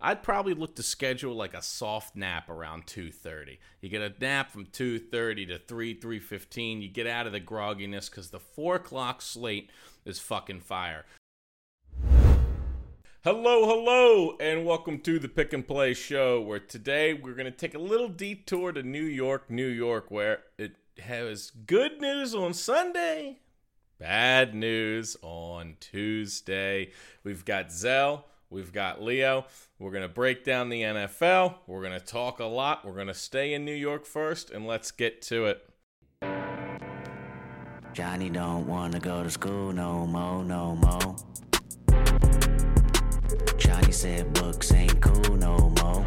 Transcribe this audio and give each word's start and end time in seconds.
I'd 0.00 0.22
probably 0.22 0.54
look 0.54 0.76
to 0.76 0.82
schedule 0.84 1.34
like 1.34 1.54
a 1.54 1.62
soft 1.62 2.14
nap 2.14 2.48
around 2.48 2.86
2:30. 2.86 3.58
You 3.80 3.88
get 3.88 4.00
a 4.00 4.14
nap 4.20 4.52
from 4.52 4.66
2:30 4.66 5.46
to 5.46 5.58
3 5.58 5.92
3:15. 5.92 6.80
You 6.80 6.88
get 6.88 7.08
out 7.08 7.26
of 7.26 7.32
the 7.32 7.40
grogginess 7.40 8.08
because 8.08 8.30
the 8.30 8.38
four 8.38 8.76
o'clock 8.76 9.20
slate 9.20 9.70
is 10.04 10.20
fucking 10.20 10.60
fire. 10.60 11.04
Hello, 13.24 13.66
hello, 13.66 14.36
and 14.38 14.64
welcome 14.64 15.00
to 15.00 15.18
the 15.18 15.28
Pick 15.28 15.52
and 15.52 15.66
Play 15.66 15.94
Show, 15.94 16.40
where 16.40 16.60
today 16.60 17.12
we're 17.12 17.34
going 17.34 17.50
to 17.50 17.50
take 17.50 17.74
a 17.74 17.80
little 17.80 18.08
detour 18.08 18.70
to 18.70 18.84
New 18.84 19.02
York, 19.02 19.50
New 19.50 19.66
York, 19.66 20.12
where 20.12 20.44
it 20.56 20.76
has 21.00 21.50
good 21.50 22.00
news 22.00 22.36
on 22.36 22.54
Sunday, 22.54 23.40
bad 23.98 24.54
news 24.54 25.16
on 25.22 25.76
Tuesday. 25.80 26.92
We've 27.24 27.44
got 27.44 27.72
Zel, 27.72 28.26
we've 28.48 28.72
got 28.72 29.02
Leo. 29.02 29.46
We're 29.80 29.92
going 29.92 30.02
to 30.02 30.08
break 30.08 30.44
down 30.44 30.70
the 30.70 30.82
NFL. 30.82 31.54
We're 31.68 31.82
going 31.82 31.98
to 31.98 32.04
talk 32.04 32.40
a 32.40 32.44
lot. 32.44 32.84
We're 32.84 32.94
going 32.94 33.06
to 33.06 33.14
stay 33.14 33.54
in 33.54 33.64
New 33.64 33.74
York 33.74 34.06
first, 34.06 34.50
and 34.50 34.66
let's 34.66 34.90
get 34.90 35.22
to 35.22 35.46
it. 35.46 35.64
Johnny 37.92 38.30
don't 38.30 38.66
wanna 38.68 39.00
go 39.00 39.24
to 39.24 39.30
school 39.30 39.72
no 39.72 40.06
more, 40.06 40.44
no 40.44 40.76
more. 40.76 41.16
Johnny 43.56 43.90
said 43.90 44.32
books 44.34 44.72
ain't 44.72 45.00
cool 45.00 45.34
no 45.34 45.56
more. 45.80 46.06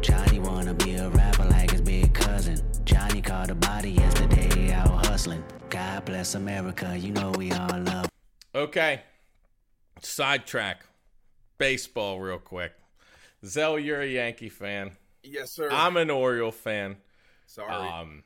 Johnny 0.00 0.38
wanna 0.38 0.74
be 0.74 0.94
a 0.94 1.08
rapper 1.08 1.46
like 1.46 1.72
his 1.72 1.80
big 1.80 2.14
cousin. 2.14 2.60
Johnny 2.84 3.20
caught 3.20 3.50
a 3.50 3.56
body 3.56 3.90
yesterday 3.90 4.72
out 4.72 5.06
hustling. 5.06 5.42
God 5.70 6.04
bless 6.04 6.36
America, 6.36 6.96
you 6.96 7.10
know 7.10 7.32
we 7.32 7.50
all 7.50 7.80
love. 7.80 8.08
Okay. 8.54 9.02
Sidetrack. 10.00 10.84
Baseball, 11.58 12.20
real 12.20 12.38
quick. 12.38 12.72
Zel, 13.44 13.78
you're 13.78 14.00
a 14.00 14.06
Yankee 14.06 14.48
fan. 14.48 14.92
Yes, 15.22 15.52
sir. 15.52 15.68
I'm 15.70 15.96
an 15.96 16.10
Oriole 16.10 16.52
fan. 16.52 16.96
sorry. 17.46 17.72
Um, 17.72 18.22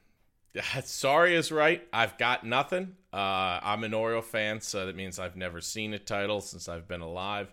sorry 0.84 1.34
is 1.34 1.50
right. 1.50 1.86
I've 1.92 2.18
got 2.18 2.44
nothing. 2.44 2.96
Uh, 3.12 3.60
I'm 3.62 3.84
an 3.84 3.94
Oriole 3.94 4.22
fan, 4.22 4.60
so 4.60 4.86
that 4.86 4.96
means 4.96 5.18
I've 5.18 5.36
never 5.36 5.60
seen 5.60 5.94
a 5.94 5.98
title 5.98 6.40
since 6.40 6.68
I've 6.68 6.88
been 6.88 7.00
alive. 7.00 7.52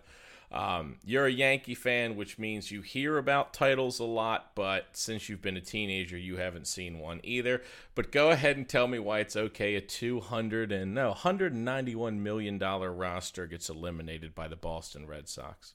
Um, 0.52 0.96
you're 1.04 1.26
a 1.26 1.32
Yankee 1.32 1.76
fan, 1.76 2.16
which 2.16 2.38
means 2.38 2.72
you 2.72 2.82
hear 2.82 3.18
about 3.18 3.54
titles 3.54 4.00
a 4.00 4.04
lot, 4.04 4.50
but 4.56 4.88
since 4.92 5.28
you've 5.28 5.42
been 5.42 5.56
a 5.56 5.60
teenager, 5.60 6.18
you 6.18 6.38
haven't 6.38 6.66
seen 6.66 6.98
one 6.98 7.20
either. 7.22 7.62
But 7.94 8.10
go 8.10 8.30
ahead 8.30 8.56
and 8.56 8.68
tell 8.68 8.88
me 8.88 8.98
why 8.98 9.20
it's 9.20 9.36
okay 9.36 9.76
a 9.76 9.80
200 9.80 10.72
and 10.72 10.92
no 10.92 11.08
191 11.10 12.22
million 12.22 12.58
dollar 12.58 12.92
roster 12.92 13.46
gets 13.46 13.68
eliminated 13.68 14.34
by 14.34 14.48
the 14.48 14.56
Boston 14.56 15.06
Red 15.06 15.28
Sox. 15.28 15.74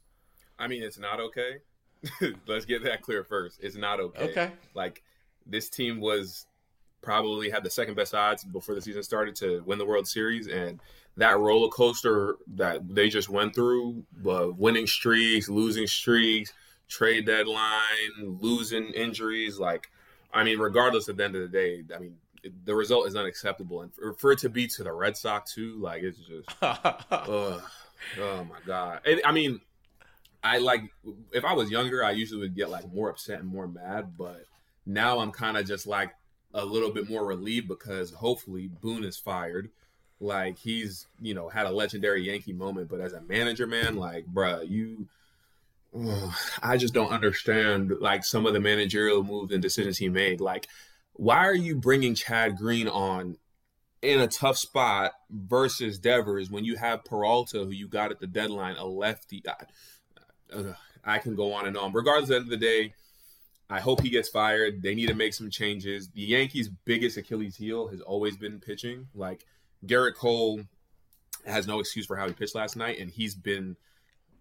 I 0.59 0.67
mean, 0.67 0.83
it's 0.83 0.99
not 0.99 1.21
okay. 1.21 1.57
Let's 2.47 2.65
get 2.65 2.83
that 2.83 3.01
clear 3.01 3.23
first. 3.23 3.59
It's 3.63 3.77
not 3.77 4.01
okay. 4.01 4.23
Okay. 4.29 4.51
Like 4.73 5.03
this 5.45 5.69
team 5.69 6.01
was 6.01 6.47
probably 7.01 7.49
had 7.49 7.63
the 7.63 7.69
second 7.69 7.95
best 7.95 8.13
odds 8.13 8.43
before 8.43 8.75
the 8.75 8.81
season 8.81 9.03
started 9.03 9.35
to 9.37 9.63
win 9.65 9.77
the 9.77 9.85
World 9.85 10.07
Series, 10.07 10.47
and 10.47 10.81
that 11.17 11.39
roller 11.39 11.69
coaster 11.69 12.35
that 12.55 12.93
they 12.93 13.09
just 13.09 13.29
went 13.29 13.55
through, 13.55 14.03
uh, 14.27 14.47
winning 14.55 14.87
streaks, 14.87 15.47
losing 15.49 15.87
streaks, 15.87 16.53
trade 16.87 17.25
deadline, 17.25 17.79
losing 18.19 18.85
injuries. 18.87 19.59
Like, 19.59 19.89
I 20.33 20.43
mean, 20.43 20.59
regardless 20.59 21.07
at 21.09 21.17
the 21.17 21.23
end 21.23 21.35
of 21.35 21.41
the 21.41 21.47
day, 21.47 21.83
I 21.95 21.99
mean, 21.99 22.17
the 22.65 22.75
result 22.75 23.07
is 23.07 23.15
unacceptable, 23.15 23.81
and 23.81 23.93
for, 23.93 24.13
for 24.13 24.31
it 24.31 24.39
to 24.39 24.49
be 24.49 24.67
to 24.67 24.83
the 24.83 24.91
Red 24.91 25.17
Sox 25.17 25.53
too, 25.53 25.77
like 25.79 26.03
it's 26.03 26.19
just. 26.19 26.49
Ugh. 26.61 27.61
Oh 28.19 28.43
my 28.43 28.59
god! 28.67 28.99
And, 29.05 29.21
I 29.25 29.31
mean, 29.31 29.61
I 30.43 30.59
like 30.59 30.83
if 31.31 31.43
I 31.43 31.53
was 31.53 31.71
younger, 31.71 32.03
I 32.03 32.11
usually 32.11 32.41
would 32.41 32.55
get 32.55 32.69
like 32.69 32.91
more 32.93 33.09
upset 33.09 33.39
and 33.39 33.49
more 33.49 33.67
mad, 33.67 34.15
but 34.15 34.43
now 34.85 35.19
I'm 35.19 35.31
kind 35.31 35.57
of 35.57 35.65
just 35.65 35.87
like 35.87 36.11
a 36.53 36.63
little 36.63 36.91
bit 36.91 37.09
more 37.09 37.25
relieved 37.25 37.67
because 37.67 38.11
hopefully 38.11 38.67
Boone 38.67 39.03
is 39.03 39.17
fired. 39.17 39.71
Like 40.19 40.57
he's 40.57 41.07
you 41.21 41.33
know 41.33 41.49
had 41.49 41.65
a 41.65 41.71
legendary 41.71 42.23
Yankee 42.23 42.53
moment, 42.53 42.89
but 42.89 43.01
as 43.01 43.13
a 43.13 43.21
manager, 43.21 43.67
man, 43.67 43.95
like 43.97 44.25
bruh, 44.25 44.67
you. 44.67 45.07
I 46.61 46.75
just 46.75 46.93
don't 46.93 47.13
understand 47.13 47.93
like 48.01 48.25
some 48.25 48.45
of 48.45 48.53
the 48.53 48.59
managerial 48.59 49.23
moves 49.23 49.53
and 49.53 49.61
decisions 49.61 49.97
he 49.97 50.09
made. 50.09 50.41
Like, 50.41 50.67
why 51.13 51.37
are 51.37 51.55
you 51.55 51.77
bringing 51.77 52.15
Chad 52.15 52.57
Green 52.57 52.89
on 52.89 53.37
in 54.05 54.21
a 54.21 54.27
tough 54.27 54.57
spot 54.57 55.13
versus 55.29 55.97
Devers 55.97 56.49
when 56.51 56.63
you 56.63 56.75
have 56.75 57.03
Peralta, 57.03 57.59
who 57.59 57.71
you 57.71 57.87
got 57.87 58.11
at 58.11 58.19
the 58.19 58.27
deadline, 58.27 58.75
a 58.75 58.85
lefty. 58.85 59.43
I, 59.47 60.55
uh, 60.55 60.73
I 61.03 61.17
can 61.17 61.35
go 61.35 61.53
on 61.53 61.67
and 61.67 61.77
on. 61.77 61.91
Regardless, 61.91 62.29
end 62.29 62.43
of 62.43 62.49
the 62.49 62.57
day, 62.57 62.93
I 63.69 63.79
hope 63.79 64.01
he 64.01 64.09
gets 64.09 64.29
fired. 64.29 64.81
They 64.83 64.95
need 64.95 65.07
to 65.07 65.15
make 65.15 65.33
some 65.33 65.49
changes. 65.49 66.09
The 66.09 66.21
Yankees' 66.21 66.69
biggest 66.69 67.17
Achilles 67.17 67.55
heel 67.55 67.87
has 67.87 68.01
always 68.01 68.37
been 68.37 68.59
pitching. 68.59 69.07
Like 69.15 69.45
Gerrit 69.85 70.15
Cole 70.15 70.61
has 71.45 71.67
no 71.67 71.79
excuse 71.79 72.05
for 72.05 72.15
how 72.15 72.27
he 72.27 72.33
pitched 72.33 72.55
last 72.55 72.75
night, 72.75 72.99
and 72.99 73.09
he's 73.09 73.35
been. 73.35 73.75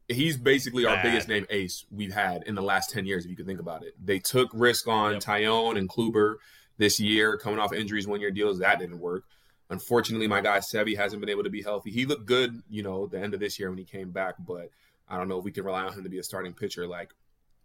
He's 0.08 0.36
basically 0.36 0.84
our 0.84 0.96
Bad. 0.96 1.02
biggest 1.04 1.28
name 1.28 1.46
ace 1.48 1.86
we've 1.90 2.12
had 2.12 2.42
in 2.42 2.54
the 2.54 2.60
last 2.62 2.90
10 2.90 3.06
years, 3.06 3.24
if 3.24 3.30
you 3.30 3.36
could 3.38 3.46
think 3.46 3.58
about 3.60 3.82
it. 3.84 3.94
They 3.98 4.18
took 4.18 4.50
risk 4.52 4.86
on 4.86 5.14
Yep. 5.14 5.22
Taillon 5.22 5.78
and 5.78 5.88
Kluber 5.88 6.36
this 6.76 7.00
year, 7.00 7.38
coming 7.38 7.58
off 7.58 7.72
injuries, 7.72 8.06
one 8.06 8.20
year 8.20 8.30
deals. 8.30 8.58
That 8.58 8.78
didn't 8.78 8.98
work. 8.98 9.24
Unfortunately, 9.70 10.26
my 10.28 10.42
guy 10.42 10.58
Sevy 10.58 10.94
hasn't 10.94 11.20
been 11.20 11.30
able 11.30 11.44
to 11.44 11.48
be 11.50 11.62
healthy. 11.62 11.90
He 11.90 12.04
looked 12.04 12.26
good, 12.26 12.60
you 12.68 12.82
know, 12.82 13.06
the 13.06 13.18
end 13.18 13.32
of 13.32 13.40
this 13.40 13.58
year 13.58 13.70
when 13.70 13.78
he 13.78 13.84
came 13.84 14.10
back, 14.10 14.34
but 14.46 14.68
I 15.08 15.16
don't 15.16 15.26
know 15.26 15.38
if 15.38 15.44
we 15.44 15.52
can 15.52 15.64
rely 15.64 15.84
on 15.84 15.94
him 15.94 16.04
to 16.04 16.10
be 16.10 16.18
a 16.18 16.22
starting 16.22 16.52
pitcher. 16.52 16.86
Like 16.86 17.14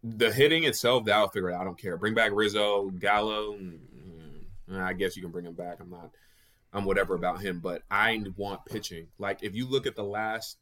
the 0.02 0.32
hitting 0.32 0.64
itself, 0.64 1.04
that'll 1.06 1.28
figure 1.28 1.50
it 1.50 1.56
out. 1.56 1.62
I 1.62 1.64
don't 1.66 1.78
care. 1.78 1.98
Bring 1.98 2.14
back 2.14 2.32
Rizzo, 2.34 2.90
Gallo. 2.92 3.56
mm, 3.58 3.80
mm, 4.72 4.80
I 4.82 4.94
guess 4.94 5.18
you 5.18 5.22
can 5.22 5.32
bring 5.32 5.46
him 5.46 5.56
back. 5.56 5.80
I'm 5.82 5.90
not, 5.90 6.12
I'm 6.72 6.85
whatever 6.85 7.16
about 7.16 7.41
him, 7.41 7.59
but 7.59 7.81
I 7.90 8.24
want 8.38 8.66
pitching. 8.66 9.07
Like 9.18 9.44
if 9.44 9.56
you 9.56 9.68
look 9.68 9.88
at 9.88 9.96
the 9.96 10.03
last 10.03 10.57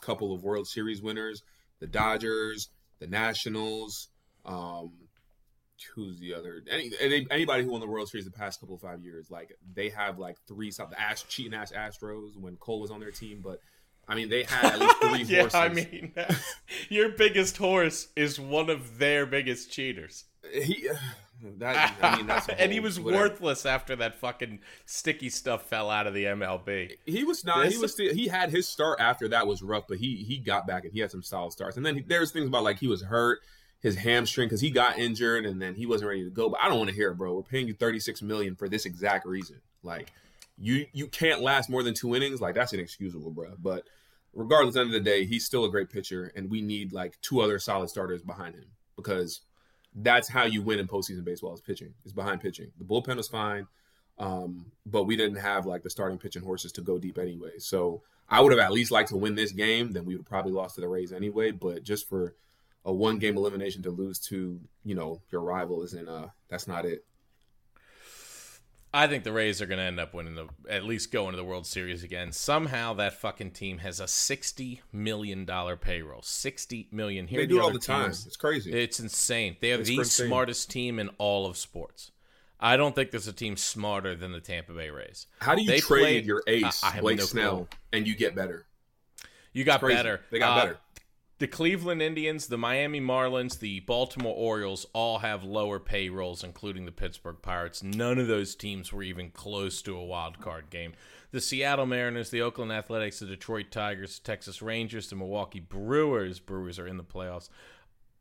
couple 0.00 0.32
of 0.32 0.44
World 0.44 0.68
Series 0.68 1.02
winners, 1.02 1.42
the 1.80 1.86
Dodgers, 1.86 2.68
the 3.00 3.06
Nationals, 3.06 4.08
um, 4.44 4.92
who's 5.94 6.18
the 6.18 6.34
other 6.34 6.62
any, 6.70 6.90
any 7.00 7.26
anybody 7.30 7.64
who 7.64 7.70
won 7.70 7.80
the 7.80 7.86
World 7.86 8.08
Series 8.08 8.24
the 8.24 8.30
past 8.30 8.60
couple 8.60 8.74
of 8.74 8.80
five 8.80 9.02
years, 9.02 9.30
like 9.30 9.56
they 9.74 9.88
have 9.90 10.18
like 10.18 10.36
three 10.46 10.70
some 10.70 10.90
the 10.90 11.00
ass 11.00 11.24
cheating 11.28 11.54
ass 11.54 11.72
Astros 11.72 12.36
when 12.36 12.56
Cole 12.56 12.80
was 12.80 12.90
on 12.90 13.00
their 13.00 13.10
team, 13.10 13.40
but 13.42 13.60
I 14.06 14.14
mean 14.14 14.28
they 14.28 14.44
had 14.44 14.74
at 14.74 14.80
least 14.80 14.96
three 15.00 15.22
yeah, 15.22 15.40
horses. 15.40 15.54
I 15.54 15.68
mean, 15.68 16.12
your 16.88 17.10
biggest 17.10 17.56
horse 17.56 18.08
is 18.16 18.40
one 18.40 18.70
of 18.70 18.98
their 18.98 19.26
biggest 19.26 19.70
cheaters. 19.70 20.24
he 20.52 20.88
that 21.58 21.94
I 22.02 22.16
mean 22.16 22.26
that's 22.26 22.48
a 22.48 22.60
and 22.60 22.72
he 22.72 22.80
was 22.80 22.98
whatever. 22.98 23.24
worthless 23.24 23.64
after 23.66 23.94
that 23.96 24.16
fucking 24.16 24.60
sticky 24.86 25.30
stuff 25.30 25.68
fell 25.68 25.90
out 25.90 26.06
of 26.06 26.14
the 26.14 26.24
MLB. 26.24 26.96
He 27.06 27.24
was 27.24 27.44
not. 27.44 27.64
This- 27.64 27.74
he 27.74 27.80
was 27.80 27.92
still. 27.92 28.12
He 28.14 28.28
had 28.28 28.50
his 28.50 28.68
start 28.68 29.00
after 29.00 29.28
that 29.28 29.46
was 29.46 29.62
rough, 29.62 29.84
but 29.88 29.98
he 29.98 30.16
he 30.16 30.38
got 30.38 30.66
back 30.66 30.84
and 30.84 30.92
he 30.92 31.00
had 31.00 31.10
some 31.10 31.22
solid 31.22 31.52
starts. 31.52 31.76
And 31.76 31.86
then 31.86 31.96
he, 31.96 32.00
there's 32.02 32.32
things 32.32 32.46
about 32.48 32.64
like 32.64 32.78
he 32.78 32.88
was 32.88 33.02
hurt, 33.02 33.40
his 33.80 33.96
hamstring 33.96 34.46
because 34.48 34.60
he 34.60 34.70
got 34.70 34.98
injured 34.98 35.46
and 35.46 35.62
then 35.62 35.74
he 35.74 35.86
wasn't 35.86 36.08
ready 36.08 36.24
to 36.24 36.30
go. 36.30 36.48
But 36.48 36.60
I 36.60 36.68
don't 36.68 36.78
want 36.78 36.90
to 36.90 36.96
hear 36.96 37.10
it, 37.12 37.14
bro. 37.18 37.34
We're 37.34 37.42
paying 37.42 37.68
you 37.68 37.74
36 37.74 38.20
million 38.22 38.56
for 38.56 38.68
this 38.68 38.84
exact 38.86 39.26
reason. 39.26 39.60
Like 39.82 40.12
you 40.58 40.86
you 40.92 41.06
can't 41.06 41.40
last 41.40 41.70
more 41.70 41.82
than 41.82 41.94
two 41.94 42.14
innings. 42.16 42.40
Like 42.40 42.54
that's 42.56 42.72
inexcusable, 42.72 43.30
bro. 43.30 43.52
But 43.58 43.84
regardless, 44.34 44.76
end 44.76 44.86
of 44.86 44.92
the 44.92 45.00
day, 45.00 45.24
he's 45.24 45.44
still 45.44 45.64
a 45.64 45.70
great 45.70 45.88
pitcher, 45.90 46.32
and 46.34 46.50
we 46.50 46.62
need 46.62 46.92
like 46.92 47.20
two 47.20 47.40
other 47.40 47.58
solid 47.60 47.88
starters 47.90 48.22
behind 48.22 48.56
him 48.56 48.66
because 48.96 49.40
that's 50.02 50.28
how 50.28 50.44
you 50.44 50.62
win 50.62 50.78
in 50.78 50.86
postseason 50.86 51.24
baseball 51.24 51.54
is 51.54 51.60
pitching. 51.60 51.94
Is 52.04 52.12
behind 52.12 52.40
pitching. 52.40 52.70
The 52.78 52.84
bullpen 52.84 53.16
was 53.16 53.28
fine. 53.28 53.66
Um, 54.18 54.72
but 54.84 55.04
we 55.04 55.16
didn't 55.16 55.38
have 55.38 55.66
like 55.66 55.82
the 55.82 55.90
starting 55.90 56.18
pitching 56.18 56.42
horses 56.42 56.72
to 56.72 56.80
go 56.80 56.98
deep 56.98 57.18
anyway. 57.18 57.58
So 57.58 58.02
I 58.28 58.40
would 58.40 58.52
have 58.52 58.60
at 58.60 58.72
least 58.72 58.90
liked 58.90 59.10
to 59.10 59.16
win 59.16 59.34
this 59.34 59.52
game. 59.52 59.92
Then 59.92 60.04
we 60.04 60.16
would 60.16 60.26
probably 60.26 60.52
lost 60.52 60.74
to 60.74 60.80
the 60.80 60.88
Rays 60.88 61.12
anyway. 61.12 61.52
But 61.52 61.84
just 61.84 62.08
for 62.08 62.34
a 62.84 62.92
one 62.92 63.18
game 63.18 63.36
elimination 63.36 63.82
to 63.82 63.90
lose 63.90 64.18
to 64.18 64.60
you 64.84 64.94
know 64.94 65.20
your 65.30 65.42
rival 65.42 65.82
isn't 65.82 66.08
uh 66.08 66.28
that's 66.48 66.66
not 66.66 66.84
it. 66.84 67.04
I 68.92 69.06
think 69.06 69.22
the 69.24 69.32
Rays 69.32 69.60
are 69.60 69.66
going 69.66 69.78
to 69.78 69.84
end 69.84 70.00
up 70.00 70.14
winning 70.14 70.34
the, 70.34 70.48
at 70.68 70.84
least 70.84 71.12
going 71.12 71.32
to 71.32 71.36
the 71.36 71.44
World 71.44 71.66
Series 71.66 72.02
again. 72.02 72.32
Somehow 72.32 72.94
that 72.94 73.12
fucking 73.20 73.50
team 73.50 73.78
has 73.78 74.00
a 74.00 74.08
sixty 74.08 74.80
million 74.92 75.44
dollar 75.44 75.76
payroll. 75.76 76.22
Sixty 76.22 76.88
million. 76.90 77.26
Here 77.26 77.40
they 77.40 77.46
do 77.46 77.56
the 77.56 77.60
it 77.60 77.64
all 77.64 77.70
the 77.70 77.78
time. 77.78 78.04
teams. 78.06 78.26
It's 78.26 78.36
crazy. 78.36 78.72
It's 78.72 78.98
insane. 78.98 79.56
They 79.60 79.68
have 79.70 79.80
It's 79.80 79.90
the 79.90 79.98
insane. 79.98 80.26
smartest 80.28 80.70
team 80.70 80.98
in 80.98 81.10
all 81.18 81.44
of 81.46 81.56
sports. 81.58 82.12
I 82.60 82.76
don't 82.76 82.94
think 82.94 83.10
there's 83.10 83.28
a 83.28 83.32
team 83.32 83.56
smarter 83.56 84.16
than 84.16 84.32
the 84.32 84.40
Tampa 84.40 84.72
Bay 84.72 84.90
Rays. 84.90 85.26
How 85.40 85.54
do 85.54 85.62
you 85.62 85.68
they 85.68 85.80
trade 85.80 86.00
played- 86.00 86.26
your 86.26 86.42
ace 86.46 86.82
I 86.82 86.98
Blake 87.00 87.18
no 87.18 87.24
Snell 87.24 87.56
clue. 87.56 87.68
and 87.92 88.08
you 88.08 88.16
get 88.16 88.34
better? 88.34 88.66
You 89.52 89.64
got 89.64 89.80
better. 89.80 90.22
They 90.30 90.38
got 90.38 90.58
Uh, 90.58 90.60
better. 90.62 90.78
The 91.38 91.46
Cleveland 91.46 92.02
Indians, 92.02 92.48
the 92.48 92.58
Miami 92.58 93.00
Marlins, 93.00 93.60
the 93.60 93.78
Baltimore 93.80 94.34
Orioles 94.34 94.86
all 94.92 95.20
have 95.20 95.44
lower 95.44 95.78
payrolls, 95.78 96.42
including 96.42 96.84
the 96.84 96.90
Pittsburgh 96.90 97.36
Pirates. 97.40 97.80
None 97.80 98.18
of 98.18 98.26
those 98.26 98.56
teams 98.56 98.92
were 98.92 99.04
even 99.04 99.30
close 99.30 99.80
to 99.82 99.96
a 99.96 100.04
wild 100.04 100.40
card 100.40 100.68
game. 100.68 100.94
the 101.30 101.40
Seattle 101.40 101.86
Mariners, 101.86 102.30
the 102.30 102.42
Oakland 102.42 102.72
Athletics, 102.72 103.20
the 103.20 103.26
Detroit 103.26 103.70
Tigers, 103.70 104.18
the 104.18 104.26
Texas 104.26 104.62
Rangers, 104.62 105.10
the 105.10 105.16
Milwaukee 105.16 105.60
Brewers. 105.60 106.40
Brewers 106.40 106.78
are 106.78 106.88
in 106.88 106.96
the 106.96 107.04
playoffs. 107.04 107.50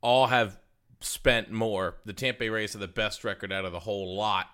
All 0.01 0.27
have 0.27 0.59
spent 0.99 1.51
more. 1.51 1.95
The 2.05 2.13
Tampa 2.13 2.39
Bay 2.39 2.49
Rays 2.49 2.73
have 2.73 2.81
the 2.81 2.87
best 2.87 3.23
record 3.23 3.51
out 3.51 3.65
of 3.65 3.71
the 3.71 3.79
whole 3.79 4.15
lot. 4.15 4.47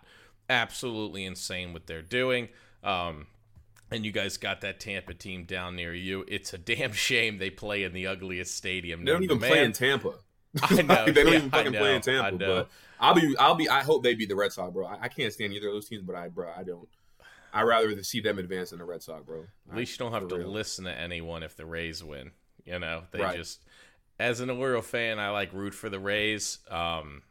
Absolutely 0.49 1.25
insane 1.25 1.73
what 1.73 1.87
they're 1.87 2.01
doing. 2.01 2.49
Um, 2.83 3.27
and 3.93 4.05
you 4.05 4.11
guys 4.11 4.37
got 4.37 4.61
that 4.61 4.79
Tampa 4.79 5.13
team 5.13 5.45
down 5.45 5.75
near 5.75 5.93
you. 5.93 6.25
It's 6.27 6.53
a 6.53 6.57
damn 6.57 6.91
shame 6.91 7.37
they 7.37 7.49
play 7.49 7.83
in 7.83 7.93
the 7.93 8.07
ugliest 8.07 8.55
stadium. 8.55 9.05
They 9.05 9.11
don't 9.11 9.23
even 9.23 9.39
man. 9.39 9.49
play 9.49 9.63
in 9.63 9.71
Tampa. 9.71 10.15
I 10.61 10.81
know. 10.81 11.05
they 11.05 11.11
don't 11.11 11.31
yeah, 11.31 11.37
even 11.37 11.49
fucking 11.51 11.71
know, 11.71 11.79
play 11.79 11.95
in 11.95 12.01
Tampa. 12.01 12.37
But 12.37 12.69
I'll 12.99 13.13
be, 13.13 13.35
I'll 13.37 13.55
be, 13.55 13.69
I 13.69 13.81
hope 13.81 14.03
they 14.03 14.15
beat 14.15 14.29
the 14.29 14.35
Red 14.35 14.51
Sox, 14.51 14.73
bro. 14.73 14.85
I, 14.85 15.03
I, 15.03 15.07
can't 15.07 15.31
stand 15.31 15.53
either 15.53 15.67
of 15.67 15.73
those 15.73 15.87
teams, 15.87 16.03
but 16.03 16.15
I, 16.15 16.27
bro, 16.27 16.51
I 16.55 16.63
don't. 16.63 16.87
I 17.53 17.61
rather 17.61 18.01
see 18.01 18.19
them 18.19 18.39
advance 18.39 18.71
than 18.71 18.79
the 18.79 18.85
Red 18.85 19.03
Sox, 19.03 19.23
bro. 19.23 19.45
At 19.69 19.77
least 19.77 19.93
you 19.93 20.03
don't 20.03 20.13
have 20.13 20.27
to 20.29 20.37
real. 20.37 20.49
listen 20.49 20.85
to 20.85 20.99
anyone 20.99 21.43
if 21.43 21.55
the 21.55 21.65
Rays 21.65 22.03
win. 22.03 22.31
You 22.65 22.79
know, 22.79 23.03
they 23.11 23.21
right. 23.21 23.37
just. 23.37 23.61
As 24.19 24.39
an 24.39 24.49
Oriole 24.49 24.81
fan, 24.81 25.19
I 25.19 25.29
like 25.29 25.53
root 25.53 25.73
for 25.73 25.89
the 25.89 25.99
Rays. 25.99 26.59
Um, 26.69 27.23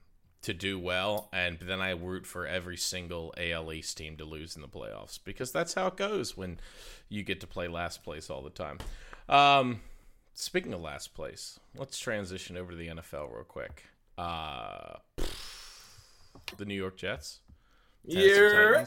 to 0.43 0.53
do 0.53 0.79
well, 0.79 1.29
and 1.33 1.59
then 1.61 1.81
I 1.81 1.91
root 1.91 2.27
for 2.27 2.47
every 2.47 2.77
single 2.77 3.33
AL 3.37 3.73
East 3.73 3.97
team 3.97 4.17
to 4.17 4.25
lose 4.25 4.57
in 4.57 4.63
the 4.63 4.69
playoffs 4.69 5.19
because 5.25 5.53
that's 5.53 5.75
how 5.75 5.87
it 5.87 5.97
goes 5.97 6.37
when 6.37 6.59
you 7.09 7.23
get 7.23 7.41
to 7.41 7.47
play 7.47 7.69
last 7.69 8.03
place 8.03 8.29
all 8.29 8.43
the 8.43 8.51
time. 8.51 8.79
Um, 9.29 9.81
speaking 10.35 10.73
of 10.73 10.81
last 10.81 11.15
place, 11.15 11.61
let's 11.77 11.99
transition 11.99 12.57
over 12.57 12.73
to 12.73 12.77
the 12.77 12.89
NFL 12.89 13.33
real 13.33 13.45
quick. 13.45 13.85
Uh, 14.19 14.97
the 16.57 16.65
New 16.65 16.75
York 16.75 16.97
Jets. 16.97 17.41
Yeah. 18.05 18.85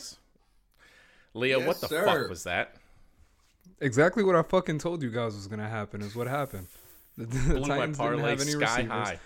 Leo, 1.34 1.60
yes, 1.60 1.68
what 1.68 1.82
the 1.82 1.88
sir. 1.88 2.06
fuck 2.06 2.30
was 2.30 2.44
that? 2.44 2.76
Exactly 3.82 4.24
what 4.24 4.36
I 4.36 4.42
fucking 4.42 4.80
told 4.80 5.02
you 5.02 5.10
guys 5.10 5.36
was 5.36 5.48
gonna 5.48 5.68
happen 5.68 6.02
is 6.02 6.16
what 6.16 6.28
happened. 6.28 6.68
The, 7.18 7.26
the 7.28 7.62
Titans 7.62 7.98
didn't 7.98 8.20
have 8.20 8.42
any 8.42 8.52
sky 8.52 8.60
receivers. 8.60 8.92
High. 8.92 9.20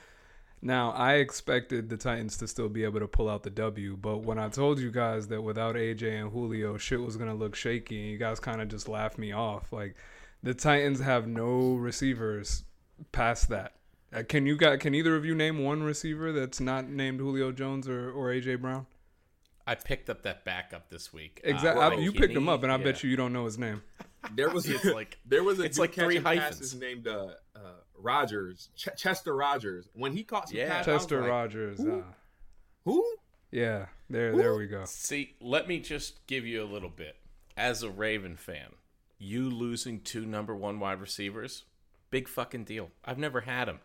Now, 0.61 0.91
I 0.91 1.15
expected 1.15 1.89
the 1.89 1.95
Titans 1.95 2.35
to 2.37 2.47
still 2.47 2.67
be 2.67 2.83
able 2.83 2.99
to 2.99 3.07
pull 3.07 3.29
out 3.29 3.43
the 3.43 3.49
W, 3.49 3.95
but 3.95 4.17
when 4.17 4.37
I 4.37 4.49
told 4.49 4.79
you 4.79 4.91
guys 4.91 5.27
that 5.29 5.41
without 5.41 5.75
AJ 5.75 6.21
and 6.21 6.31
Julio, 6.31 6.77
shit 6.77 6.99
was 6.99 7.15
going 7.15 7.29
to 7.29 7.35
look 7.35 7.55
shaky, 7.55 8.01
and 8.01 8.11
you 8.11 8.17
guys 8.17 8.39
kind 8.41 8.61
of 8.61 8.67
just 8.67 8.89
laughed 8.89 9.17
me 9.17 9.31
off. 9.31 9.71
Like, 9.71 9.95
the 10.43 10.53
Titans 10.53 10.99
have 10.99 11.27
no 11.27 11.75
receivers 11.75 12.63
past 13.11 13.49
that. 13.49 13.73
Uh, 14.13 14.23
can 14.27 14.45
you 14.45 14.55
got 14.55 14.79
can 14.79 14.95
either 14.95 15.15
of 15.15 15.23
you 15.23 15.35
name 15.35 15.63
one 15.63 15.83
receiver 15.83 16.31
that's 16.31 16.59
not 16.59 16.89
named 16.89 17.19
Julio 17.19 17.51
Jones 17.51 17.87
or, 17.87 18.09
or 18.11 18.29
AJ 18.29 18.59
Brown? 18.59 18.87
I 19.67 19.75
picked 19.75 20.09
up 20.09 20.23
that 20.23 20.45
backup 20.45 20.89
this 20.89 21.13
week. 21.13 21.41
Exactly, 21.43 21.83
uh, 21.83 21.91
you 21.91 22.11
picked 22.11 22.33
him 22.33 22.49
up, 22.49 22.63
and 22.63 22.71
I 22.71 22.77
yeah. 22.77 22.83
bet 22.83 23.03
you 23.03 23.09
you 23.11 23.15
don't 23.15 23.31
know 23.31 23.45
his 23.45 23.59
name. 23.59 23.83
There 24.33 24.49
was 24.49 24.65
it's 24.69 24.83
like 24.83 25.19
there 25.25 25.43
was 25.43 25.59
a 25.59 25.63
it's 25.63 25.77
like 25.77 25.93
three 25.93 26.17
hyphens 26.17 26.73
named 26.73 27.07
uh, 27.07 27.11
uh, 27.11 27.48
Rogers, 28.01 28.69
Ch- 28.75 28.89
Chester 28.97 29.35
Rogers. 29.35 29.89
When 29.93 30.13
he 30.13 30.23
caught 30.23 30.49
some 30.49 30.57
yeah. 30.57 30.69
pass, 30.69 30.85
Chester 30.85 31.21
like, 31.21 31.29
Rogers. 31.29 31.77
Who? 31.79 31.99
Uh, 31.99 32.03
Who? 32.85 33.05
Yeah, 33.51 33.87
there, 34.09 34.31
Who? 34.31 34.37
there 34.37 34.55
we 34.55 34.67
go. 34.67 34.83
See, 34.85 35.35
let 35.41 35.67
me 35.67 35.79
just 35.79 36.25
give 36.27 36.45
you 36.45 36.63
a 36.63 36.65
little 36.65 36.89
bit. 36.89 37.15
As 37.57 37.83
a 37.83 37.89
Raven 37.89 38.35
fan, 38.35 38.73
you 39.17 39.49
losing 39.49 39.99
two 39.99 40.25
number 40.25 40.55
one 40.55 40.79
wide 40.79 41.01
receivers, 41.01 41.65
big 42.09 42.27
fucking 42.27 42.63
deal. 42.63 42.89
I've 43.03 43.17
never 43.17 43.41
had 43.41 43.67
them. 43.67 43.79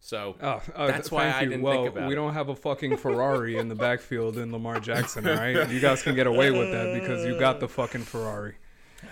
So 0.00 0.36
oh, 0.42 0.60
uh, 0.74 0.86
that's 0.86 1.10
why 1.10 1.32
I 1.32 1.44
didn't 1.44 1.62
well, 1.62 1.84
think 1.84 1.96
about 1.96 2.08
we 2.08 2.12
it. 2.12 2.16
don't 2.16 2.34
have 2.34 2.50
a 2.50 2.54
fucking 2.54 2.98
Ferrari 2.98 3.56
in 3.56 3.68
the 3.68 3.74
backfield 3.74 4.36
in 4.36 4.52
Lamar 4.52 4.78
Jackson, 4.78 5.24
right? 5.24 5.70
You 5.70 5.80
guys 5.80 6.02
can 6.02 6.14
get 6.14 6.26
away 6.26 6.50
with 6.50 6.70
that 6.72 7.00
because 7.00 7.24
you 7.24 7.38
got 7.38 7.58
the 7.58 7.68
fucking 7.68 8.02
Ferrari 8.02 8.56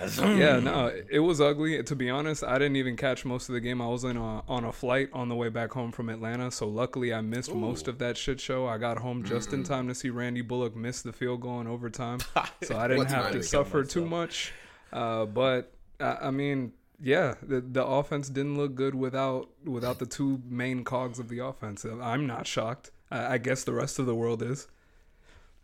yeah, 0.00 0.58
no, 0.58 0.92
it 1.10 1.20
was 1.20 1.40
ugly. 1.40 1.82
To 1.82 1.96
be 1.96 2.10
honest, 2.10 2.44
I 2.44 2.54
didn't 2.54 2.76
even 2.76 2.96
catch 2.96 3.24
most 3.24 3.48
of 3.48 3.54
the 3.54 3.60
game. 3.60 3.80
I 3.80 3.86
was 3.86 4.04
in 4.04 4.16
a, 4.16 4.42
on 4.48 4.64
a 4.64 4.72
flight 4.72 5.08
on 5.12 5.28
the 5.28 5.34
way 5.34 5.48
back 5.48 5.72
home 5.72 5.92
from 5.92 6.08
Atlanta, 6.08 6.50
so 6.50 6.68
luckily 6.68 7.12
I 7.12 7.20
missed 7.20 7.50
Ooh. 7.50 7.56
most 7.56 7.88
of 7.88 7.98
that 7.98 8.16
shit 8.16 8.40
show. 8.40 8.66
I 8.66 8.78
got 8.78 8.98
home 8.98 9.24
just 9.24 9.52
in 9.52 9.64
time 9.64 9.88
to 9.88 9.94
see 9.94 10.10
Randy 10.10 10.42
Bullock 10.42 10.76
miss 10.76 11.02
the 11.02 11.12
field 11.12 11.40
goal 11.40 11.60
in 11.60 11.66
overtime, 11.66 12.18
so 12.62 12.76
I 12.76 12.88
didn't 12.88 13.06
have 13.06 13.32
to 13.32 13.42
suffer 13.42 13.84
too 13.84 14.06
much. 14.06 14.52
Uh, 14.92 15.26
but 15.26 15.72
I, 16.00 16.16
I 16.22 16.30
mean, 16.30 16.72
yeah, 17.02 17.34
the, 17.42 17.60
the 17.60 17.84
offense 17.84 18.28
didn't 18.28 18.56
look 18.56 18.74
good 18.74 18.94
without 18.94 19.48
without 19.64 19.98
the 19.98 20.06
two 20.06 20.40
main 20.48 20.84
cogs 20.84 21.18
of 21.18 21.28
the 21.28 21.38
offense. 21.38 21.84
I'm 21.84 22.26
not 22.26 22.46
shocked. 22.46 22.90
I, 23.10 23.34
I 23.34 23.38
guess 23.38 23.64
the 23.64 23.72
rest 23.72 23.98
of 23.98 24.06
the 24.06 24.14
world 24.14 24.42
is. 24.42 24.68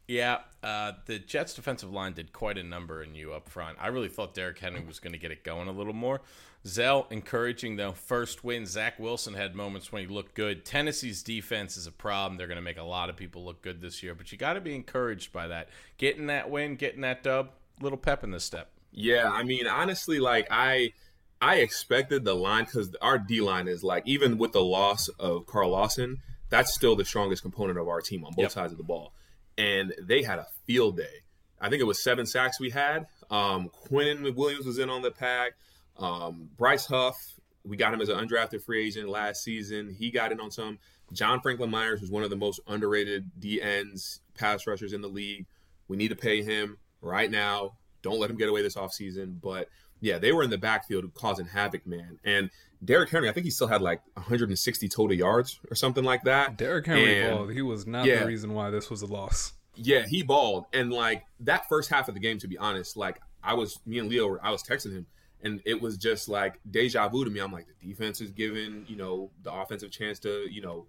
Yeah, 0.08 0.38
uh, 0.62 0.92
the 1.04 1.18
Jets' 1.18 1.52
defensive 1.52 1.92
line 1.92 2.14
did 2.14 2.32
quite 2.32 2.56
a 2.56 2.62
number 2.62 3.02
in 3.02 3.14
you 3.14 3.34
up 3.34 3.46
front. 3.46 3.76
I 3.78 3.88
really 3.88 4.08
thought 4.08 4.32
Derrick 4.32 4.58
Henry 4.58 4.82
was 4.82 4.98
going 5.00 5.12
to 5.12 5.18
get 5.18 5.30
it 5.30 5.44
going 5.44 5.68
a 5.68 5.72
little 5.72 5.92
more. 5.92 6.22
Zel 6.66 7.06
encouraging 7.10 7.76
though, 7.76 7.92
first 7.92 8.42
win. 8.42 8.64
Zach 8.64 8.98
Wilson 8.98 9.34
had 9.34 9.54
moments 9.54 9.92
when 9.92 10.00
he 10.02 10.08
looked 10.08 10.34
good. 10.34 10.64
Tennessee's 10.64 11.22
defense 11.22 11.76
is 11.76 11.86
a 11.86 11.92
problem. 11.92 12.38
They're 12.38 12.46
going 12.46 12.56
to 12.56 12.62
make 12.62 12.78
a 12.78 12.82
lot 12.82 13.10
of 13.10 13.16
people 13.16 13.44
look 13.44 13.60
good 13.60 13.82
this 13.82 14.02
year, 14.02 14.14
but 14.14 14.32
you 14.32 14.38
got 14.38 14.54
to 14.54 14.62
be 14.62 14.74
encouraged 14.74 15.30
by 15.30 15.46
that. 15.48 15.68
Getting 15.98 16.26
that 16.28 16.48
win, 16.48 16.76
getting 16.76 17.02
that 17.02 17.22
dub, 17.22 17.50
little 17.82 17.98
pep 17.98 18.24
in 18.24 18.30
the 18.30 18.40
step. 18.40 18.70
Yeah, 18.90 19.30
I 19.30 19.42
mean, 19.44 19.66
honestly, 19.66 20.18
like 20.18 20.48
I. 20.50 20.92
I 21.40 21.58
expected 21.58 22.24
the 22.24 22.34
line 22.34 22.64
because 22.64 22.96
our 23.00 23.16
D 23.16 23.40
line 23.40 23.68
is 23.68 23.84
like 23.84 24.02
even 24.08 24.38
with 24.38 24.50
the 24.50 24.60
loss 24.60 25.06
of 25.20 25.46
Carl 25.46 25.70
Lawson, 25.70 26.16
that's 26.50 26.74
still 26.74 26.96
the 26.96 27.04
strongest 27.04 27.42
component 27.42 27.78
of 27.78 27.86
our 27.86 28.00
team 28.00 28.24
on 28.24 28.32
both 28.32 28.42
yep. 28.42 28.50
sides 28.50 28.72
of 28.72 28.78
the 28.78 28.82
ball 28.82 29.12
and 29.58 29.92
they 30.00 30.22
had 30.22 30.38
a 30.38 30.46
field 30.64 30.96
day. 30.96 31.22
I 31.60 31.68
think 31.68 31.82
it 31.82 31.86
was 31.86 32.02
seven 32.02 32.24
sacks 32.24 32.60
we 32.60 32.70
had. 32.70 33.06
Um, 33.30 33.68
Quinn 33.68 34.34
Williams 34.34 34.64
was 34.64 34.78
in 34.78 34.88
on 34.88 35.02
the 35.02 35.10
pack. 35.10 35.52
Um, 35.98 36.48
Bryce 36.56 36.86
Huff, 36.86 37.16
we 37.64 37.76
got 37.76 37.92
him 37.92 38.00
as 38.00 38.08
an 38.08 38.16
undrafted 38.16 38.62
free 38.62 38.86
agent 38.86 39.08
last 39.08 39.42
season. 39.42 39.94
He 39.98 40.10
got 40.10 40.32
in 40.32 40.40
on 40.40 40.50
some. 40.50 40.78
John 41.12 41.40
Franklin 41.40 41.70
Myers 41.70 42.00
was 42.00 42.10
one 42.10 42.22
of 42.22 42.30
the 42.30 42.36
most 42.36 42.60
underrated 42.68 43.30
DNs, 43.40 44.20
pass 44.34 44.66
rushers 44.66 44.92
in 44.92 45.00
the 45.00 45.08
league. 45.08 45.46
We 45.88 45.96
need 45.96 46.08
to 46.08 46.16
pay 46.16 46.42
him 46.42 46.78
right 47.00 47.30
now. 47.30 47.72
Don't 48.02 48.20
let 48.20 48.30
him 48.30 48.36
get 48.36 48.48
away 48.48 48.62
this 48.62 48.76
offseason. 48.76 49.40
But 49.40 49.68
yeah, 50.00 50.18
they 50.18 50.32
were 50.32 50.42
in 50.42 50.50
the 50.50 50.58
backfield 50.58 51.12
causing 51.14 51.46
havoc, 51.46 51.86
man. 51.86 52.18
And 52.24 52.50
Derrick 52.84 53.10
Henry, 53.10 53.28
I 53.28 53.32
think 53.32 53.44
he 53.44 53.50
still 53.50 53.66
had 53.66 53.82
like 53.82 54.00
160 54.14 54.88
total 54.88 55.16
yards 55.16 55.58
or 55.70 55.74
something 55.74 56.04
like 56.04 56.24
that. 56.24 56.56
Derrick 56.56 56.86
Henry 56.86 57.20
and, 57.20 57.36
balled. 57.36 57.52
He 57.52 57.62
was 57.62 57.86
not 57.86 58.06
yeah, 58.06 58.20
the 58.20 58.26
reason 58.26 58.54
why 58.54 58.70
this 58.70 58.90
was 58.90 59.02
a 59.02 59.06
loss. 59.06 59.54
Yeah, 59.74 60.04
he 60.08 60.22
balled. 60.22 60.66
And 60.72 60.92
like 60.92 61.24
that 61.40 61.68
first 61.68 61.90
half 61.90 62.08
of 62.08 62.14
the 62.14 62.20
game, 62.20 62.38
to 62.38 62.48
be 62.48 62.58
honest, 62.58 62.96
like 62.96 63.20
I 63.42 63.54
was, 63.54 63.80
me 63.86 63.98
and 63.98 64.08
Leo, 64.08 64.38
I 64.42 64.50
was 64.50 64.62
texting 64.62 64.92
him, 64.92 65.06
and 65.42 65.60
it 65.64 65.80
was 65.80 65.96
just 65.96 66.28
like 66.28 66.60
deja 66.68 67.08
vu 67.08 67.24
to 67.24 67.30
me. 67.30 67.40
I'm 67.40 67.52
like, 67.52 67.66
the 67.66 67.88
defense 67.88 68.20
is 68.20 68.30
giving, 68.30 68.84
you 68.88 68.96
know, 68.96 69.30
the 69.42 69.52
offensive 69.52 69.90
chance 69.90 70.18
to, 70.20 70.46
you 70.50 70.60
know, 70.60 70.86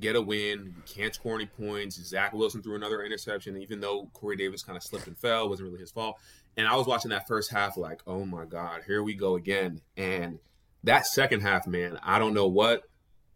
get 0.00 0.16
a 0.16 0.20
win. 0.20 0.74
Can't 0.86 1.14
score 1.14 1.36
any 1.36 1.46
points. 1.46 1.96
Zach 1.96 2.32
Wilson 2.32 2.62
threw 2.62 2.74
another 2.74 3.02
interception, 3.04 3.56
even 3.56 3.80
though 3.80 4.08
Corey 4.12 4.36
Davis 4.36 4.62
kind 4.62 4.76
of 4.76 4.82
slipped 4.82 5.06
and 5.06 5.16
fell, 5.16 5.48
wasn't 5.48 5.68
really 5.68 5.80
his 5.80 5.92
fault. 5.92 6.18
And 6.56 6.66
I 6.66 6.76
was 6.76 6.86
watching 6.86 7.10
that 7.10 7.26
first 7.26 7.50
half, 7.50 7.76
like, 7.76 8.02
oh 8.06 8.24
my 8.24 8.44
God, 8.44 8.82
here 8.86 9.02
we 9.02 9.14
go 9.14 9.36
again. 9.36 9.80
And 9.96 10.38
that 10.84 11.06
second 11.06 11.40
half, 11.40 11.66
man, 11.66 11.98
I 12.02 12.18
don't 12.18 12.34
know 12.34 12.48
what 12.48 12.82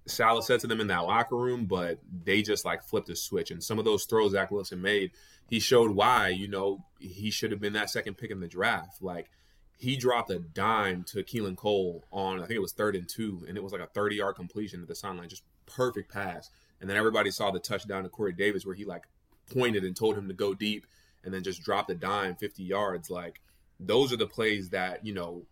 Saleh 0.06 0.44
said 0.44 0.61
to 0.61 0.66
them 0.66 0.80
in 0.80 0.88
that 0.88 1.00
locker 1.00 1.37
room, 1.37 1.66
but 1.66 1.99
they 2.25 2.42
just 2.42 2.64
like 2.64 2.83
flipped 2.83 3.09
a 3.09 3.16
switch. 3.16 3.50
And 3.50 3.62
some 3.62 3.78
of 3.78 3.85
those 3.85 4.04
throws 4.04 4.33
Zach 4.33 4.50
Wilson 4.50 4.83
made, 4.83 5.12
he 5.49 5.61
showed 5.61 5.92
why, 5.92 6.28
you 6.28 6.49
know, 6.49 6.85
he 6.99 7.30
should 7.30 7.50
have 7.50 7.61
been 7.61 7.73
that 7.75 7.90
second 7.90 8.14
pick 8.14 8.30
in 8.30 8.40
the 8.40 8.49
draft. 8.49 9.02
Like, 9.02 9.30
he 9.76 9.97
dropped 9.97 10.30
a 10.30 10.38
dime 10.38 11.04
to 11.04 11.23
Keelan 11.23 11.56
Cole 11.56 12.04
on, 12.12 12.38
I 12.38 12.47
think 12.47 12.56
it 12.56 12.62
was 12.62 12.73
third 12.73 12.97
and 12.97 13.09
two, 13.09 13.44
and 13.49 13.56
it 13.56 13.62
was 13.62 13.73
like 13.73 13.83
a 13.83 13.87
30 13.87 14.16
yard 14.16 14.37
completion 14.37 14.83
at 14.83 14.88
the 14.88 14.94
sideline, 14.94 15.28
just 15.28 15.42
perfect 15.66 16.12
pass. 16.12 16.50
And 16.80 16.88
then 16.88 16.97
everybody 16.97 17.30
saw 17.30 17.50
the 17.50 17.59
touchdown 17.59 18.02
to 18.02 18.09
Corey 18.09 18.33
Davis 18.33 18.66
where 18.66 18.75
he 18.75 18.85
like 18.85 19.04
pointed 19.52 19.85
and 19.85 19.97
told 19.97 20.16
him 20.16 20.28
to 20.28 20.35
go 20.35 20.54
deep 20.54 20.87
and 21.25 21.33
then 21.33 21.43
just 21.43 21.62
drop 21.62 21.88
the 21.88 21.95
dime 21.95 22.37
50 22.37 22.62
yards. 22.62 23.11
Like, 23.11 23.40
those 23.81 24.12
are 24.12 24.16
the 24.16 24.26
plays 24.26 24.71
that, 24.71 25.04
you 25.04 25.14
know, 25.14 25.47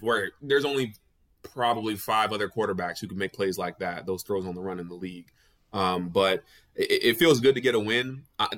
where 0.00 0.30
there's 0.42 0.64
only 0.64 0.94
probably 1.42 1.96
five 1.96 2.32
other 2.32 2.48
quarterbacks 2.48 3.00
who 3.00 3.08
can 3.08 3.18
make 3.18 3.32
plays 3.32 3.58
like 3.58 3.78
that, 3.78 4.06
those 4.06 4.22
throws 4.22 4.46
on 4.46 4.54
the 4.54 4.60
run 4.60 4.80
in 4.80 4.88
the 4.88 4.94
league. 4.94 5.30
Um, 5.72 6.08
but 6.08 6.44
it, 6.74 7.04
it, 7.04 7.16
feels 7.18 7.40
good 7.40 7.54
to 7.54 7.60
get 7.60 7.74
a 7.74 7.80
win. 7.80 8.22
I, 8.38 8.48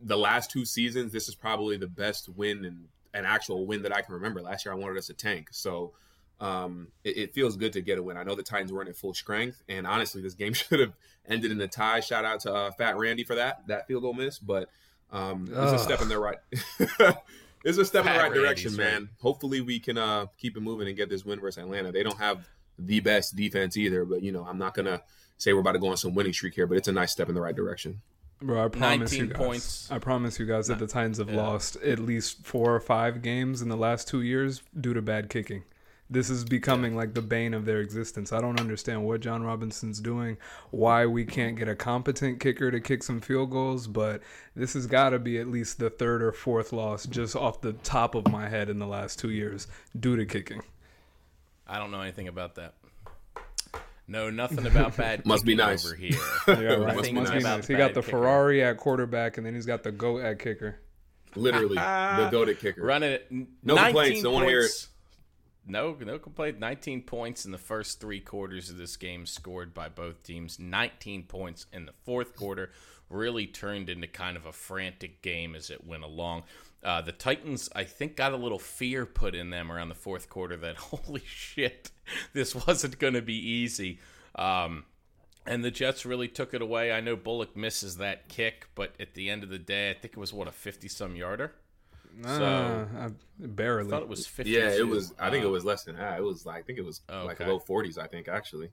the 0.00 0.16
last 0.16 0.50
two 0.50 0.64
seasons, 0.64 1.12
this 1.12 1.28
is 1.28 1.34
probably 1.34 1.76
the 1.76 1.88
best 1.88 2.28
win 2.28 2.64
and 2.64 2.88
an 3.12 3.24
actual 3.24 3.66
win 3.66 3.82
that 3.82 3.94
I 3.94 4.02
can 4.02 4.14
remember. 4.14 4.40
Last 4.40 4.64
year, 4.64 4.72
I 4.72 4.76
wanted 4.76 4.96
us 4.96 5.08
to 5.08 5.14
tank, 5.14 5.48
so 5.50 5.92
um, 6.38 6.88
it, 7.04 7.16
it, 7.16 7.34
feels 7.34 7.56
good 7.56 7.72
to 7.74 7.82
get 7.82 7.98
a 7.98 8.02
win. 8.02 8.16
I 8.16 8.22
know 8.22 8.34
the 8.34 8.42
Titans 8.42 8.72
weren't 8.72 8.88
at 8.88 8.96
full 8.96 9.14
strength, 9.14 9.62
and 9.68 9.86
honestly, 9.86 10.22
this 10.22 10.34
game 10.34 10.52
should 10.54 10.80
have 10.80 10.94
ended 11.28 11.50
in 11.50 11.60
a 11.60 11.68
tie. 11.68 12.00
Shout 12.00 12.24
out 12.24 12.40
to 12.40 12.54
uh, 12.54 12.70
Fat 12.70 12.96
Randy 12.96 13.24
for 13.24 13.34
that 13.34 13.66
that 13.66 13.86
field 13.86 14.02
goal 14.02 14.14
miss, 14.14 14.38
but 14.38 14.68
um, 15.12 15.48
it 15.50 15.56
was 15.56 15.72
a 15.72 15.78
step 15.78 16.00
in 16.00 16.08
the 16.08 16.18
right. 16.18 16.38
it's 17.64 17.78
a 17.78 17.84
step 17.84 18.06
in 18.06 18.12
the 18.12 18.18
right 18.18 18.32
direction, 18.32 18.76
man. 18.76 19.02
Right. 19.02 19.08
Hopefully, 19.20 19.60
we 19.60 19.80
can 19.80 19.98
uh, 19.98 20.26
keep 20.38 20.56
it 20.56 20.60
moving 20.60 20.88
and 20.88 20.96
get 20.96 21.08
this 21.08 21.24
win 21.24 21.40
versus 21.40 21.62
Atlanta. 21.62 21.92
They 21.92 22.02
don't 22.02 22.18
have 22.18 22.48
the 22.78 23.00
best 23.00 23.36
defense 23.36 23.76
either, 23.76 24.04
but 24.04 24.22
you 24.22 24.32
know, 24.32 24.44
I'm 24.44 24.58
not 24.58 24.74
gonna 24.74 25.02
say 25.38 25.52
we're 25.52 25.60
about 25.60 25.72
to 25.72 25.78
go 25.78 25.88
on 25.88 25.96
some 25.96 26.14
winning 26.14 26.32
streak 26.32 26.54
here, 26.54 26.66
but 26.66 26.76
it's 26.76 26.88
a 26.88 26.92
nice 26.92 27.12
step 27.12 27.28
in 27.28 27.34
the 27.34 27.40
right 27.40 27.56
direction. 27.56 28.00
Bro, 28.42 28.64
I 28.64 28.68
promise 28.68 29.12
19 29.12 29.18
you 29.18 29.26
guys. 29.26 29.36
points. 29.36 29.90
I 29.90 29.98
promise 29.98 30.38
you 30.38 30.46
guys 30.46 30.68
that 30.68 30.78
the 30.78 30.86
Titans 30.86 31.18
have 31.18 31.30
lost 31.30 31.76
at 31.76 31.98
least 31.98 32.46
four 32.46 32.74
or 32.74 32.80
five 32.80 33.20
games 33.20 33.60
in 33.60 33.68
the 33.68 33.76
last 33.76 34.08
two 34.08 34.22
years 34.22 34.62
due 34.78 34.94
to 34.94 35.02
bad 35.02 35.28
kicking. 35.28 35.64
This 36.12 36.28
is 36.28 36.44
becoming 36.44 36.96
like 36.96 37.14
the 37.14 37.22
bane 37.22 37.54
of 37.54 37.64
their 37.64 37.80
existence. 37.80 38.32
I 38.32 38.40
don't 38.40 38.58
understand 38.58 39.04
what 39.04 39.20
Jon 39.20 39.44
Robinson's 39.44 40.00
doing, 40.00 40.38
why 40.72 41.06
we 41.06 41.24
can't 41.24 41.56
get 41.56 41.68
a 41.68 41.76
competent 41.76 42.40
kicker 42.40 42.72
to 42.72 42.80
kick 42.80 43.04
some 43.04 43.20
field 43.20 43.52
goals, 43.52 43.86
but 43.86 44.20
this 44.56 44.74
has 44.74 44.88
got 44.88 45.10
to 45.10 45.20
be 45.20 45.38
at 45.38 45.46
least 45.46 45.78
the 45.78 45.88
third 45.88 46.20
or 46.20 46.32
fourth 46.32 46.72
loss 46.72 47.06
just 47.06 47.36
off 47.36 47.60
the 47.60 47.74
top 47.74 48.16
of 48.16 48.26
my 48.28 48.48
head 48.48 48.68
in 48.68 48.80
the 48.80 48.88
last 48.88 49.20
two 49.20 49.30
years 49.30 49.68
due 49.98 50.16
to 50.16 50.26
kicking. 50.26 50.62
I 51.66 51.78
don't 51.78 51.92
know 51.92 52.00
anything 52.00 52.26
about 52.26 52.56
that. 52.56 52.74
No, 54.08 54.28
nothing 54.28 54.66
about 54.66 54.96
bad. 54.96 55.24
Must 55.26 55.44
be 55.44 55.54
nice. 55.54 55.86
over 55.86 55.94
here. 55.94 56.18
Yeah, 56.48 56.54
right. 56.54 56.96
Must 56.96 57.08
be 57.08 57.12
Must 57.12 57.32
be 57.32 57.38
nice. 57.38 57.44
nice. 57.44 57.66
He 57.68 57.74
got 57.76 57.94
the 57.94 58.02
Ferrari 58.02 58.64
at 58.64 58.76
quarterback, 58.76 59.36
and 59.36 59.46
then 59.46 59.54
he's 59.54 59.66
got 59.66 59.84
the 59.84 59.92
goat 59.92 60.22
at 60.24 60.40
kicker. 60.40 60.80
Literally, 61.36 61.76
the 61.76 62.28
goaded 62.32 62.58
kicker. 62.58 62.82
Running 62.82 63.12
it. 63.12 63.30
No 63.30 63.76
19 63.76 63.84
complaints, 63.84 64.22
don't 64.22 64.32
wanna 64.32 64.46
hear 64.46 64.62
points. 64.62 64.88
No, 65.66 65.96
no 66.00 66.18
complaint. 66.18 66.58
19 66.58 67.02
points 67.02 67.44
in 67.44 67.52
the 67.52 67.58
first 67.58 68.00
three 68.00 68.20
quarters 68.20 68.70
of 68.70 68.76
this 68.76 68.96
game 68.96 69.26
scored 69.26 69.74
by 69.74 69.88
both 69.88 70.22
teams. 70.22 70.58
19 70.58 71.24
points 71.24 71.66
in 71.72 71.86
the 71.86 71.92
fourth 72.04 72.36
quarter. 72.36 72.70
Really 73.08 73.46
turned 73.46 73.88
into 73.88 74.06
kind 74.06 74.36
of 74.36 74.46
a 74.46 74.52
frantic 74.52 75.22
game 75.22 75.54
as 75.54 75.70
it 75.70 75.86
went 75.86 76.04
along. 76.04 76.44
Uh, 76.82 77.02
the 77.02 77.12
Titans, 77.12 77.68
I 77.74 77.84
think, 77.84 78.16
got 78.16 78.32
a 78.32 78.36
little 78.36 78.58
fear 78.58 79.04
put 79.04 79.34
in 79.34 79.50
them 79.50 79.70
around 79.70 79.90
the 79.90 79.94
fourth 79.94 80.28
quarter 80.30 80.56
that, 80.56 80.76
holy 80.76 81.22
shit, 81.26 81.90
this 82.32 82.54
wasn't 82.54 82.98
going 82.98 83.14
to 83.14 83.22
be 83.22 83.34
easy. 83.34 83.98
Um, 84.34 84.84
and 85.46 85.64
the 85.64 85.70
Jets 85.70 86.06
really 86.06 86.28
took 86.28 86.54
it 86.54 86.62
away. 86.62 86.92
I 86.92 87.00
know 87.00 87.16
Bullock 87.16 87.56
misses 87.56 87.96
that 87.96 88.28
kick, 88.28 88.68
but 88.74 88.94
at 89.00 89.14
the 89.14 89.28
end 89.28 89.42
of 89.42 89.48
the 89.50 89.58
day, 89.58 89.90
I 89.90 89.94
think 89.94 90.14
it 90.14 90.20
was, 90.20 90.32
what, 90.32 90.48
a 90.48 90.52
50 90.52 90.88
some 90.88 91.16
yarder? 92.18 92.88
Uh, 92.96 93.08
I, 93.08 93.46
barely. 93.46 93.86
I 93.88 93.90
thought 93.90 94.02
it 94.02 94.08
was 94.08 94.26
50. 94.26 94.50
Yeah, 94.50 94.70
it 94.70 94.86
was. 94.86 95.12
I 95.18 95.30
think 95.30 95.44
it 95.44 95.48
was 95.48 95.64
less 95.64 95.84
than 95.84 95.96
that. 95.96 96.18
It 96.18 96.22
was 96.22 96.44
like 96.46 96.58
I 96.58 96.62
think 96.62 96.78
it 96.78 96.84
was 96.84 97.00
like 97.08 97.40
low 97.40 97.58
forties. 97.58 97.98
I 97.98 98.06
think 98.06 98.28
actually, 98.28 98.70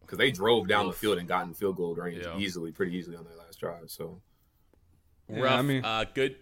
because 0.00 0.18
they 0.18 0.30
drove 0.30 0.68
down 0.68 0.86
Oof. 0.86 0.94
the 0.94 0.98
field 0.98 1.18
and 1.18 1.28
got 1.28 1.46
in 1.46 1.54
field 1.54 1.76
goal 1.76 1.94
range 1.94 2.24
Yeah. 2.24 2.38
easily, 2.38 2.72
pretty 2.72 2.96
easily 2.96 3.16
on 3.16 3.24
their 3.24 3.36
last 3.36 3.60
drive. 3.60 3.90
So 3.90 4.20
Yeah, 5.28 5.40
rough. 5.40 5.58
I 5.58 5.62
mean- 5.62 5.84
uh, 5.84 6.04
good. 6.14 6.36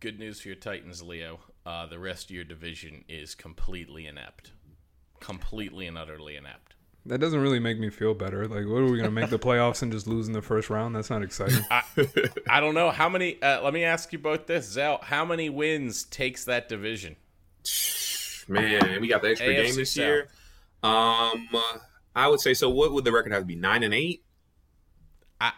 Good 0.00 0.18
news 0.18 0.40
for 0.42 0.48
your 0.48 0.56
Titans, 0.56 1.02
Leo. 1.02 1.40
Uh, 1.64 1.86
the 1.86 1.98
rest 1.98 2.26
of 2.26 2.30
your 2.32 2.44
division 2.44 3.04
is 3.08 3.34
completely 3.34 4.06
inept, 4.06 4.52
completely 5.20 5.86
and 5.86 5.96
utterly 5.96 6.36
inept. 6.36 6.74
That 7.06 7.18
doesn't 7.18 7.38
really 7.40 7.58
make 7.58 7.78
me 7.78 7.90
feel 7.90 8.14
better. 8.14 8.46
Like, 8.48 8.64
what 8.66 8.78
are 8.78 8.86
we 8.90 8.96
gonna 8.96 9.10
make 9.10 9.28
the 9.28 9.38
playoffs 9.38 9.82
and 9.82 9.92
just 9.92 10.06
lose 10.06 10.26
in 10.26 10.32
the 10.32 10.40
first 10.40 10.70
round? 10.70 10.96
That's 10.96 11.10
not 11.10 11.22
exciting. 11.22 11.62
I 12.48 12.60
don't 12.60 12.74
know 12.74 12.90
how 12.90 13.08
many. 13.10 13.40
Uh, 13.42 13.60
let 13.62 13.74
me 13.74 13.84
ask 13.84 14.10
you 14.12 14.18
both 14.18 14.46
this, 14.46 14.66
Zel. 14.66 15.00
How 15.02 15.24
many 15.24 15.50
wins 15.50 16.04
takes 16.04 16.44
that 16.46 16.68
division? 16.68 17.16
man, 18.48 19.00
we 19.00 19.08
got 19.08 19.22
the 19.22 19.30
extra 19.30 19.48
AFC 19.48 19.66
game 19.66 19.76
this 19.76 19.92
South. 19.92 20.02
year. 20.04 20.28
Um, 20.82 21.48
uh, 21.54 21.78
I 22.16 22.28
would 22.28 22.40
say 22.40 22.54
so. 22.54 22.70
What 22.70 22.92
would 22.92 23.04
the 23.04 23.12
record 23.12 23.32
have 23.32 23.42
to 23.42 23.46
be? 23.46 23.56
Nine 23.56 23.82
and 23.82 23.92
eight. 23.94 24.24
I- 25.40 25.52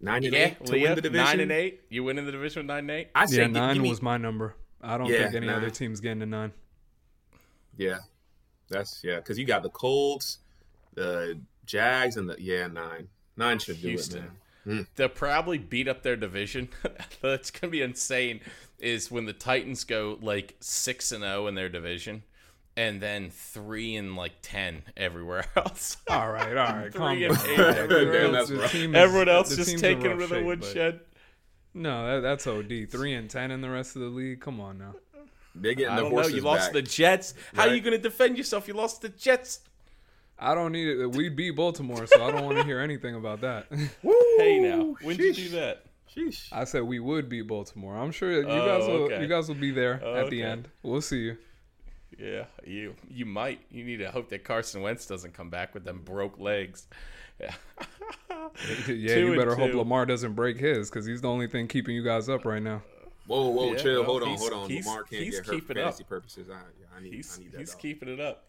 Nine 0.00 0.24
and 0.24 0.32
Yeah, 0.34 0.46
eight 0.46 0.64
to 0.66 0.72
Leo, 0.72 0.82
win 0.82 0.94
the 0.96 1.00
division. 1.02 1.24
nine 1.26 1.40
and 1.40 1.50
eight. 1.52 1.80
You 1.88 2.04
win 2.04 2.18
in 2.18 2.26
the 2.26 2.32
division 2.32 2.60
with 2.60 2.66
nine 2.68 2.78
and 2.80 2.90
eight. 2.90 3.08
I 3.14 3.26
say 3.26 3.38
yeah, 3.38 3.46
gi- 3.46 3.52
nine 3.52 3.74
give 3.74 3.82
me- 3.82 3.88
was 3.90 4.02
my 4.02 4.16
number. 4.16 4.54
I 4.80 4.96
don't 4.98 5.08
Yeah, 5.08 5.22
think 5.24 5.34
any 5.36 5.46
nine. 5.46 5.56
other 5.56 5.70
team's 5.70 6.00
getting 6.00 6.20
to 6.20 6.26
nine. 6.26 6.52
Yeah, 7.76 7.98
that's 8.68 9.02
yeah. 9.02 9.16
Because 9.16 9.38
you 9.38 9.44
got 9.46 9.62
the 9.62 9.70
Colts, 9.70 10.38
the 10.94 11.40
Jags, 11.66 12.16
and 12.16 12.28
the 12.28 12.36
yeah 12.38 12.66
nine. 12.68 13.08
Nine 13.36 13.58
should 13.58 13.80
do 13.80 13.88
Houston. 13.88 14.18
it, 14.18 14.22
man. 14.22 14.76
Hmm. 14.78 14.82
They'll 14.96 15.08
probably 15.08 15.58
beat 15.58 15.88
up 15.88 16.02
their 16.02 16.16
division. 16.16 16.68
That's 17.22 17.50
gonna 17.50 17.70
be 17.70 17.82
insane. 17.82 18.40
Is 18.78 19.10
when 19.10 19.26
the 19.26 19.32
Titans 19.32 19.84
go 19.84 20.18
like 20.22 20.56
six 20.60 21.12
and 21.12 21.22
zero 21.22 21.46
in 21.46 21.54
their 21.54 21.68
division, 21.68 22.22
and 22.76 23.00
then 23.00 23.30
three 23.30 23.96
and 23.96 24.16
like 24.16 24.32
ten 24.42 24.82
everywhere 24.96 25.44
else. 25.56 25.96
All 26.08 26.30
right, 26.32 26.48
all 26.56 26.74
right, 26.74 26.92
Three 26.92 27.26
down. 27.28 27.36
and 27.36 27.48
eight. 27.48 27.58
Everyone 27.58 28.12
Damn, 28.12 28.34
else- 28.34 28.48
that's 28.48 28.48
the 28.50 28.56
rough. 28.56 28.72
team 28.72 28.94
is- 28.94 29.00
Everyone 29.02 29.28
else 29.28 29.48
the 29.50 29.56
just 29.56 29.68
team's 29.70 29.82
in 29.82 29.96
taking 29.96 30.18
them 30.18 30.28
to 30.28 30.34
the 30.34 30.42
woodshed. 30.42 31.00
No, 31.74 32.06
that, 32.14 32.20
that's 32.20 32.46
OD. 32.46 32.88
Three 32.90 33.14
and 33.14 33.28
ten 33.28 33.50
in 33.50 33.60
the 33.60 33.70
rest 33.70 33.96
of 33.96 34.02
the 34.02 34.08
league. 34.08 34.40
Come 34.40 34.60
on 34.60 34.78
now. 34.78 34.94
They're 35.56 35.74
getting 35.74 35.92
I 35.92 35.96
the 35.96 36.02
don't 36.02 36.10
know. 36.10 36.16
horses 36.16 36.34
You 36.34 36.40
lost 36.42 36.72
the 36.72 36.82
Jets. 36.82 37.34
How 37.54 37.68
are 37.68 37.74
you 37.74 37.80
going 37.80 37.96
to 37.96 38.02
defend 38.02 38.36
yourself? 38.38 38.66
You 38.68 38.74
lost 38.74 39.02
the 39.02 39.08
Jets. 39.08 39.60
I 40.38 40.54
don't 40.54 40.72
need 40.72 40.88
it. 40.88 41.06
We 41.12 41.28
beat 41.28 41.52
Baltimore, 41.52 42.06
so 42.06 42.24
I 42.24 42.30
don't 42.30 42.44
want 42.44 42.58
to 42.58 42.64
hear 42.64 42.80
anything 42.80 43.14
about 43.14 43.40
that. 43.42 43.66
Hey 44.36 44.58
now, 44.58 44.96
when 45.02 45.16
did 45.16 45.38
you 45.38 45.44
sheesh. 45.46 45.50
do 45.50 45.56
that? 45.60 45.84
Sheesh. 46.14 46.48
I 46.52 46.64
said 46.64 46.82
we 46.82 46.98
would 46.98 47.28
beat 47.28 47.42
Baltimore. 47.46 47.96
I'm 47.96 48.10
sure 48.10 48.32
you 48.32 48.44
Oh, 48.46 48.66
guys 48.66 48.88
will. 48.88 48.94
okay. 49.04 49.22
You 49.22 49.28
guys 49.28 49.46
will 49.48 49.54
be 49.54 49.70
there 49.70 49.94
at 49.94 50.28
the 50.28 50.42
Okay. 50.42 50.42
end. 50.42 50.68
We'll 50.82 51.00
see 51.00 51.18
you. 51.20 51.36
Yeah, 52.18 52.44
you 52.64 52.94
you 53.08 53.26
might. 53.26 53.60
You 53.70 53.84
need 53.84 53.98
to 53.98 54.10
hope 54.10 54.28
that 54.30 54.42
Carson 54.44 54.82
Wentz 54.82 55.06
doesn't 55.06 55.34
come 55.34 55.50
back 55.50 55.72
with 55.72 55.84
them 55.84 56.00
broke 56.04 56.38
legs. 56.38 56.86
Yeah. 57.40 57.52
Yeah, 58.88 59.16
you 59.16 59.36
better 59.36 59.54
hope. 59.56 59.74
Lamar 59.74 60.06
doesn't 60.06 60.34
break 60.34 60.56
his 60.58 60.88
because 60.88 61.04
he's 61.06 61.20
the 61.20 61.28
only 61.28 61.48
thing 61.48 61.66
keeping 61.66 61.96
you 61.96 62.04
guys 62.04 62.28
up 62.28 62.44
right 62.44 62.62
now. 62.62 62.82
Whoa, 63.26 63.48
whoa, 63.48 63.72
Yeah, 63.72 63.78
chill. 63.78 63.94
well, 64.02 64.04
hold 64.04 64.22
on, 64.22 64.36
hold 64.36 64.52
on. 64.52 64.68
Lamar 64.68 65.02
can't 65.02 65.22
he's 65.22 65.34
get 65.34 65.38
hurt 65.38 65.46
for 65.46 65.52
keeping 65.54 65.76
fantasy 65.76 66.02
up. 66.04 66.08
purposes. 66.08 66.48
I, 66.50 66.52
yeah, 66.52 66.86
I 66.96 67.02
need, 67.02 67.14
He's 67.14 67.36
I 67.36 67.42
need 67.42 67.52
that. 67.52 67.58
he's 67.60 67.72
dog. 67.72 67.80
keeping 67.80 68.08
it 68.08 68.20
up. 68.20 68.44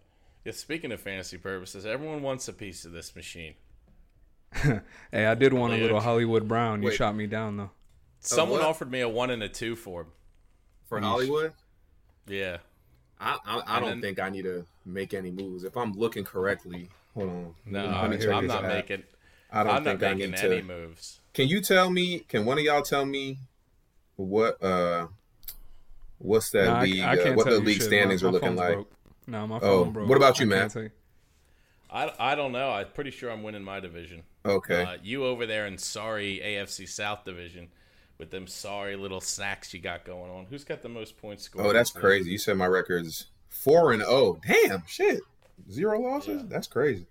Yeah. 0.45 0.51
Speaking 0.53 0.91
of 0.91 1.01
fantasy 1.01 1.37
purposes, 1.37 1.85
everyone 1.85 2.21
wants 2.21 2.47
a 2.47 2.53
piece 2.53 2.85
of 2.85 2.91
this 2.91 3.15
machine. 3.15 3.55
Hey, 5.11 5.25
I 5.25 5.35
did 5.35 5.51
want 5.53 5.73
a 5.73 5.77
little 5.77 5.99
Hollywood 5.99 6.47
Brown. 6.47 6.81
You 6.81 6.87
Wait. 6.89 6.95
shot 6.95 7.15
me 7.15 7.27
down 7.27 7.57
though. 7.57 7.71
Someone 8.19 8.59
what? 8.59 8.67
offered 8.69 8.89
me 8.91 9.01
a 9.01 9.09
one 9.09 9.29
and 9.29 9.43
a 9.43 9.49
two 9.49 9.75
for 9.75 10.01
him. 10.01 10.07
for 10.87 10.99
Hollywood. 11.01 11.53
Yeah. 12.27 12.57
I, 13.19 13.37
I, 13.45 13.61
I 13.77 13.79
don't 13.79 13.89
then- 13.89 14.01
think 14.01 14.19
I 14.19 14.29
need 14.29 14.43
to 14.43 14.65
make 14.85 15.13
any 15.13 15.31
moves. 15.31 15.63
If 15.63 15.75
I'm 15.77 15.91
looking 15.93 16.23
correctly, 16.23 16.89
hold 17.13 17.29
on. 17.29 17.55
No, 17.65 17.79
Let 17.85 17.89
me 17.89 17.95
I'm, 17.95 18.03
I'm 18.05 18.47
this 18.47 18.53
not 18.55 18.63
out. 18.65 18.73
making. 18.73 19.03
I 19.51 19.63
don't 19.63 19.73
I'm 19.75 19.83
not 19.83 19.89
think 19.99 20.03
I 20.03 20.13
making 20.13 20.31
need 20.31 20.39
any 20.39 20.61
to. 20.61 20.67
moves. 20.67 21.19
Can 21.33 21.47
you 21.47 21.61
tell 21.61 21.89
me? 21.89 22.19
Can 22.19 22.45
one 22.45 22.57
of 22.57 22.63
y'all 22.63 22.81
tell 22.81 23.05
me 23.05 23.39
what 24.15 24.61
uh 24.63 25.07
what's 26.17 26.49
that 26.51 26.65
Nah, 26.65 26.79
I- 26.79 26.83
league? 26.83 26.99
I, 27.01 27.17
uh, 27.17 27.33
what 27.35 27.45
the 27.47 27.59
league 27.59 27.77
shit. 27.77 27.87
standings 27.87 28.23
my, 28.23 28.29
are 28.29 28.31
looking 28.31 28.55
like? 28.55 28.73
Broke. 28.75 28.91
No, 29.27 29.47
my 29.47 29.57
Oh, 29.57 29.83
phone 29.85 29.93
broke. 29.93 30.09
what 30.09 30.17
about 30.17 30.39
you, 30.39 30.45
I 30.45 30.49
Matt? 30.49 30.75
I, 31.89 32.11
I 32.19 32.35
don't 32.35 32.51
know. 32.51 32.71
I'm 32.71 32.87
pretty 32.93 33.11
sure 33.11 33.31
I'm 33.31 33.43
winning 33.43 33.63
my 33.63 33.79
division. 33.79 34.23
Okay. 34.45 34.83
Uh, 34.83 34.97
you 35.03 35.25
over 35.25 35.45
there 35.45 35.65
in 35.65 35.77
sorry 35.77 36.41
AFC 36.43 36.87
South 36.89 37.23
division 37.25 37.69
with 38.17 38.31
them 38.31 38.47
sorry 38.47 38.95
little 38.95 39.21
snacks 39.21 39.73
you 39.73 39.79
got 39.79 40.03
going 40.05 40.29
on. 40.31 40.45
Who's 40.49 40.63
got 40.63 40.81
the 40.81 40.89
most 40.89 41.17
points 41.17 41.43
scored? 41.43 41.65
oh, 41.65 41.73
that's 41.73 41.91
this 41.91 41.95
week? 41.95 42.01
crazy. 42.01 42.31
You 42.31 42.37
said 42.37 42.57
my 42.57 42.65
record's 42.67 43.27
four 43.49 43.93
and 43.93 44.01
oh. 44.03 44.39
Damn, 44.45 44.83
shit. 44.87 45.21
Zero 45.71 45.99
losses. 46.01 46.41
Yeah. 46.41 46.47
That's 46.49 46.67
crazy. 46.67 47.05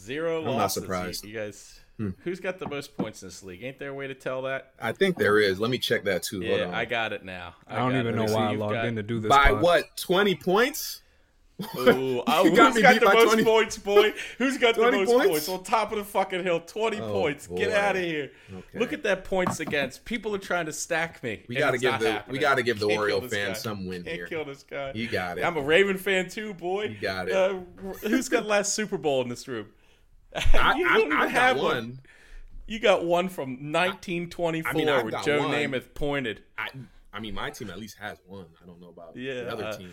Zero 0.00 0.38
I'm 0.40 0.44
not 0.46 0.50
losses. 0.56 0.76
You- 0.76 0.82
surprised. 0.82 1.20
Hmm. 1.22 1.28
You, 1.28 1.34
guys, 1.34 1.80
who's 2.24 2.40
got 2.40 2.58
the 2.58 2.68
most 2.68 2.96
points 2.96 3.22
in 3.22 3.28
this 3.28 3.42
league? 3.42 3.62
Ain't 3.62 3.78
there 3.78 3.90
a 3.90 3.94
way 3.94 4.06
to 4.06 4.14
tell 4.14 4.42
that? 4.42 4.72
I 4.80 4.92
think 4.92 5.16
there 5.16 5.38
is. 5.38 5.58
Let 5.60 5.70
me 5.70 5.78
check 5.78 6.04
that 6.04 6.22
too. 6.22 6.44
Hold 6.46 6.60
Yeah, 6.60 6.66
on. 6.66 6.74
I 6.74 6.84
got 6.84 7.12
it 7.12 7.24
now. 7.24 7.54
I 7.66 7.76
don't 7.76 7.94
even 7.96 8.08
it. 8.08 8.16
know 8.16 8.32
why 8.34 8.52
I 8.52 8.54
logged 8.54 8.74
got- 8.74 8.86
in 8.86 8.96
to 8.96 9.02
do 9.02 9.20
this. 9.20 9.28
By 9.30 9.50
pod. 9.50 9.62
what? 9.62 9.96
Twenty 9.96 10.34
points? 10.34 11.02
Ooh, 11.78 12.22
oh, 12.26 12.44
You 12.44 12.54
got 12.54 12.66
who's 12.74 12.76
me 12.76 12.82
got 12.82 13.00
the 13.00 13.06
most 13.06 13.24
20 13.28 13.44
points, 13.44 13.78
boy? 13.92 14.12
Who's 14.36 14.58
got 14.58 14.74
the 14.74 14.92
most 14.92 15.10
points? 15.10 15.26
points? 15.30 15.48
On 15.48 15.62
top 15.64 15.90
of 15.90 15.96
the 15.96 16.04
fucking 16.04 16.42
hill, 16.42 16.60
twenty 16.60 17.00
Oh, 17.00 17.10
points. 17.10 17.46
Get 17.46 17.72
out 17.72 17.96
of 17.96 18.02
here! 18.02 18.30
Okay. 18.52 18.78
Look 18.78 18.92
at 18.92 19.02
that 19.04 19.24
points 19.24 19.58
against. 19.60 20.04
People 20.04 20.34
are 20.34 20.38
trying 20.38 20.66
to 20.66 20.72
stack 20.74 21.22
me. 21.22 21.44
We 21.48 21.56
gotta 21.56 21.78
give 21.78 21.92
not 21.92 22.00
the- 22.00 22.22
we 22.28 22.38
gotta 22.38 22.62
give 22.62 22.78
the 22.78 22.88
Can't 22.88 23.00
Oriole 23.00 23.20
kill 23.20 23.28
this 23.30 23.38
fans 23.38 23.56
guy. 23.56 23.62
some 23.62 23.86
win 23.86 24.02
Can't 24.02 24.16
here. 24.16 24.26
kill 24.26 24.44
this 24.44 24.64
guy. 24.64 24.92
You 24.94 25.08
got 25.08 25.38
it. 25.38 25.44
I'm 25.46 25.56
a 25.56 25.62
Raven 25.62 25.96
fan 25.96 26.28
too, 26.28 26.52
boy. 26.52 26.84
You 26.88 26.98
got 27.00 27.28
it. 27.30 27.34
Uh, 27.34 27.60
who's 28.06 28.28
got 28.28 28.44
last 28.44 28.74
Super 28.74 28.98
Bowl 28.98 29.22
in 29.22 29.30
this 29.30 29.48
room? 29.48 29.68
I, 30.54 30.74
you 30.76 30.88
I, 30.88 30.94
don't 30.94 31.06
even 31.06 31.12
I 31.18 31.20
got 31.22 31.30
have 31.30 31.56
one. 31.58 32.00
You 32.66 32.80
got 32.80 33.04
one 33.04 33.28
from 33.28 33.50
1924 33.72 34.70
I 34.70 34.74
mean, 34.74 34.88
I've 34.88 35.02
where 35.04 35.12
got 35.12 35.24
Joe 35.24 35.40
one. 35.40 35.50
Namath 35.52 35.94
pointed. 35.94 36.42
I, 36.58 36.68
I 37.12 37.20
mean, 37.20 37.34
my 37.34 37.50
team 37.50 37.70
at 37.70 37.78
least 37.78 37.96
has 37.98 38.18
one. 38.26 38.46
I 38.62 38.66
don't 38.66 38.80
know 38.80 38.88
about 38.88 39.16
Yeah, 39.16 39.44
the 39.44 39.52
other 39.52 39.64
uh, 39.66 39.76
teams. 39.76 39.92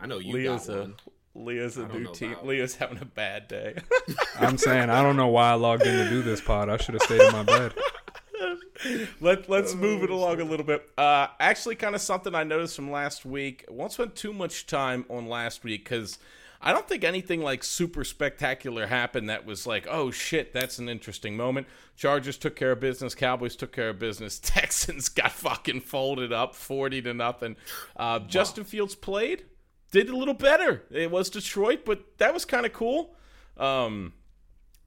I 0.00 0.06
know 0.06 0.18
you 0.18 0.32
Leo's 0.32 0.66
got 0.66 0.76
a 0.76 0.80
one. 0.80 0.94
Leo's 1.36 1.76
a 1.76 1.84
I 1.84 1.88
don't 1.88 2.02
new 2.02 2.12
team. 2.14 2.32
about- 2.32 2.46
Leo's 2.46 2.76
having 2.76 2.98
a 3.00 3.04
bad 3.04 3.48
day. 3.48 3.76
I'm 4.40 4.56
saying 4.56 4.88
I 4.88 5.02
don't 5.02 5.16
know 5.16 5.28
why 5.28 5.50
I 5.50 5.54
logged 5.54 5.82
in 5.84 5.96
to 6.04 6.08
do 6.10 6.22
this 6.22 6.40
pod. 6.40 6.68
I 6.70 6.76
should 6.78 6.94
have 6.94 7.02
stayed 7.02 7.20
in 7.20 7.32
my 7.32 7.42
bed. 7.42 7.74
Let 9.20 9.48
Let's 9.48 9.74
move 9.74 10.02
it 10.02 10.10
along 10.10 10.40
a 10.40 10.44
little 10.44 10.66
bit. 10.66 10.88
Uh, 10.98 11.28
actually, 11.40 11.76
kind 11.76 11.94
of 11.94 12.00
something 12.00 12.34
I 12.34 12.44
noticed 12.44 12.76
from 12.76 12.90
last 12.90 13.24
week. 13.24 13.64
I 13.68 13.72
won't 13.72 13.92
spend 13.92 14.14
too 14.14 14.32
much 14.32 14.66
time 14.66 15.04
on 15.08 15.26
last 15.28 15.64
week 15.64 15.84
because 15.84 16.18
I 16.64 16.72
don't 16.72 16.88
think 16.88 17.04
anything 17.04 17.42
like 17.42 17.62
super 17.62 18.04
spectacular 18.04 18.86
happened. 18.86 19.28
That 19.28 19.44
was 19.44 19.66
like, 19.66 19.86
oh 19.88 20.10
shit, 20.10 20.52
that's 20.52 20.78
an 20.78 20.88
interesting 20.88 21.36
moment. 21.36 21.66
Chargers 21.94 22.38
took 22.38 22.56
care 22.56 22.72
of 22.72 22.80
business. 22.80 23.14
Cowboys 23.14 23.54
took 23.54 23.70
care 23.70 23.90
of 23.90 23.98
business. 23.98 24.38
Texans 24.42 25.08
got 25.08 25.30
fucking 25.30 25.82
folded 25.82 26.32
up, 26.32 26.54
forty 26.54 27.02
to 27.02 27.12
nothing. 27.14 27.56
Uh, 27.94 28.18
Justin 28.20 28.64
Fields 28.64 28.94
played, 28.94 29.44
did 29.92 30.08
a 30.08 30.16
little 30.16 30.34
better. 30.34 30.84
It 30.90 31.10
was 31.10 31.30
Detroit, 31.30 31.80
but 31.84 32.18
that 32.18 32.32
was 32.32 32.44
kind 32.44 32.66
of 32.66 32.72
cool. 32.72 33.14
Um, 33.58 34.14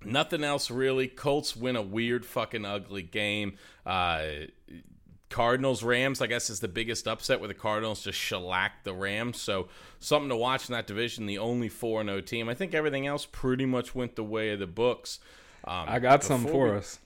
Nothing 0.03 0.43
else 0.43 0.69
really. 0.69 1.07
Colts 1.07 1.55
win 1.55 1.75
a 1.75 1.81
weird 1.81 2.25
fucking 2.25 2.65
ugly 2.65 3.01
game. 3.01 3.57
Uh, 3.86 4.24
Cardinals 5.29 5.84
Rams, 5.84 6.22
I 6.22 6.27
guess, 6.27 6.50
is 6.50 6.60
the 6.62 6.67
biggest 6.67 7.07
upset 7.07 7.39
where 7.39 7.48
the 7.50 7.53
Cardinals 7.53 8.01
just 8.01 8.17
shellacked 8.17 8.86
the 8.86 8.93
Rams. 8.93 9.41
So 9.41 9.67
something 10.00 10.29
to 10.29 10.36
watch 10.38 10.69
in 10.69 10.74
that 10.74 10.88
division. 10.88 11.25
The 11.25 11.38
only 11.38 11.67
four 11.69 12.03
0 12.03 12.22
team. 12.22 12.48
I 12.48 12.53
think 12.53 12.74
everything 12.74 13.05
else 13.07 13.25
pretty 13.25 13.65
much 13.65 13.93
went 13.93 14.15
the 14.15 14.24
way 14.24 14.51
of 14.51 14.60
the 14.60 14.67
books. 14.67 15.19
Um, 15.65 15.86
I 15.88 16.00
got 16.00 16.24
some 16.24 16.46
for 16.46 16.72
we- 16.72 16.77
us. 16.77 17.00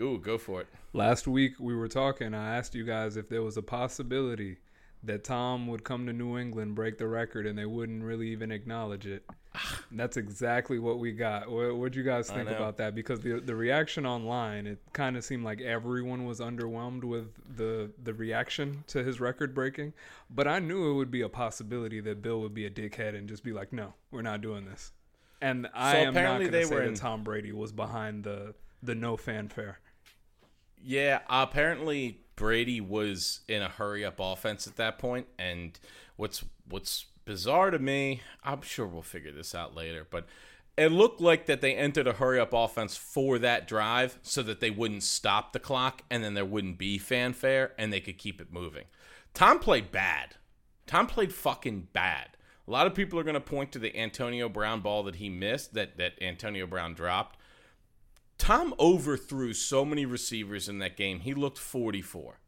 Ooh, 0.00 0.18
go 0.18 0.36
for 0.36 0.60
it. 0.60 0.66
Last 0.92 1.26
week 1.26 1.54
we 1.58 1.74
were 1.74 1.88
talking. 1.88 2.34
I 2.34 2.56
asked 2.56 2.74
you 2.74 2.84
guys 2.84 3.16
if 3.16 3.30
there 3.30 3.42
was 3.42 3.56
a 3.56 3.62
possibility 3.62 4.58
that 5.04 5.24
Tom 5.24 5.66
would 5.68 5.84
come 5.84 6.06
to 6.06 6.12
New 6.12 6.36
England, 6.38 6.74
break 6.74 6.98
the 6.98 7.06
record, 7.06 7.46
and 7.46 7.56
they 7.58 7.66
wouldn't 7.66 8.02
really 8.02 8.28
even 8.28 8.50
acknowledge 8.50 9.06
it. 9.06 9.24
That's 9.92 10.16
exactly 10.16 10.78
what 10.78 10.98
we 10.98 11.12
got. 11.12 11.50
What 11.50 11.76
would 11.76 11.94
you 11.94 12.02
guys 12.02 12.28
think 12.28 12.48
about 12.56 12.76
that? 12.78 12.94
Because 12.94 13.20
the 13.20 13.40
the 13.40 13.54
reaction 13.54 14.04
online, 14.04 14.66
it 14.66 14.78
kind 14.92 15.16
of 15.16 15.24
seemed 15.24 15.44
like 15.44 15.60
everyone 15.60 16.24
was 16.26 16.40
underwhelmed 16.40 17.04
with 17.04 17.28
the 17.56 17.90
the 18.02 18.12
reaction 18.14 18.84
to 18.88 19.04
his 19.04 19.20
record 19.20 19.54
breaking. 19.54 19.92
But 20.28 20.48
I 20.48 20.58
knew 20.58 20.90
it 20.90 20.94
would 20.94 21.10
be 21.10 21.22
a 21.22 21.28
possibility 21.28 22.00
that 22.00 22.20
Bill 22.22 22.40
would 22.40 22.54
be 22.54 22.66
a 22.66 22.70
dickhead 22.70 23.14
and 23.16 23.28
just 23.28 23.44
be 23.44 23.52
like, 23.52 23.72
"No, 23.72 23.94
we're 24.10 24.22
not 24.22 24.40
doing 24.40 24.64
this." 24.64 24.92
And 25.40 25.68
I 25.74 25.92
So 25.92 25.98
am 25.98 26.04
not 26.06 26.10
apparently 26.20 26.44
going 26.46 26.52
to 26.52 26.58
they 26.58 26.64
say 26.64 26.74
were 26.74 26.80
that 26.82 26.88
in- 26.88 26.94
Tom 26.94 27.22
Brady 27.22 27.52
was 27.52 27.72
behind 27.72 28.24
the 28.24 28.54
the 28.82 28.94
no 28.94 29.16
fanfare. 29.16 29.78
Yeah, 30.82 31.20
apparently 31.28 32.20
Brady 32.36 32.80
was 32.80 33.40
in 33.48 33.62
a 33.62 33.68
hurry 33.68 34.04
up 34.04 34.16
offense 34.20 34.66
at 34.66 34.76
that 34.76 34.98
point, 34.98 35.26
and 35.38 35.78
what's 36.16 36.44
what's 36.68 37.06
bizarre 37.24 37.70
to 37.70 37.78
me, 37.78 38.22
I'm 38.44 38.62
sure 38.62 38.86
we'll 38.86 39.02
figure 39.02 39.32
this 39.32 39.54
out 39.54 39.74
later, 39.74 40.06
but 40.08 40.26
it 40.76 40.92
looked 40.92 41.20
like 41.20 41.46
that 41.46 41.60
they 41.60 41.74
entered 41.74 42.06
a 42.06 42.12
hurry 42.12 42.38
up 42.38 42.52
offense 42.52 42.96
for 42.96 43.38
that 43.38 43.66
drive 43.66 44.18
so 44.22 44.42
that 44.42 44.60
they 44.60 44.70
wouldn't 44.70 45.02
stop 45.02 45.52
the 45.52 45.58
clock 45.58 46.02
and 46.10 46.22
then 46.22 46.34
there 46.34 46.44
wouldn't 46.44 46.78
be 46.78 46.98
fanfare 46.98 47.72
and 47.78 47.92
they 47.92 48.00
could 48.00 48.18
keep 48.18 48.40
it 48.40 48.52
moving. 48.52 48.84
Tom 49.32 49.58
played 49.58 49.90
bad. 49.90 50.36
Tom 50.86 51.06
played 51.06 51.32
fucking 51.32 51.88
bad. 51.92 52.28
A 52.68 52.70
lot 52.70 52.86
of 52.86 52.94
people 52.94 53.18
are 53.18 53.24
going 53.24 53.34
to 53.34 53.40
point 53.40 53.72
to 53.72 53.78
the 53.78 53.96
Antonio 53.96 54.48
Brown 54.48 54.80
ball 54.80 55.02
that 55.04 55.16
he 55.16 55.28
missed, 55.28 55.74
that 55.74 55.96
that 55.98 56.14
Antonio 56.20 56.66
Brown 56.66 56.94
dropped. 56.94 57.38
Tom 58.38 58.74
overthrew 58.78 59.52
so 59.52 59.84
many 59.84 60.04
receivers 60.04 60.68
in 60.68 60.78
that 60.78 60.96
game. 60.96 61.20
He 61.20 61.34
looked 61.34 61.58
44. 61.58 62.40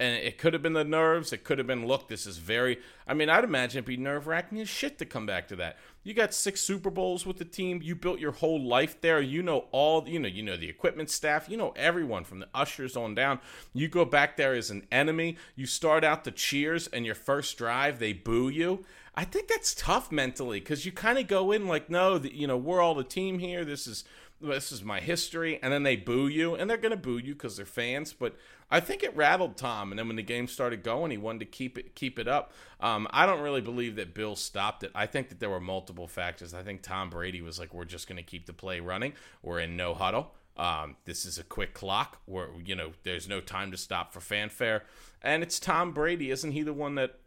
And 0.00 0.14
it 0.14 0.38
could 0.38 0.52
have 0.52 0.62
been 0.62 0.74
the 0.74 0.84
nerves. 0.84 1.32
It 1.32 1.42
could 1.42 1.58
have 1.58 1.66
been, 1.66 1.84
look, 1.84 2.06
this 2.06 2.24
is 2.24 2.38
very. 2.38 2.78
I 3.04 3.14
mean, 3.14 3.28
I'd 3.28 3.42
imagine 3.42 3.78
it'd 3.78 3.86
be 3.86 3.96
nerve 3.96 4.28
wracking 4.28 4.60
as 4.60 4.68
shit 4.68 4.96
to 4.98 5.04
come 5.04 5.26
back 5.26 5.48
to 5.48 5.56
that. 5.56 5.76
You 6.04 6.14
got 6.14 6.32
six 6.32 6.60
Super 6.60 6.88
Bowls 6.88 7.26
with 7.26 7.38
the 7.38 7.44
team. 7.44 7.80
You 7.82 7.96
built 7.96 8.20
your 8.20 8.30
whole 8.30 8.64
life 8.64 9.00
there. 9.00 9.20
You 9.20 9.42
know 9.42 9.64
all. 9.72 10.08
You 10.08 10.20
know, 10.20 10.28
you 10.28 10.44
know 10.44 10.56
the 10.56 10.68
equipment 10.68 11.10
staff. 11.10 11.48
You 11.48 11.56
know 11.56 11.72
everyone 11.74 12.22
from 12.22 12.38
the 12.38 12.48
ushers 12.54 12.96
on 12.96 13.16
down. 13.16 13.40
You 13.74 13.88
go 13.88 14.04
back 14.04 14.36
there 14.36 14.54
as 14.54 14.70
an 14.70 14.86
enemy. 14.92 15.36
You 15.56 15.66
start 15.66 16.04
out 16.04 16.22
the 16.22 16.30
cheers, 16.30 16.86
and 16.86 17.04
your 17.04 17.16
first 17.16 17.58
drive 17.58 17.98
they 17.98 18.12
boo 18.12 18.48
you. 18.48 18.84
I 19.16 19.24
think 19.24 19.48
that's 19.48 19.74
tough 19.74 20.12
mentally 20.12 20.60
because 20.60 20.86
you 20.86 20.92
kind 20.92 21.18
of 21.18 21.26
go 21.26 21.50
in 21.50 21.66
like, 21.66 21.90
no, 21.90 22.18
the, 22.18 22.32
you 22.32 22.46
know, 22.46 22.56
we're 22.56 22.80
all 22.80 22.94
the 22.94 23.02
team 23.02 23.40
here. 23.40 23.64
This 23.64 23.88
is 23.88 24.04
this 24.40 24.72
is 24.72 24.84
my 24.84 25.00
history, 25.00 25.58
and 25.62 25.72
then 25.72 25.82
they 25.82 25.96
boo 25.96 26.28
you, 26.28 26.54
and 26.54 26.68
they're 26.68 26.76
gonna 26.76 26.96
boo 26.96 27.18
you 27.18 27.34
because 27.34 27.56
they're 27.56 27.66
fans. 27.66 28.12
But 28.12 28.36
I 28.70 28.80
think 28.80 29.02
it 29.02 29.16
rattled 29.16 29.56
Tom, 29.56 29.90
and 29.90 29.98
then 29.98 30.06
when 30.06 30.16
the 30.16 30.22
game 30.22 30.46
started 30.46 30.82
going, 30.82 31.10
he 31.10 31.16
wanted 31.16 31.40
to 31.40 31.44
keep 31.46 31.78
it 31.78 31.94
keep 31.94 32.18
it 32.18 32.28
up. 32.28 32.52
Um, 32.80 33.08
I 33.10 33.26
don't 33.26 33.40
really 33.40 33.60
believe 33.60 33.96
that 33.96 34.14
Bill 34.14 34.36
stopped 34.36 34.82
it. 34.84 34.90
I 34.94 35.06
think 35.06 35.28
that 35.30 35.40
there 35.40 35.50
were 35.50 35.60
multiple 35.60 36.06
factors. 36.06 36.54
I 36.54 36.62
think 36.62 36.82
Tom 36.82 37.10
Brady 37.10 37.42
was 37.42 37.58
like, 37.58 37.74
"We're 37.74 37.84
just 37.84 38.08
gonna 38.08 38.22
keep 38.22 38.46
the 38.46 38.52
play 38.52 38.80
running. 38.80 39.14
We're 39.42 39.60
in 39.60 39.76
no 39.76 39.94
huddle. 39.94 40.34
Um, 40.56 40.96
this 41.04 41.24
is 41.24 41.38
a 41.38 41.44
quick 41.44 41.74
clock. 41.74 42.20
Where 42.26 42.48
you 42.64 42.74
know 42.74 42.92
there's 43.02 43.28
no 43.28 43.40
time 43.40 43.70
to 43.72 43.76
stop 43.76 44.12
for 44.12 44.20
fanfare." 44.20 44.84
And 45.22 45.42
it's 45.42 45.58
Tom 45.58 45.92
Brady, 45.92 46.30
isn't 46.30 46.52
he 46.52 46.62
the 46.62 46.72
one 46.72 46.94
that 46.94 47.18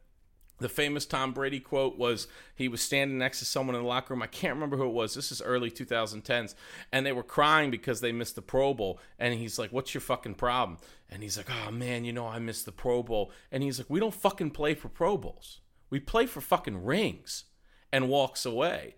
the 0.62 0.70
famous 0.70 1.06
Tom 1.06 1.34
Brady 1.34 1.60
quote 1.60 1.98
was 1.98 2.27
he 2.56 2.68
was 2.68 2.82
standing 2.82 3.18
next 3.18 3.39
to 3.39 3.46
someone 3.46 3.75
in 3.75 3.82
the 3.82 3.88
locker 3.88 4.13
room. 4.13 4.24
I 4.24 4.27
can't 4.27 4.53
remember 4.53 4.77
who 4.77 4.86
it 4.86 4.94
was. 4.94 5.13
This 5.13 5.32
is 5.32 5.41
early 5.41 5.70
2010s. 5.70 6.56
And 6.91 7.06
they 7.06 7.12
were 7.12 7.24
crying 7.24 7.72
because 7.72 8.01
they 8.01 8.12
missed 8.12 8.36
the 8.36 8.41
Pro 8.41 8.74
Bowl. 8.74 9.00
And 9.20 9.34
he's 9.34 9.59
like, 9.59 9.72
What's 9.72 9.94
your 9.94 10.01
fucking 10.01 10.35
problem? 10.35 10.77
And 11.09 11.24
he's 11.24 11.38
like, 11.38 11.50
Oh 11.50 11.72
man, 11.72 12.05
you 12.05 12.14
know, 12.14 12.27
I 12.27 12.40
missed 12.40 12.66
the 12.66 12.72
Pro 12.72 13.03
Bowl. 13.03 13.31
And 13.51 13.64
he's 13.64 13.79
like, 13.79 13.90
We 13.90 14.00
don't 14.00 14.14
fucking 14.14 14.51
play 14.51 14.75
for 14.75 14.90
Pro 14.90 15.18
Bowls. 15.18 15.62
We 15.90 16.00
play 16.00 16.25
for 16.25 16.42
fucking 16.42 16.85
rings. 16.85 17.46
And 17.94 18.07
walks 18.07 18.46
away. 18.46 18.96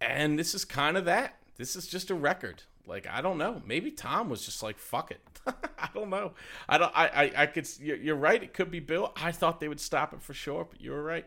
And 0.00 0.38
this 0.38 0.54
is 0.54 0.64
kind 0.64 0.96
of 0.96 1.04
that. 1.04 1.36
This 1.56 1.76
is 1.76 1.86
just 1.86 2.10
a 2.10 2.14
record. 2.14 2.62
Like 2.86 3.06
I 3.10 3.20
don't 3.20 3.38
know. 3.38 3.62
Maybe 3.66 3.90
Tom 3.90 4.28
was 4.28 4.44
just 4.44 4.62
like 4.62 4.78
fuck 4.78 5.10
it. 5.10 5.20
I 5.78 5.88
don't 5.94 6.10
know. 6.10 6.32
I 6.68 6.78
don't. 6.78 6.92
I. 6.94 7.06
I, 7.08 7.32
I 7.42 7.46
could. 7.46 7.68
You're, 7.80 8.16
right. 8.16 8.42
It 8.42 8.52
could 8.54 8.70
be 8.70 8.80
Bill. 8.80 9.12
I 9.16 9.32
thought 9.32 9.60
they 9.60 9.68
would 9.68 9.80
stop 9.80 10.12
it 10.12 10.22
for 10.22 10.34
sure, 10.34 10.66
but 10.70 10.80
you 10.80 10.90
were 10.90 11.02
right. 11.02 11.26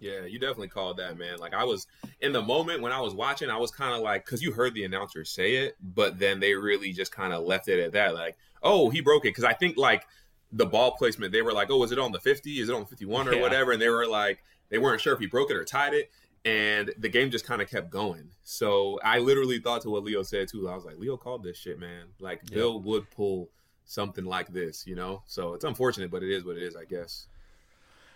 Yeah, 0.00 0.24
you 0.24 0.38
definitely 0.40 0.68
called 0.68 0.96
that, 0.96 1.16
man. 1.16 1.38
Like 1.38 1.54
I 1.54 1.62
was 1.62 1.86
in 2.20 2.32
the 2.32 2.42
moment 2.42 2.82
when 2.82 2.90
I 2.92 3.00
was 3.00 3.14
watching, 3.14 3.48
I 3.50 3.56
was 3.56 3.70
kind 3.70 3.94
of 3.94 4.00
like, 4.00 4.24
because 4.24 4.42
you 4.42 4.50
heard 4.50 4.74
the 4.74 4.84
announcer 4.84 5.24
say 5.24 5.56
it, 5.56 5.76
but 5.80 6.18
then 6.18 6.40
they 6.40 6.54
really 6.54 6.92
just 6.92 7.12
kind 7.12 7.32
of 7.32 7.44
left 7.44 7.68
it 7.68 7.78
at 7.78 7.92
that. 7.92 8.14
Like, 8.14 8.36
oh, 8.64 8.90
he 8.90 9.00
broke 9.00 9.24
it. 9.24 9.28
Because 9.28 9.44
I 9.44 9.52
think 9.52 9.76
like 9.76 10.04
the 10.50 10.66
ball 10.66 10.90
placement, 10.96 11.30
they 11.32 11.40
were 11.42 11.52
like, 11.52 11.70
oh, 11.70 11.82
is 11.84 11.92
it 11.92 12.00
on 12.00 12.10
the 12.10 12.18
fifty? 12.18 12.58
Is 12.58 12.68
it 12.68 12.74
on 12.74 12.80
the 12.80 12.86
fifty-one 12.88 13.28
or 13.28 13.34
Yeah. 13.34 13.42
whatever? 13.42 13.72
And 13.72 13.80
they 13.80 13.88
were 13.88 14.06
like, 14.08 14.42
they 14.70 14.78
weren't 14.78 15.00
sure 15.00 15.12
if 15.12 15.20
he 15.20 15.26
broke 15.26 15.50
it 15.50 15.56
or 15.56 15.64
tied 15.64 15.94
it. 15.94 16.10
And 16.44 16.92
the 16.98 17.08
game 17.08 17.30
just 17.30 17.46
kind 17.46 17.62
of 17.62 17.70
kept 17.70 17.90
going. 17.90 18.30
So 18.42 18.98
I 19.04 19.20
literally 19.20 19.60
thought 19.60 19.82
to 19.82 19.90
what 19.90 20.02
Leo 20.02 20.22
said 20.24 20.48
too. 20.48 20.68
I 20.68 20.74
was 20.74 20.84
like, 20.84 20.98
Leo 20.98 21.16
called 21.16 21.44
this 21.44 21.56
shit, 21.56 21.78
man. 21.78 22.06
Like 22.18 22.44
Bill 22.50 22.80
would 22.80 23.08
pull 23.12 23.48
something 23.84 24.24
like 24.24 24.52
this, 24.52 24.86
you 24.86 24.96
know. 24.96 25.22
So 25.26 25.54
it's 25.54 25.64
unfortunate, 25.64 26.10
but 26.10 26.22
it 26.22 26.30
is 26.30 26.44
what 26.44 26.56
it 26.56 26.64
is, 26.64 26.74
I 26.74 26.84
guess. 26.84 27.28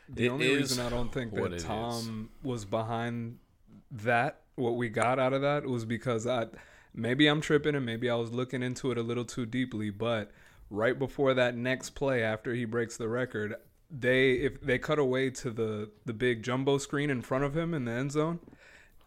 The 0.09 0.27
It 0.27 0.31
only 0.31 0.57
reason 0.57 0.85
I 0.85 0.91
don't 0.91 1.13
think 1.13 1.35
that 1.35 1.53
it 1.53 1.61
Tom 1.61 2.31
was 2.43 2.65
behind 2.65 3.39
that, 3.91 4.41
what 4.57 4.77
we 4.77 4.89
got 4.89 5.19
out 5.19 5.33
of 5.33 5.43
that, 5.43 5.65
was 5.65 5.85
because 5.85 6.27
I 6.27 6.47
maybe 6.95 7.29
I'm 7.29 7.41
tripping 7.41 7.75
and 7.75 7.87
maybe 7.87 8.11
I 8.11 8.17
was 8.17 8.33
looking 8.33 8.63
into 8.63 8.91
it 8.91 8.99
a 8.99 9.03
little 9.03 9.25
too 9.25 9.47
deeply. 9.47 9.91
But 9.91 10.33
right 10.71 10.99
before 10.99 11.35
that 11.35 11.57
next 11.57 11.91
play, 11.91 12.23
after 12.23 12.55
he 12.55 12.65
breaks 12.65 12.97
the 12.97 13.09
record, 13.09 13.55
they 13.91 14.33
if 14.33 14.61
they 14.61 14.79
cut 14.79 14.99
away 14.99 15.31
to 15.31 15.51
the 15.51 15.91
the 16.05 16.13
big 16.13 16.43
jumbo 16.43 16.79
screen 16.79 17.11
in 17.11 17.23
front 17.23 17.45
of 17.45 17.57
him 17.57 17.75
in 17.75 17.85
the 17.85 17.93
end 17.93 18.13
zone. 18.13 18.41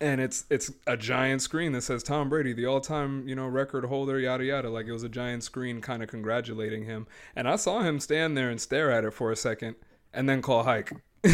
And 0.01 0.21
it's 0.21 0.45
it's 0.49 0.71
a 0.87 0.95
giant 0.95 1.41
screen 1.41 1.73
that 1.73 1.81
says 1.81 2.03
Tom 2.03 2.29
Brady, 2.29 2.53
the 2.53 2.65
all-time 2.65 3.27
you 3.27 3.35
know 3.35 3.47
record 3.47 3.83
holder, 3.85 4.17
yada 4.17 4.45
yada. 4.45 4.69
Like 4.69 4.85
it 4.85 4.93
was 4.93 5.03
a 5.03 5.09
giant 5.09 5.43
screen, 5.43 5.81
kind 5.81 6.01
of 6.01 6.07
congratulating 6.07 6.85
him. 6.85 7.05
And 7.35 7.49
I 7.49 7.57
saw 7.57 7.81
him 7.81 7.99
stand 7.99 8.37
there 8.37 8.49
and 8.49 8.61
stare 8.61 8.91
at 8.91 9.03
it 9.03 9.11
for 9.13 9.29
a 9.29 9.35
second, 9.35 9.75
and 10.13 10.29
then 10.29 10.41
call 10.41 10.63
hike. 10.63 10.93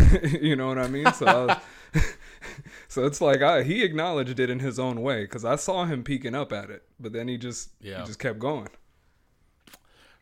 you 0.41 0.55
know 0.55 0.67
what 0.67 0.79
I 0.79 0.87
mean? 0.87 1.13
So, 1.13 1.27
I 1.27 1.45
was, 1.45 1.57
so 2.87 3.05
it's 3.05 3.21
like 3.21 3.43
I, 3.43 3.61
he 3.61 3.83
acknowledged 3.83 4.39
it 4.39 4.49
in 4.49 4.59
his 4.59 4.79
own 4.79 5.01
way 5.03 5.25
because 5.25 5.45
I 5.45 5.57
saw 5.57 5.85
him 5.85 6.03
peeking 6.03 6.33
up 6.33 6.51
at 6.51 6.71
it, 6.71 6.83
but 6.99 7.13
then 7.13 7.27
he 7.27 7.37
just 7.37 7.69
Yeah. 7.81 7.99
he 7.99 8.05
just 8.07 8.17
kept 8.17 8.39
going. 8.39 8.69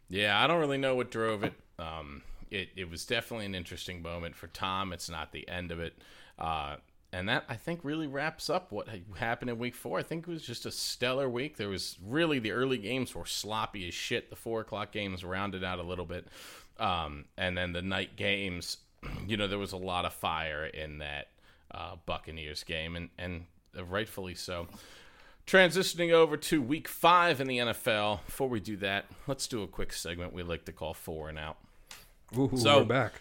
Yeah, 0.10 0.42
I 0.44 0.48
don't 0.48 0.60
really 0.60 0.78
know 0.78 0.96
what 0.96 1.12
drove 1.12 1.44
it. 1.44 1.54
Um, 1.80 2.24
it 2.54 2.70
it 2.76 2.90
was 2.90 3.06
definitely 3.06 3.46
an 3.46 3.56
interesting 3.56 4.02
moment 4.02 4.36
for 4.36 4.48
Tom. 4.48 4.94
It's 4.94 5.10
not 5.10 5.32
the 5.32 5.48
end 5.50 5.72
of 5.72 5.80
it. 5.80 5.96
Uh, 6.38 6.78
and 7.12 7.30
that 7.30 7.44
I 7.50 7.56
think 7.56 7.82
really 7.84 8.08
wraps 8.08 8.50
up 8.50 8.72
what 8.72 8.88
happened 9.18 9.50
in 9.50 9.60
week 9.60 9.76
four. 9.76 10.00
I 10.00 10.04
think 10.04 10.28
it 10.28 10.32
was 10.32 10.44
just 10.44 10.66
a 10.66 10.72
stellar 10.72 11.30
week. 11.30 11.58
There 11.58 11.70
was 11.70 11.98
really 12.06 12.40
the 12.40 12.52
early 12.52 12.78
games 12.78 13.14
were 13.14 13.26
sloppy 13.26 13.88
as 13.88 13.94
shit. 13.94 14.30
The 14.30 14.36
four 14.36 14.62
o'clock 14.62 14.92
games 14.92 15.24
rounded 15.24 15.64
out 15.64 15.80
a 15.80 15.84
little 15.84 16.06
bit, 16.06 16.28
um, 16.80 17.26
and 17.38 17.58
then 17.58 17.74
the 17.74 17.82
night 17.82 18.16
games. 18.16 18.78
You 19.28 19.36
know, 19.36 19.48
there 19.48 19.60
was 19.60 19.74
a 19.74 19.78
lot 19.78 20.06
of 20.06 20.14
fire 20.14 20.66
in 20.66 21.00
that 21.00 21.28
uh, 21.72 21.98
Buccaneers 22.06 22.64
game, 22.64 22.96
and 22.96 23.10
and 23.18 23.44
rightfully 23.90 24.34
so. 24.34 24.68
Transitioning 25.46 26.14
over 26.14 26.38
to 26.38 26.62
week 26.62 26.88
five 26.88 27.42
in 27.42 27.48
the 27.48 27.58
NFL. 27.58 28.26
Before 28.26 28.48
we 28.48 28.62
do 28.62 28.78
that, 28.78 29.08
let's 29.28 29.46
do 29.46 29.62
a 29.62 29.68
quick 29.68 29.92
segment 29.92 30.32
we 30.32 30.42
like 30.42 30.64
to 30.66 30.72
call 30.72 30.94
Four 30.94 31.28
and 31.28 31.38
Out. 31.38 31.58
Ooh, 32.38 32.52
So- 32.56 32.80
we're 32.80 32.86
back. 32.86 33.14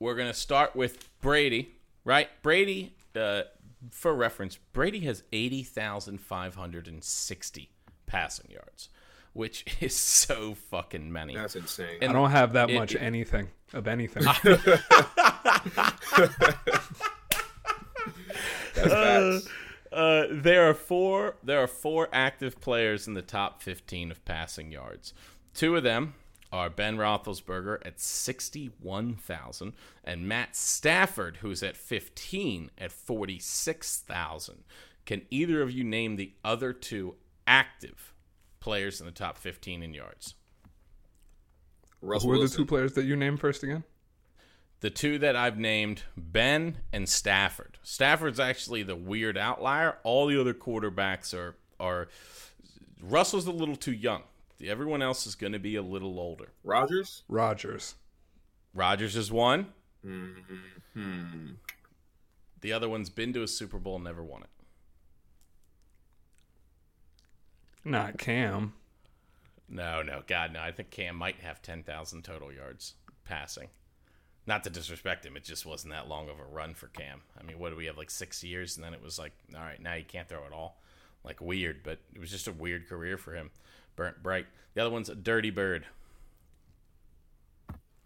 We're 0.00 0.14
going 0.14 0.28
to 0.28 0.34
start 0.34 0.76
with 0.76 1.08
Brady, 1.20 1.74
right? 2.04 2.28
Brady, 2.42 2.94
uh, 3.16 3.42
for 3.90 4.14
reference, 4.14 4.56
Brady 4.72 5.00
has 5.00 5.24
80,560 5.32 7.70
passing 8.06 8.48
yards, 8.50 8.90
which 9.32 9.64
is 9.80 9.96
so 9.96 10.54
fucking 10.54 11.10
many. 11.12 11.34
That's 11.34 11.56
insane. 11.56 11.98
I 12.02 12.12
don't 12.12 12.30
have 12.30 12.52
that 12.52 12.70
it- 12.70 12.74
much 12.78 12.94
it- 12.94 13.02
anything 13.02 13.48
of 13.72 13.88
anything. 13.88 14.22
That's 18.74 18.74
facts. 18.74 19.48
Uh, 19.90 20.26
there 20.30 20.68
are 20.68 20.74
four. 20.74 21.36
There 21.42 21.62
are 21.62 21.66
four 21.66 22.10
active 22.12 22.60
players 22.60 23.08
in 23.08 23.14
the 23.14 23.22
top 23.22 23.62
15 23.62 24.10
of 24.10 24.22
passing 24.26 24.70
yards. 24.70 25.14
Two 25.54 25.76
of 25.76 25.82
them 25.82 26.12
are 26.52 26.70
Ben 26.70 26.96
Roethlisberger 26.96 27.84
at 27.84 28.00
61,000 28.00 29.72
and 30.04 30.28
Matt 30.28 30.56
Stafford, 30.56 31.38
who's 31.38 31.62
at 31.62 31.76
15 31.76 32.70
at 32.78 32.92
46,000. 32.92 34.64
Can 35.04 35.22
either 35.30 35.62
of 35.62 35.70
you 35.70 35.84
name 35.84 36.16
the 36.16 36.32
other 36.44 36.72
two 36.72 37.14
active 37.46 38.14
players 38.60 39.00
in 39.00 39.06
the 39.06 39.12
top 39.12 39.38
15 39.38 39.82
in 39.82 39.94
yards. 39.94 40.34
Russell 42.00 42.30
Who 42.32 42.40
are 42.40 42.46
the 42.46 42.54
two 42.54 42.66
players 42.66 42.92
that 42.92 43.04
you 43.04 43.16
named 43.16 43.40
first 43.40 43.62
again? 43.62 43.84
The 44.80 44.90
two 44.90 45.18
that 45.18 45.34
I've 45.34 45.58
named, 45.58 46.02
Ben 46.16 46.78
and 46.92 47.08
Stafford. 47.08 47.78
Stafford's 47.82 48.38
actually 48.38 48.84
the 48.84 48.94
weird 48.94 49.36
outlier. 49.36 49.98
All 50.04 50.26
the 50.26 50.40
other 50.40 50.54
quarterbacks 50.54 51.34
are 51.34 51.56
are 51.80 52.08
Russell's 53.00 53.46
a 53.46 53.52
little 53.52 53.74
too 53.74 53.92
young. 53.92 54.22
Everyone 54.64 55.02
else 55.02 55.26
is 55.26 55.34
going 55.34 55.52
to 55.52 55.58
be 55.58 55.76
a 55.76 55.82
little 55.82 56.18
older. 56.18 56.48
Rodgers. 56.64 57.22
Rodgers. 57.28 57.94
Rodgers 58.74 59.16
is 59.16 59.30
one. 59.30 59.66
Hmm. 60.02 61.50
The 62.60 62.72
other 62.72 62.88
one's 62.88 63.10
been 63.10 63.32
to 63.34 63.42
a 63.42 63.48
Super 63.48 63.78
Bowl, 63.78 63.98
never 63.98 64.22
won 64.22 64.42
it. 64.42 64.48
Not 67.84 68.18
Cam. 68.18 68.74
No, 69.68 70.02
no, 70.02 70.22
God, 70.26 70.52
no. 70.52 70.60
I 70.60 70.72
think 70.72 70.90
Cam 70.90 71.14
might 71.14 71.40
have 71.40 71.62
10,000 71.62 72.22
total 72.24 72.52
yards 72.52 72.94
passing. 73.24 73.68
Not 74.46 74.64
to 74.64 74.70
disrespect 74.70 75.26
him, 75.26 75.36
it 75.36 75.44
just 75.44 75.66
wasn't 75.66 75.92
that 75.92 76.08
long 76.08 76.28
of 76.28 76.40
a 76.40 76.44
run 76.44 76.74
for 76.74 76.86
Cam. 76.88 77.20
I 77.38 77.44
mean, 77.44 77.58
what 77.58 77.70
do 77.70 77.76
we 77.76 77.86
have, 77.86 77.98
like 77.98 78.10
six 78.10 78.42
years? 78.42 78.76
And 78.76 78.84
then 78.84 78.94
it 78.94 79.02
was 79.02 79.18
like, 79.18 79.32
all 79.54 79.60
right, 79.60 79.80
now 79.80 79.94
you 79.94 80.04
can't 80.04 80.28
throw 80.28 80.44
it 80.46 80.52
all. 80.52 80.80
Like, 81.22 81.40
weird, 81.40 81.82
but 81.82 81.98
it 82.14 82.20
was 82.20 82.30
just 82.30 82.48
a 82.48 82.52
weird 82.52 82.88
career 82.88 83.18
for 83.18 83.34
him. 83.34 83.50
Burnt 83.98 84.22
bright. 84.22 84.46
The 84.74 84.80
other 84.80 84.90
one's 84.90 85.08
a 85.10 85.14
dirty 85.16 85.50
bird. 85.50 85.84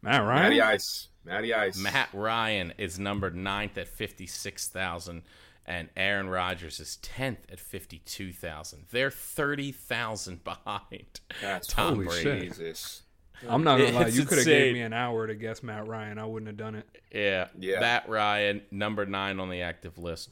Matt 0.02 0.22
Ryan. 0.22 0.42
Matty 0.42 0.60
Ice. 0.62 1.08
Matty 1.24 1.54
Ice. 1.54 1.76
Matt 1.78 2.08
Ryan 2.12 2.72
is 2.78 2.98
numbered 2.98 3.36
ninth 3.36 3.78
at 3.78 3.86
56,000, 3.86 5.22
and 5.66 5.88
Aaron 5.96 6.28
Rodgers 6.28 6.80
is 6.80 6.98
10th 7.02 7.52
at 7.52 7.60
52,000. 7.60 8.86
They're 8.90 9.10
30,000 9.10 10.42
behind 10.42 11.20
That's 11.40 11.68
Tom 11.68 11.94
holy 11.94 12.06
Brady. 12.06 12.22
shit. 12.22 12.42
Jesus. 12.48 13.02
I'm 13.48 13.62
not 13.62 13.78
gonna 13.78 13.92
lie. 13.98 14.06
You 14.08 14.24
could 14.24 14.38
have 14.38 14.46
gave 14.46 14.72
me 14.74 14.80
an 14.82 14.92
hour 14.92 15.26
to 15.26 15.34
guess 15.34 15.62
Matt 15.62 15.86
Ryan. 15.86 16.18
I 16.18 16.24
wouldn't 16.24 16.48
have 16.48 16.56
done 16.56 16.74
it. 16.76 16.86
Yeah, 17.12 17.48
Yeah. 17.58 17.80
Matt 17.80 18.08
Ryan, 18.08 18.62
number 18.70 19.04
nine 19.06 19.38
on 19.38 19.50
the 19.50 19.62
active 19.62 19.98
list. 19.98 20.30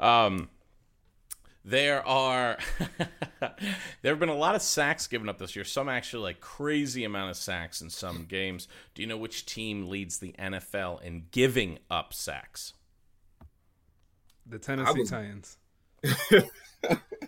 Um, 0.00 0.48
there 1.64 2.06
are 2.06 2.58
there 3.40 4.12
have 4.12 4.18
been 4.18 4.28
a 4.28 4.34
lot 4.34 4.54
of 4.54 4.62
sacks 4.62 5.06
given 5.06 5.28
up 5.28 5.38
this 5.38 5.54
year. 5.54 5.64
Some 5.64 5.88
actually 5.88 6.22
like 6.24 6.40
crazy 6.40 7.04
amount 7.04 7.30
of 7.30 7.36
sacks 7.36 7.80
in 7.80 7.90
some 7.90 8.16
hmm. 8.18 8.24
games. 8.24 8.68
Do 8.94 9.02
you 9.02 9.08
know 9.08 9.16
which 9.16 9.46
team 9.46 9.88
leads 9.88 10.18
the 10.18 10.34
NFL 10.38 11.02
in 11.02 11.24
giving 11.30 11.78
up 11.90 12.12
sacks? 12.14 12.74
The 14.46 14.58
Tennessee 14.58 15.00
was- 15.00 15.10
Titans. 15.10 15.56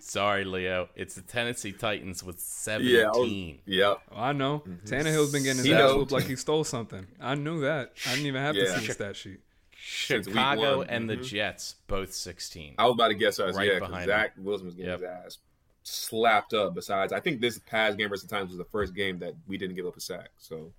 Sorry, 0.01 0.45
Leo. 0.45 0.89
It's 0.97 1.15
the 1.15 1.23
Tennessee 1.23 1.71
Titans 1.71 2.25
with 2.25 2.41
17. 2.41 2.91
Yeah. 2.91 3.03
I 3.03 3.07
was- 3.07 3.17
seventeen. 3.17 3.59
Yep. 3.67 3.99
Oh, 4.11 4.21
I 4.21 4.33
know. 4.33 4.59
Mm-hmm. 4.67 4.87
Tannehill's 4.87 5.33
been 5.33 5.45
getting 5.45 5.59
his 5.59 5.67
He 5.67 5.75
ass 5.75 5.95
whooped 5.95 6.11
like 6.11 6.25
he 6.25 6.35
stole 6.35 6.65
something. 6.65 7.07
I 7.21 7.37
knew 7.37 7.61
that. 7.61 7.93
I 8.07 8.11
didn't 8.11 8.27
even 8.27 8.43
have 8.43 8.57
Yeah. 8.57 8.65
to 8.65 8.81
see 8.81 8.87
the 8.89 8.93
stat 8.93 9.17
sheet. 9.17 9.41
Since 9.87 10.27
week 10.27 10.35
Chicago 10.37 10.79
one. 10.79 10.89
and 10.89 11.09
the 11.11 11.17
Mhm. 11.19 11.25
Jets 11.25 11.77
both 11.87 12.13
sixteen. 12.13 12.75
I 12.79 12.85
was 12.87 12.95
about 12.95 13.09
to 13.09 13.15
guess 13.15 13.39
us. 13.39 13.55
Right 13.55 13.69
yeah, 13.69 13.75
because 13.75 13.89
behind 13.91 14.07
Zach 14.07 14.33
Wilson 14.39 14.67
was 14.67 14.75
getting 14.75 14.91
Yep. 14.91 15.01
his 15.01 15.09
ass 15.09 15.39
slapped 15.83 16.55
up. 16.55 16.75
Besides, 16.75 17.13
I 17.13 17.21
think 17.21 17.41
this 17.41 17.59
past 17.59 17.99
game 17.99 18.09
versus 18.09 18.27
the 18.27 18.31
Titans 18.35 18.51
was 18.51 18.59
the 18.59 18.65
first 18.65 18.95
game 18.95 19.19
that 19.19 19.35
we 19.47 19.59
didn't 19.59 19.77
give 19.77 19.87
up 19.87 19.97
a 19.97 20.01
sack. 20.01 20.31
So 20.39 20.73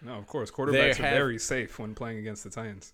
No, 0.00 0.14
of 0.14 0.26
course. 0.26 0.50
Quarterbacks 0.50 0.72
There 0.72 1.06
are 1.06 1.10
very 1.14 1.38
safe 1.38 1.78
when 1.78 1.94
playing 1.94 2.18
against 2.18 2.42
the 2.42 2.50
Titans. 2.50 2.92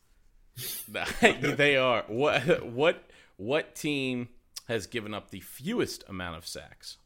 they 0.89 1.77
are. 1.77 2.05
What 2.09 2.67
what 2.67 3.11
what 3.37 3.75
team 3.75 4.29
has 4.67 4.87
given 4.87 5.15
up 5.15 5.31
the 5.31 5.41
fewest 5.41 6.05
amount 6.09 6.37
of 6.37 6.47
sacks? 6.47 6.99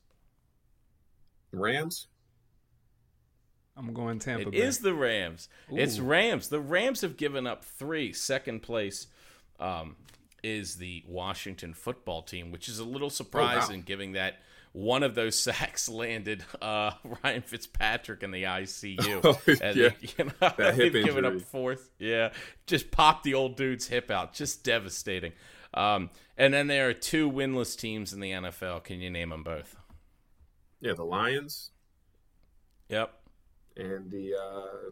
Rams. 1.52 2.08
I'm 3.76 3.94
going 3.94 4.18
Tampa 4.18 4.48
It 4.48 4.52
Bay. 4.52 4.58
is 4.58 4.78
the 4.78 4.94
Rams. 4.94 5.48
It's 5.70 5.98
Rams. 5.98 6.48
The 6.48 6.60
Rams 6.60 7.00
have 7.00 7.16
given 7.16 7.46
up 7.46 7.64
three. 7.64 8.12
Second 8.12 8.60
place 8.62 9.06
um, 9.58 9.96
is 10.42 10.76
the 10.76 11.02
Washington 11.08 11.72
football 11.74 12.22
team, 12.22 12.52
which 12.52 12.68
is 12.68 12.78
a 12.78 12.84
little 12.84 13.10
surprising, 13.10 13.82
Giving 13.82 14.12
that 14.12 14.36
one 14.72 15.02
of 15.02 15.14
those 15.14 15.38
sacks 15.38 15.88
landed 15.88 16.44
uh, 16.60 16.92
Ryan 17.24 17.42
Fitzpatrick 17.42 18.22
in 18.22 18.30
the 18.30 18.42
ICU. 18.44 19.20
Oh, 19.24 19.40
yeah. 19.46 19.72
they, 19.72 19.94
you 20.00 20.24
know, 20.24 20.32
That 20.56 20.74
hip 20.74 20.92
they've 20.92 21.04
given 21.04 21.24
up 21.24 21.40
fourth. 21.40 21.90
Yeah, 21.98 22.32
just 22.66 22.90
popped 22.90 23.24
the 23.24 23.34
old 23.34 23.56
dude's 23.56 23.86
hip 23.88 24.10
out. 24.10 24.34
Just 24.34 24.64
devastating. 24.64 25.32
Um, 25.74 26.10
and 26.36 26.52
then 26.52 26.66
there 26.66 26.88
are 26.90 26.94
two 26.94 27.30
winless 27.30 27.78
teams 27.78 28.12
in 28.12 28.20
the 28.20 28.32
NFL. 28.32 28.84
Can 28.84 29.00
you 29.00 29.08
name 29.10 29.30
them 29.30 29.42
both? 29.42 29.76
Yeah, 30.80 30.92
the 30.92 31.04
Lions 31.04 31.70
Yep. 32.88 33.14
And 33.76 34.10
the 34.10 34.34
uh, 34.34 34.90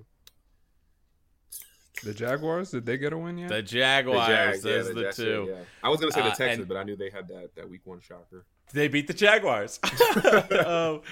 The 2.02 2.14
Jaguars, 2.14 2.70
did 2.70 2.86
they 2.86 2.96
get 2.96 3.12
a 3.12 3.18
win 3.18 3.38
yet? 3.38 3.48
The 3.48 3.56
the 3.56 3.62
Jaguars. 3.62 4.26
Jags. 4.28 4.62
those 4.62 4.84
yeah, 4.86 4.90
are 4.90 4.94
the 4.94 5.02
Jets, 5.02 5.16
two. 5.16 5.46
Yeah. 5.50 5.60
I 5.82 5.88
was 5.88 6.00
gonna 6.00 6.12
say 6.12 6.20
the 6.22 6.28
Uh, 6.28 6.34
Texans, 6.34 6.58
and- 6.60 6.68
but 6.68 6.76
I 6.76 6.82
knew 6.84 6.96
they 6.96 7.10
had 7.10 7.28
that 7.28 7.54
that 7.56 7.68
week 7.68 7.82
one 7.84 8.00
shocker. 8.00 8.46
They 8.72 8.86
beat 8.86 9.08
the 9.08 9.14
Jaguars. 9.14 9.80
um, 10.64 11.02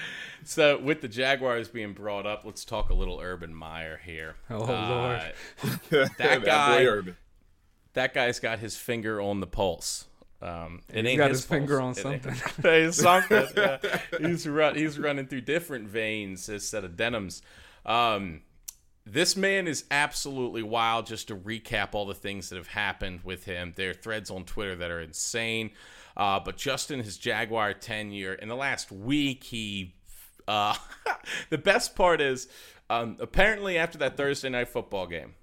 so, 0.45 0.79
with 0.79 1.01
the 1.01 1.09
Jaguars 1.09 1.67
being 1.67 1.91
brought 1.91 2.25
up, 2.25 2.45
let's 2.45 2.63
talk 2.63 2.89
a 2.89 2.93
little 2.93 3.19
Urban 3.19 3.53
Meyer 3.53 3.99
here. 4.03 4.35
Oh, 4.49 4.63
Uh, 4.63 5.23
that 5.89 6.41
guy- 6.45 6.85
boy 6.85 7.13
that 7.93 8.13
guy's 8.13 8.39
got 8.39 8.59
his 8.59 8.77
finger 8.77 9.19
on 9.19 9.39
the 9.41 9.47
pulse. 9.47 10.05
Um, 10.41 10.81
it 10.89 11.03
He's 11.03 11.05
ain't 11.05 11.17
got 11.17 11.29
his, 11.29 11.39
his 11.39 11.45
finger 11.45 11.81
on 11.81 11.91
It 11.91 11.97
something. 11.97 12.33
Something. 12.91 13.47
yeah. 13.57 13.77
He's 14.19 14.47
run, 14.47 14.75
he's 14.75 14.97
running 14.97 15.27
through 15.27 15.41
different 15.41 15.89
veins 15.89 16.47
instead 16.47 16.85
of 16.85 16.95
denims. 16.95 17.41
Um, 17.85 18.41
this 19.05 19.35
man 19.35 19.67
is 19.67 19.85
absolutely 19.91 20.63
wild. 20.63 21.07
Just 21.07 21.27
to 21.27 21.35
recap 21.35 21.89
all 21.93 22.05
the 22.05 22.13
things 22.13 22.49
that 22.49 22.55
have 22.55 22.67
happened 22.67 23.21
with 23.23 23.45
him, 23.45 23.73
there 23.75 23.91
are 23.91 23.93
threads 23.93 24.29
on 24.29 24.45
Twitter 24.45 24.75
that 24.75 24.91
are 24.91 25.01
insane. 25.01 25.71
Uh, 26.15 26.39
but 26.39 26.57
Justin, 26.57 27.01
his 27.01 27.17
Jaguar 27.17 27.73
tenure 27.73 28.33
in 28.33 28.47
the 28.47 28.55
last 28.55 28.91
week, 28.91 29.43
he 29.43 29.95
uh, 30.47 30.75
the 31.49 31.57
best 31.57 31.95
part 31.95 32.21
is 32.21 32.47
um, 32.89 33.17
apparently 33.19 33.77
after 33.77 33.97
that 33.97 34.17
Thursday 34.17 34.49
night 34.49 34.69
football 34.69 35.07
game, 35.07 35.35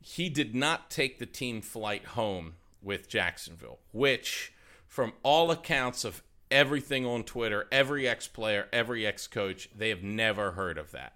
he 0.00 0.28
did 0.28 0.54
not 0.54 0.90
take 0.90 1.18
the 1.18 1.26
team 1.26 1.60
flight 1.60 2.04
home 2.06 2.54
with 2.84 3.08
Jacksonville, 3.08 3.80
which, 3.92 4.52
from 4.86 5.12
all 5.22 5.50
accounts 5.50 6.04
of 6.04 6.22
everything 6.50 7.04
on 7.04 7.24
Twitter, 7.24 7.66
every 7.72 8.06
ex 8.06 8.28
player, 8.28 8.68
every 8.72 9.06
ex 9.06 9.26
coach, 9.26 9.68
they 9.76 9.88
have 9.88 10.02
never 10.02 10.52
heard 10.52 10.78
of 10.78 10.92
that. 10.92 11.14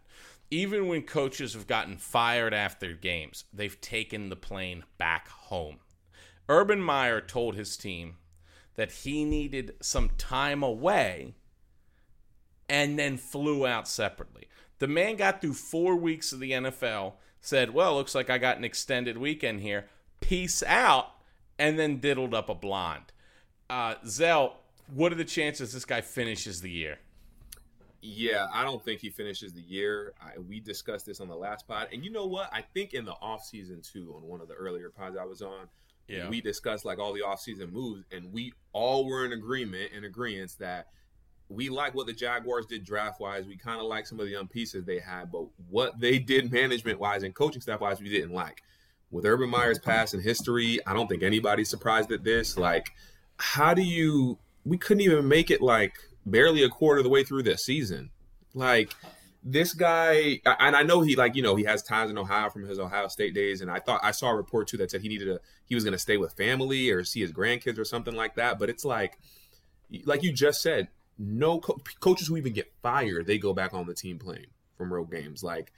Even 0.50 0.88
when 0.88 1.02
coaches 1.02 1.52
have 1.52 1.66
gotten 1.66 1.98
fired 1.98 2.54
after 2.54 2.94
games, 2.94 3.44
they've 3.52 3.80
taken 3.80 4.28
the 4.28 4.36
plane 4.36 4.84
back 4.96 5.28
home. 5.28 5.78
Urban 6.48 6.80
Meyer 6.80 7.20
told 7.20 7.54
his 7.54 7.76
team 7.76 8.16
that 8.76 8.92
he 8.92 9.24
needed 9.24 9.74
some 9.82 10.10
time 10.16 10.62
away 10.62 11.34
and 12.68 12.98
then 12.98 13.16
flew 13.16 13.66
out 13.66 13.86
separately. 13.88 14.48
The 14.78 14.88
man 14.88 15.16
got 15.16 15.40
through 15.40 15.54
four 15.54 15.96
weeks 15.96 16.32
of 16.32 16.40
the 16.40 16.52
NFL, 16.52 17.14
said, 17.40 17.74
Well, 17.74 17.96
looks 17.96 18.14
like 18.14 18.30
I 18.30 18.38
got 18.38 18.56
an 18.56 18.64
extended 18.64 19.18
weekend 19.18 19.60
here. 19.60 19.86
Peace 20.20 20.62
out, 20.62 21.10
and 21.58 21.78
then 21.78 21.98
diddled 21.98 22.34
up 22.34 22.48
a 22.48 22.54
blonde. 22.54 23.12
Uh, 23.70 23.94
Zel, 24.06 24.56
what 24.94 25.12
are 25.12 25.16
the 25.16 25.24
chances 25.24 25.72
this 25.72 25.84
guy 25.84 26.00
finishes 26.00 26.60
the 26.60 26.70
year? 26.70 26.98
Yeah, 28.00 28.46
I 28.54 28.62
don't 28.62 28.82
think 28.84 29.00
he 29.00 29.10
finishes 29.10 29.52
the 29.52 29.60
year. 29.60 30.14
I, 30.22 30.38
we 30.38 30.60
discussed 30.60 31.04
this 31.06 31.20
on 31.20 31.28
the 31.28 31.34
last 31.34 31.66
pod, 31.66 31.88
and 31.92 32.04
you 32.04 32.12
know 32.12 32.26
what? 32.26 32.48
I 32.52 32.62
think 32.62 32.94
in 32.94 33.04
the 33.04 33.12
off 33.14 33.44
season 33.44 33.82
too, 33.82 34.14
on 34.16 34.22
one 34.22 34.40
of 34.40 34.46
the 34.48 34.54
earlier 34.54 34.88
pods 34.88 35.16
I 35.20 35.24
was 35.24 35.42
on, 35.42 35.68
Yeah. 36.06 36.28
we 36.28 36.40
discussed 36.40 36.84
like 36.84 37.00
all 37.00 37.12
the 37.12 37.22
off 37.22 37.40
season 37.40 37.72
moves, 37.72 38.04
and 38.12 38.32
we 38.32 38.52
all 38.72 39.04
were 39.04 39.24
in 39.26 39.32
agreement 39.32 39.90
in 39.92 40.04
agreement 40.04 40.54
that 40.60 40.86
we 41.48 41.70
like 41.70 41.94
what 41.94 42.06
the 42.06 42.12
Jaguars 42.12 42.66
did 42.66 42.84
draft 42.84 43.20
wise. 43.20 43.46
We 43.46 43.56
kind 43.56 43.80
of 43.80 43.86
like 43.86 44.06
some 44.06 44.20
of 44.20 44.26
the 44.26 44.32
young 44.32 44.46
pieces 44.46 44.84
they 44.84 45.00
had, 45.00 45.32
but 45.32 45.46
what 45.68 45.98
they 45.98 46.18
did 46.20 46.52
management 46.52 47.00
wise 47.00 47.24
and 47.24 47.34
coaching 47.34 47.60
staff 47.62 47.80
wise, 47.80 48.00
we 48.00 48.10
didn't 48.10 48.32
like. 48.32 48.62
With 49.10 49.24
Urban 49.24 49.48
Meyer's 49.48 49.78
past 49.78 50.12
and 50.12 50.22
history, 50.22 50.78
I 50.86 50.92
don't 50.92 51.08
think 51.08 51.22
anybody's 51.22 51.70
surprised 51.70 52.12
at 52.12 52.24
this. 52.24 52.58
Like, 52.58 52.90
how 53.38 53.74
do 53.74 53.82
you? 53.82 54.38
We 54.64 54.76
couldn't 54.76 55.00
even 55.00 55.26
make 55.28 55.50
it 55.50 55.62
like 55.62 55.94
barely 56.26 56.62
a 56.62 56.68
quarter 56.68 56.98
of 56.98 57.04
the 57.04 57.10
way 57.10 57.24
through 57.24 57.44
this 57.44 57.64
season. 57.64 58.10
Like 58.54 58.92
this 59.42 59.72
guy, 59.72 60.40
and 60.44 60.76
I 60.76 60.82
know 60.82 61.00
he 61.00 61.16
like 61.16 61.36
you 61.36 61.42
know 61.42 61.56
he 61.56 61.64
has 61.64 61.82
ties 61.82 62.10
in 62.10 62.18
Ohio 62.18 62.50
from 62.50 62.64
his 62.64 62.78
Ohio 62.78 63.08
State 63.08 63.34
days, 63.34 63.60
and 63.60 63.70
I 63.70 63.78
thought 63.78 64.00
I 64.02 64.10
saw 64.10 64.30
a 64.30 64.36
report 64.36 64.68
too 64.68 64.76
that 64.78 64.90
said 64.90 65.00
he 65.00 65.08
needed 65.08 65.28
a 65.28 65.40
he 65.66 65.74
was 65.74 65.84
going 65.84 65.92
to 65.92 65.98
stay 65.98 66.16
with 66.16 66.32
family 66.32 66.90
or 66.90 67.04
see 67.04 67.20
his 67.20 67.32
grandkids 67.32 67.78
or 67.78 67.84
something 67.84 68.14
like 68.14 68.34
that. 68.34 68.58
But 68.58 68.68
it's 68.68 68.84
like, 68.84 69.18
like 70.04 70.22
you 70.22 70.32
just 70.32 70.60
said, 70.60 70.88
no 71.18 71.60
co- 71.60 71.80
coaches 72.00 72.28
who 72.28 72.36
even 72.36 72.52
get 72.52 72.72
fired 72.82 73.26
they 73.26 73.38
go 73.38 73.52
back 73.52 73.74
on 73.74 73.86
the 73.86 73.94
team 73.94 74.18
playing 74.18 74.46
from 74.76 74.92
road 74.92 75.10
games. 75.10 75.42
Like 75.42 75.72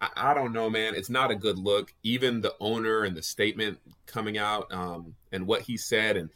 I, 0.00 0.08
I 0.16 0.34
don't 0.34 0.52
know, 0.52 0.68
man, 0.70 0.94
it's 0.94 1.10
not 1.10 1.30
a 1.30 1.34
good 1.34 1.58
look. 1.58 1.92
Even 2.02 2.40
the 2.40 2.54
owner 2.60 3.04
and 3.04 3.16
the 3.16 3.22
statement 3.22 3.78
coming 4.06 4.38
out 4.38 4.72
um, 4.72 5.14
and 5.32 5.46
what 5.46 5.62
he 5.62 5.76
said 5.76 6.16
and 6.16 6.30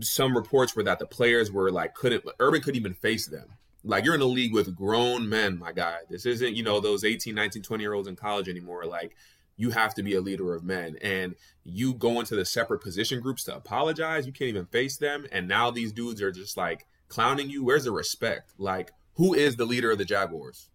some 0.00 0.36
reports 0.36 0.76
were 0.76 0.84
that 0.84 0.98
the 0.98 1.06
players 1.06 1.50
were 1.50 1.70
like 1.70 1.94
couldn't 1.94 2.24
Urban 2.38 2.60
couldn't 2.60 2.78
even 2.78 2.94
face 2.94 3.26
them. 3.26 3.48
Like 3.82 4.04
you're 4.04 4.14
in 4.14 4.20
a 4.20 4.26
league 4.26 4.52
with 4.52 4.76
grown 4.76 5.28
men, 5.28 5.58
my 5.58 5.72
guy. 5.72 5.98
This 6.08 6.26
isn't, 6.26 6.54
you 6.54 6.62
know, 6.62 6.80
those 6.80 7.02
18, 7.02 7.34
19, 7.34 7.62
20 7.62 7.82
year 7.82 7.94
olds 7.94 8.08
in 8.08 8.14
college 8.14 8.48
anymore. 8.48 8.84
Like 8.84 9.16
you 9.56 9.70
have 9.70 9.94
to 9.94 10.02
be 10.02 10.14
a 10.14 10.20
leader 10.20 10.54
of 10.54 10.64
men 10.64 10.96
and 11.02 11.34
you 11.64 11.94
go 11.94 12.20
into 12.20 12.36
the 12.36 12.44
separate 12.44 12.82
position 12.82 13.20
groups 13.20 13.44
to 13.44 13.56
apologize. 13.56 14.26
You 14.26 14.32
can't 14.32 14.48
even 14.48 14.66
face 14.66 14.96
them. 14.96 15.26
And 15.32 15.48
now 15.48 15.70
these 15.70 15.92
dudes 15.92 16.22
are 16.22 16.32
just 16.32 16.56
like 16.56 16.86
clowning 17.08 17.50
you. 17.50 17.64
Where's 17.64 17.84
the 17.84 17.92
respect? 17.92 18.52
Like 18.58 18.92
who 19.14 19.34
is 19.34 19.56
the 19.56 19.66
leader 19.66 19.90
of 19.90 19.98
the 19.98 20.04
Jaguars? 20.04 20.68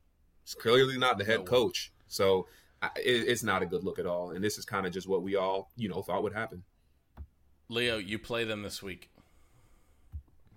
It's 0.43 0.53
clearly 0.53 0.97
not 0.97 1.17
the 1.17 1.25
head 1.25 1.45
coach. 1.45 1.91
So 2.07 2.47
it's 2.95 3.43
not 3.43 3.61
a 3.61 3.65
good 3.65 3.83
look 3.83 3.99
at 3.99 4.05
all. 4.05 4.31
And 4.31 4.43
this 4.43 4.57
is 4.57 4.65
kind 4.65 4.85
of 4.85 4.93
just 4.93 5.07
what 5.07 5.23
we 5.23 5.35
all, 5.35 5.71
you 5.75 5.89
know, 5.89 6.01
thought 6.01 6.23
would 6.23 6.33
happen. 6.33 6.63
Leo, 7.69 7.97
you 7.97 8.19
play 8.19 8.43
them 8.43 8.61
this 8.61 8.83
week. 8.83 9.09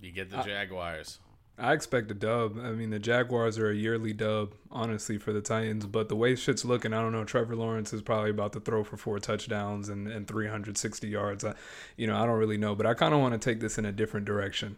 You 0.00 0.12
get 0.12 0.30
the 0.30 0.42
Jaguars. 0.42 1.18
I 1.60 1.72
expect 1.72 2.10
a 2.10 2.14
dub. 2.14 2.56
I 2.58 2.70
mean, 2.70 2.90
the 2.90 3.00
Jaguars 3.00 3.58
are 3.58 3.70
a 3.70 3.74
yearly 3.74 4.12
dub, 4.12 4.54
honestly, 4.70 5.18
for 5.18 5.32
the 5.32 5.40
Titans. 5.40 5.86
But 5.86 6.08
the 6.08 6.14
way 6.14 6.36
shit's 6.36 6.64
looking, 6.64 6.92
I 6.92 7.00
don't 7.00 7.10
know. 7.10 7.24
Trevor 7.24 7.56
Lawrence 7.56 7.92
is 7.92 8.00
probably 8.00 8.30
about 8.30 8.52
to 8.52 8.60
throw 8.60 8.84
for 8.84 8.96
four 8.96 9.18
touchdowns 9.18 9.88
and, 9.88 10.06
and 10.06 10.28
360 10.28 11.08
yards. 11.08 11.44
I, 11.44 11.54
you 11.96 12.06
know, 12.06 12.16
I 12.16 12.26
don't 12.26 12.38
really 12.38 12.58
know. 12.58 12.76
But 12.76 12.86
I 12.86 12.94
kind 12.94 13.12
of 13.12 13.20
want 13.20 13.32
to 13.32 13.38
take 13.38 13.58
this 13.58 13.76
in 13.76 13.84
a 13.84 13.92
different 13.92 14.24
direction. 14.24 14.76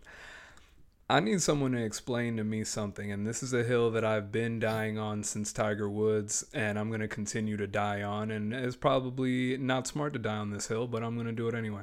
I 1.11 1.19
need 1.19 1.43
someone 1.43 1.73
to 1.73 1.85
explain 1.85 2.37
to 2.37 2.45
me 2.45 2.63
something. 2.63 3.11
And 3.11 3.27
this 3.27 3.43
is 3.43 3.53
a 3.53 3.65
hill 3.65 3.91
that 3.91 4.05
I've 4.05 4.31
been 4.31 4.61
dying 4.61 4.97
on 4.97 5.25
since 5.25 5.53
Tiger 5.53 5.91
Woods. 5.91 6.45
And 6.55 6.79
I'm 6.79 6.89
going 6.89 7.01
to 7.01 7.09
continue 7.09 7.57
to 7.57 7.67
die 7.67 8.03
on. 8.03 8.31
And 8.31 8.55
it's 8.55 8.77
probably 8.77 9.57
not 9.57 9.89
smart 9.89 10.13
to 10.13 10.21
die 10.21 10.37
on 10.37 10.51
this 10.51 10.69
hill, 10.69 10.87
but 10.87 11.03
I'm 11.03 11.15
going 11.17 11.27
to 11.27 11.33
do 11.33 11.49
it 11.49 11.55
anyway. 11.55 11.83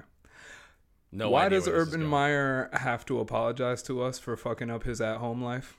No 1.11 1.29
Why 1.29 1.49
does 1.49 1.67
Urban 1.67 2.05
Meyer 2.05 2.69
have 2.71 3.05
to 3.07 3.19
apologize 3.19 3.83
to 3.83 4.01
us 4.01 4.17
for 4.17 4.37
fucking 4.37 4.69
up 4.69 4.83
his 4.83 5.01
at 5.01 5.17
home 5.17 5.43
life? 5.43 5.77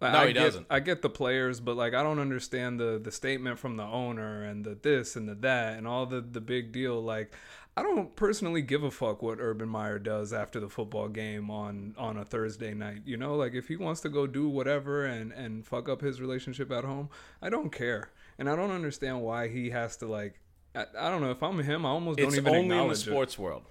No, 0.00 0.08
I 0.08 0.26
he 0.28 0.32
get, 0.32 0.40
doesn't. 0.40 0.66
I 0.70 0.80
get 0.80 1.02
the 1.02 1.10
players, 1.10 1.60
but 1.60 1.76
like 1.76 1.92
I 1.92 2.02
don't 2.02 2.18
understand 2.18 2.80
the 2.80 2.98
the 3.02 3.12
statement 3.12 3.58
from 3.58 3.76
the 3.76 3.84
owner 3.84 4.42
and 4.42 4.64
the 4.64 4.74
this 4.74 5.14
and 5.14 5.28
the 5.28 5.34
that 5.36 5.76
and 5.76 5.86
all 5.86 6.06
the 6.06 6.22
the 6.22 6.40
big 6.40 6.72
deal. 6.72 7.02
Like 7.02 7.32
I 7.76 7.82
don't 7.82 8.14
personally 8.16 8.62
give 8.62 8.82
a 8.82 8.90
fuck 8.90 9.22
what 9.22 9.38
Urban 9.40 9.68
Meyer 9.68 9.98
does 9.98 10.32
after 10.32 10.60
the 10.60 10.68
football 10.68 11.08
game 11.08 11.50
on 11.50 11.94
on 11.96 12.16
a 12.16 12.24
Thursday 12.24 12.74
night. 12.74 13.02
You 13.04 13.16
know, 13.16 13.36
like 13.36 13.54
if 13.54 13.68
he 13.68 13.76
wants 13.76 14.00
to 14.02 14.08
go 14.08 14.26
do 14.26 14.48
whatever 14.48 15.06
and 15.06 15.32
and 15.32 15.66
fuck 15.66 15.88
up 15.88 16.00
his 16.00 16.20
relationship 16.20 16.70
at 16.72 16.84
home, 16.84 17.08
I 17.40 17.48
don't 17.48 17.70
care. 17.70 18.10
And 18.38 18.48
I 18.50 18.56
don't 18.56 18.70
understand 18.70 19.22
why 19.22 19.48
he 19.48 19.70
has 19.70 19.96
to 19.98 20.06
like. 20.06 20.40
I, 20.74 20.86
I 20.98 21.10
don't 21.10 21.20
know 21.20 21.30
if 21.30 21.42
I'm 21.42 21.58
him. 21.60 21.86
I 21.86 21.90
almost 21.90 22.18
it's 22.18 22.34
don't 22.34 22.38
even 22.38 22.44
know. 22.44 22.50
It's 22.50 22.62
only 22.62 22.84
in 22.84 22.88
the 22.88 22.96
sports 22.96 23.34
it. 23.34 23.38
world. 23.38 23.62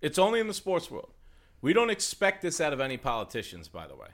It's 0.00 0.18
only 0.18 0.40
in 0.40 0.46
the 0.46 0.54
sports 0.54 0.90
world. 0.90 1.12
We 1.62 1.72
don't 1.72 1.90
expect 1.90 2.42
this 2.42 2.60
out 2.60 2.72
of 2.72 2.80
any 2.80 2.96
politicians, 2.96 3.68
by 3.68 3.86
the 3.86 3.94
way. 3.94 4.08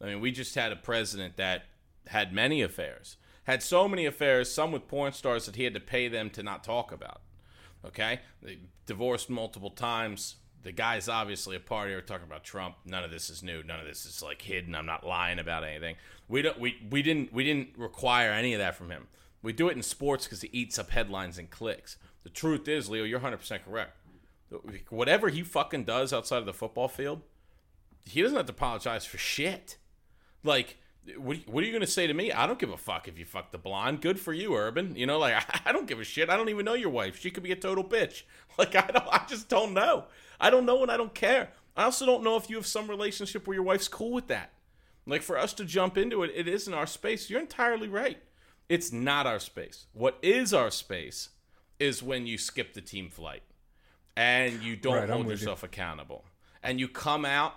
I 0.00 0.06
mean, 0.06 0.20
we 0.20 0.30
just 0.30 0.54
had 0.54 0.72
a 0.72 0.76
president 0.76 1.36
that 1.36 1.64
had 2.08 2.32
many 2.32 2.62
affairs, 2.62 3.16
had 3.44 3.62
so 3.62 3.88
many 3.88 4.06
affairs, 4.06 4.50
some 4.50 4.72
with 4.72 4.88
porn 4.88 5.12
stars 5.12 5.46
that 5.46 5.56
he 5.56 5.64
had 5.64 5.74
to 5.74 5.80
pay 5.80 6.08
them 6.08 6.30
to 6.30 6.42
not 6.42 6.64
talk 6.64 6.92
about. 6.92 7.20
Okay? 7.86 8.20
They 8.42 8.58
divorced 8.86 9.30
multiple 9.30 9.70
times. 9.70 10.36
The 10.62 10.72
guy's 10.72 11.08
obviously 11.08 11.56
a 11.56 11.60
party. 11.60 11.94
We're 11.94 12.00
talking 12.00 12.26
about 12.26 12.44
Trump. 12.44 12.76
None 12.84 13.04
of 13.04 13.10
this 13.10 13.30
is 13.30 13.42
new. 13.42 13.62
None 13.62 13.78
of 13.78 13.86
this 13.86 14.04
is 14.04 14.22
like 14.22 14.42
hidden. 14.42 14.74
I'm 14.74 14.86
not 14.86 15.06
lying 15.06 15.38
about 15.38 15.64
anything. 15.64 15.96
We 16.28 16.42
don't. 16.42 16.58
We, 16.58 16.76
we 16.90 17.02
didn't. 17.02 17.32
We 17.32 17.44
didn't 17.44 17.70
require 17.76 18.32
any 18.32 18.52
of 18.54 18.58
that 18.58 18.74
from 18.74 18.90
him. 18.90 19.06
We 19.42 19.52
do 19.52 19.68
it 19.68 19.76
in 19.76 19.82
sports 19.82 20.24
because 20.24 20.42
he 20.42 20.48
eats 20.52 20.78
up 20.78 20.90
headlines 20.90 21.38
and 21.38 21.48
clicks. 21.50 21.98
The 22.24 22.30
truth 22.30 22.66
is, 22.66 22.88
Leo, 22.88 23.04
you're 23.04 23.18
100 23.18 23.36
percent 23.36 23.64
correct 23.64 23.92
whatever 24.90 25.28
he 25.28 25.42
fucking 25.42 25.84
does 25.84 26.12
outside 26.12 26.38
of 26.38 26.46
the 26.46 26.52
football 26.52 26.88
field, 26.88 27.22
he 28.04 28.22
doesn't 28.22 28.36
have 28.36 28.46
to 28.46 28.52
apologize 28.52 29.04
for 29.04 29.18
shit. 29.18 29.76
Like, 30.44 30.78
what, 31.18 31.38
what 31.46 31.62
are 31.62 31.66
you 31.66 31.72
going 31.72 31.82
to 31.82 31.86
say 31.86 32.06
to 32.06 32.14
me? 32.14 32.32
I 32.32 32.46
don't 32.46 32.58
give 32.58 32.70
a 32.70 32.76
fuck 32.76 33.08
if 33.08 33.18
you 33.18 33.24
fuck 33.24 33.52
the 33.52 33.58
blonde. 33.58 34.00
Good 34.00 34.18
for 34.18 34.32
you, 34.32 34.54
Urban. 34.54 34.96
You 34.96 35.06
know, 35.06 35.18
like, 35.18 35.42
I, 35.66 35.72
don't 35.72 35.86
give 35.86 36.00
a 36.00 36.04
shit. 36.04 36.30
I 36.30 36.36
don't 36.36 36.48
even 36.48 36.64
know 36.64 36.74
your 36.74 36.90
wife. 36.90 37.20
She 37.20 37.30
could 37.30 37.42
be 37.42 37.52
a 37.52 37.56
total 37.56 37.84
bitch. 37.84 38.22
Like, 38.58 38.74
I 38.74 38.86
don't, 38.86 39.06
I 39.12 39.22
just 39.28 39.50
don't 39.50 39.74
know. 39.74 40.04
I 40.40 40.48
don't 40.48 40.64
know 40.64 40.80
and 40.82 40.90
I 40.90 40.96
don't 40.96 41.12
care. 41.12 41.50
I 41.76 41.84
also 41.84 42.06
don't 42.06 42.24
know 42.24 42.36
if 42.36 42.48
you 42.48 42.56
have 42.56 42.64
some 42.66 42.88
relationship 42.88 43.46
where 43.46 43.54
your 43.54 43.64
wife's 43.64 43.86
cool 43.86 44.12
with 44.12 44.28
that. 44.28 44.52
Like, 45.06 45.20
for 45.20 45.36
us 45.36 45.52
to 45.54 45.64
jump 45.66 45.98
into 45.98 46.22
it, 46.22 46.30
it 46.34 46.48
isn't 46.48 46.72
our 46.72 46.86
space. 46.86 47.28
You're 47.28 47.40
entirely 47.40 47.86
right. 47.86 48.16
It's 48.70 48.92
not 48.92 49.26
our 49.26 49.38
space. 49.38 49.88
What 49.92 50.18
is 50.22 50.54
our 50.54 50.70
space 50.70 51.28
is 51.78 52.02
when 52.02 52.26
you 52.26 52.38
skip 52.38 52.72
the 52.72 52.80
team 52.80 53.10
flight 53.10 53.42
and 54.16 54.62
you 54.62 54.74
don't 54.74 54.94
right, 54.94 55.10
hold 55.10 55.28
yourself 55.28 55.62
you. 55.62 55.66
accountable. 55.66 56.24
And 56.62 56.80
you 56.80 56.88
come 56.88 57.26
out, 57.26 57.54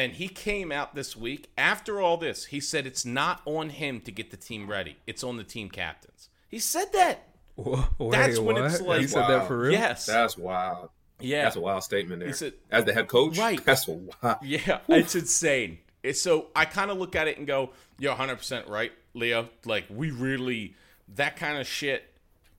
and 0.00 0.14
he 0.14 0.28
came 0.28 0.72
out 0.72 0.94
this 0.94 1.14
week 1.14 1.50
after 1.58 2.00
all 2.00 2.16
this. 2.16 2.46
He 2.46 2.58
said 2.58 2.86
it's 2.86 3.04
not 3.04 3.42
on 3.44 3.68
him 3.68 4.00
to 4.00 4.10
get 4.10 4.30
the 4.30 4.36
team 4.38 4.68
ready, 4.68 4.96
it's 5.06 5.22
on 5.22 5.36
the 5.36 5.44
team 5.44 5.68
captains. 5.68 6.30
He 6.48 6.58
said 6.58 6.92
that. 6.94 7.28
Wait, 7.56 7.84
That's 8.10 8.38
when 8.38 8.56
what? 8.56 8.64
it's 8.64 8.80
like. 8.80 9.00
He 9.02 9.06
said 9.06 9.28
that 9.28 9.46
for 9.46 9.58
real? 9.58 9.72
Yes. 9.72 10.06
That's 10.06 10.38
wild. 10.38 10.88
Yeah. 11.20 11.42
That's 11.42 11.56
a 11.56 11.60
wild 11.60 11.84
statement 11.84 12.20
there. 12.20 12.28
He 12.28 12.34
said, 12.34 12.54
As 12.70 12.84
the 12.84 12.94
head 12.94 13.08
coach? 13.08 13.36
Right. 13.36 13.62
That's 13.62 13.86
wild. 13.86 14.38
Yeah. 14.42 14.78
It's 14.88 15.14
insane. 15.14 15.78
It's 16.02 16.20
so 16.20 16.46
I 16.56 16.64
kind 16.64 16.90
of 16.90 16.96
look 16.96 17.14
at 17.14 17.28
it 17.28 17.36
and 17.36 17.46
go, 17.46 17.70
you're 17.98 18.14
100% 18.14 18.68
right, 18.68 18.92
Leo. 19.12 19.50
Like, 19.66 19.84
we 19.90 20.10
really, 20.10 20.74
that 21.14 21.36
kind 21.36 21.58
of 21.58 21.66
shit 21.66 22.09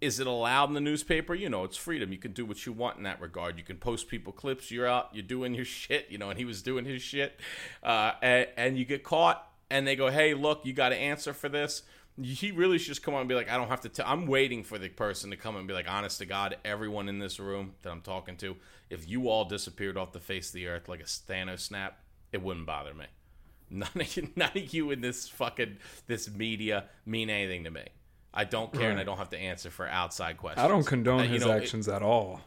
is 0.01 0.19
it 0.19 0.25
allowed 0.25 0.69
in 0.69 0.73
the 0.73 0.81
newspaper? 0.81 1.35
You 1.35 1.47
know, 1.47 1.63
it's 1.63 1.77
freedom. 1.77 2.11
You 2.11 2.17
can 2.17 2.33
do 2.33 2.43
what 2.43 2.65
you 2.65 2.73
want 2.73 2.97
in 2.97 3.03
that 3.03 3.21
regard. 3.21 3.57
You 3.59 3.63
can 3.63 3.77
post 3.77 4.07
people 4.07 4.33
clips. 4.33 4.71
You're 4.71 4.87
out. 4.87 5.09
You're 5.13 5.23
doing 5.23 5.53
your 5.53 5.65
shit. 5.79 6.07
You 6.09 6.17
know, 6.17 6.31
and 6.31 6.39
he 6.39 6.45
was 6.45 6.61
doing 6.63 6.85
his 6.85 7.01
shit, 7.01 7.39
uh, 7.83 8.13
and, 8.21 8.47
and 8.57 8.77
you 8.77 8.83
get 8.83 9.03
caught, 9.03 9.47
and 9.69 9.87
they 9.87 9.95
go, 9.95 10.09
"Hey, 10.09 10.33
look, 10.33 10.65
you 10.65 10.73
got 10.73 10.89
to 10.89 10.97
answer 10.97 11.33
for 11.33 11.47
this." 11.47 11.83
He 12.21 12.51
really 12.51 12.77
should 12.77 12.89
just 12.89 13.03
come 13.03 13.13
on 13.13 13.21
and 13.21 13.29
be 13.29 13.35
like, 13.35 13.49
"I 13.49 13.57
don't 13.57 13.69
have 13.69 13.81
to." 13.81 13.89
tell 13.89 14.05
I'm 14.07 14.25
waiting 14.25 14.63
for 14.63 14.77
the 14.77 14.89
person 14.89 15.29
to 15.29 15.37
come 15.37 15.55
and 15.55 15.67
be 15.67 15.73
like, 15.73 15.89
"Honest 15.89 16.17
to 16.17 16.25
God, 16.25 16.57
everyone 16.65 17.07
in 17.07 17.19
this 17.19 17.39
room 17.39 17.75
that 17.83 17.91
I'm 17.91 18.01
talking 18.01 18.35
to, 18.37 18.57
if 18.89 19.07
you 19.07 19.29
all 19.29 19.45
disappeared 19.45 19.97
off 19.97 20.11
the 20.11 20.19
face 20.19 20.49
of 20.49 20.53
the 20.53 20.67
earth 20.67 20.89
like 20.89 20.99
a 20.99 21.03
Thanos 21.03 21.59
snap, 21.59 21.99
it 22.31 22.41
wouldn't 22.41 22.65
bother 22.65 22.93
me." 22.93 23.05
None 23.73 23.89
of 23.95 24.17
you, 24.17 24.29
none 24.35 24.51
of 24.53 24.73
you 24.73 24.91
in 24.91 24.99
this 24.99 25.29
fucking 25.29 25.77
this 26.05 26.29
media 26.29 26.85
mean 27.05 27.29
anything 27.29 27.63
to 27.63 27.71
me. 27.71 27.85
I 28.33 28.45
don't 28.45 28.71
care, 28.71 28.83
right. 28.83 28.91
and 28.91 28.99
I 28.99 29.03
don't 29.03 29.17
have 29.17 29.29
to 29.31 29.37
answer 29.37 29.69
for 29.69 29.87
outside 29.87 30.37
questions. 30.37 30.63
I 30.63 30.67
don't 30.67 30.85
condone 30.85 31.21
uh, 31.21 31.23
his 31.23 31.45
know, 31.45 31.51
actions 31.51 31.87
it, 31.87 31.93
at 31.93 32.01
all. 32.01 32.41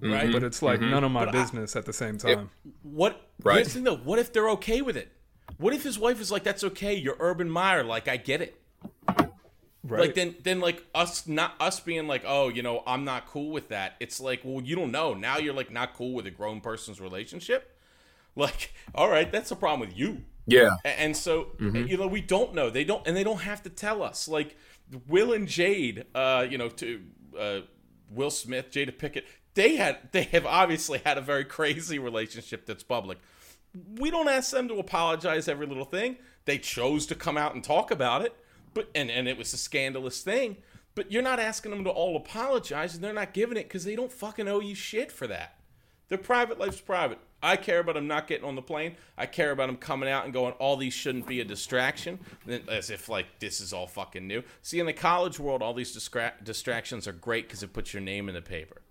Right, 0.00 0.32
but 0.32 0.42
it's 0.42 0.62
like 0.62 0.80
mm-hmm. 0.80 0.90
none 0.90 1.04
of 1.04 1.12
my 1.12 1.26
but 1.26 1.32
business 1.32 1.76
I, 1.76 1.80
at 1.80 1.86
the 1.86 1.92
same 1.92 2.18
time. 2.18 2.50
It, 2.64 2.72
what? 2.82 3.20
Right. 3.42 3.66
Here's 3.66 3.74
though. 3.74 3.96
What 3.96 4.18
if 4.18 4.32
they're 4.32 4.50
okay 4.50 4.82
with 4.82 4.96
it? 4.96 5.12
What 5.58 5.74
if 5.74 5.82
his 5.82 5.98
wife 5.98 6.20
is 6.20 6.30
like, 6.30 6.44
"That's 6.44 6.64
okay. 6.64 6.94
You're 6.94 7.16
Urban 7.18 7.50
Meyer. 7.50 7.84
Like, 7.84 8.08
I 8.08 8.16
get 8.16 8.42
it." 8.42 8.60
Right. 9.88 10.00
Like 10.00 10.14
then, 10.14 10.34
then 10.42 10.60
like 10.60 10.84
us 10.94 11.28
not 11.28 11.54
us 11.60 11.78
being 11.78 12.08
like, 12.08 12.24
oh, 12.26 12.48
you 12.48 12.62
know, 12.62 12.82
I'm 12.86 13.04
not 13.04 13.26
cool 13.26 13.50
with 13.50 13.68
that. 13.68 13.94
It's 14.00 14.20
like, 14.20 14.40
well, 14.42 14.62
you 14.62 14.74
don't 14.74 14.90
know. 14.90 15.14
Now 15.14 15.38
you're 15.38 15.54
like 15.54 15.70
not 15.70 15.94
cool 15.94 16.12
with 16.12 16.26
a 16.26 16.30
grown 16.30 16.60
person's 16.60 17.00
relationship. 17.00 17.76
Like, 18.34 18.74
all 18.94 19.08
right, 19.08 19.30
that's 19.30 19.50
a 19.50 19.56
problem 19.56 19.88
with 19.88 19.96
you. 19.96 20.22
Yeah. 20.46 20.76
And 20.84 21.16
so, 21.16 21.48
mm-hmm. 21.58 21.86
you 21.88 21.96
know, 21.96 22.06
we 22.06 22.20
don't 22.20 22.54
know. 22.54 22.70
They 22.70 22.84
don't, 22.84 23.06
and 23.06 23.16
they 23.16 23.24
don't 23.24 23.42
have 23.42 23.62
to 23.64 23.70
tell 23.70 24.02
us. 24.02 24.28
Like, 24.28 24.56
Will 25.08 25.32
and 25.32 25.48
Jade, 25.48 26.04
uh, 26.14 26.46
you 26.48 26.58
know, 26.58 26.68
to 26.68 27.02
uh, 27.38 27.60
Will 28.10 28.30
Smith, 28.30 28.70
Jada 28.70 28.92
Pinkett, 28.92 29.24
they 29.54 29.76
had 29.76 29.98
they 30.12 30.24
have 30.24 30.46
obviously 30.46 31.00
had 31.04 31.18
a 31.18 31.22
very 31.22 31.44
crazy 31.44 31.98
relationship 31.98 32.66
that's 32.66 32.82
public. 32.82 33.18
We 33.98 34.10
don't 34.10 34.28
ask 34.28 34.52
them 34.52 34.68
to 34.68 34.78
apologize 34.78 35.48
every 35.48 35.66
little 35.66 35.84
thing. 35.84 36.16
They 36.44 36.58
chose 36.58 37.06
to 37.06 37.14
come 37.14 37.36
out 37.36 37.54
and 37.54 37.64
talk 37.64 37.90
about 37.90 38.22
it, 38.22 38.34
but 38.74 38.88
and 38.94 39.10
and 39.10 39.26
it 39.26 39.36
was 39.36 39.52
a 39.52 39.58
scandalous 39.58 40.22
thing. 40.22 40.58
But 40.94 41.12
you're 41.12 41.22
not 41.22 41.40
asking 41.40 41.72
them 41.72 41.84
to 41.84 41.90
all 41.90 42.16
apologize, 42.16 42.94
and 42.94 43.04
they're 43.04 43.12
not 43.12 43.34
giving 43.34 43.58
it 43.58 43.64
because 43.64 43.84
they 43.84 43.96
don't 43.96 44.12
fucking 44.12 44.48
owe 44.48 44.60
you 44.60 44.74
shit 44.74 45.12
for 45.12 45.26
that. 45.26 45.56
Their 46.08 46.18
private 46.18 46.58
life's 46.58 46.80
private. 46.80 47.18
I 47.46 47.54
care 47.56 47.78
about 47.78 47.96
him 47.96 48.08
not 48.08 48.26
getting 48.26 48.44
on 48.44 48.56
the 48.56 48.62
plane. 48.62 48.96
I 49.16 49.26
care 49.26 49.52
about 49.52 49.68
him 49.68 49.76
coming 49.76 50.08
out 50.08 50.24
and 50.24 50.32
going, 50.32 50.52
all 50.54 50.76
these 50.76 50.92
shouldn't 50.92 51.28
be 51.28 51.40
a 51.40 51.44
distraction, 51.44 52.18
as 52.68 52.90
if 52.90 53.08
like 53.08 53.38
this 53.38 53.60
is 53.60 53.72
all 53.72 53.86
fucking 53.86 54.26
new. 54.26 54.42
See, 54.62 54.80
in 54.80 54.86
the 54.86 54.92
college 54.92 55.38
world, 55.38 55.62
all 55.62 55.72
these 55.72 55.96
distra- 55.96 56.32
distractions 56.42 57.06
are 57.06 57.12
great 57.12 57.46
because 57.46 57.62
it 57.62 57.72
puts 57.72 57.94
your 57.94 58.02
name 58.02 58.28
in 58.28 58.34
the 58.34 58.42
paper, 58.42 58.82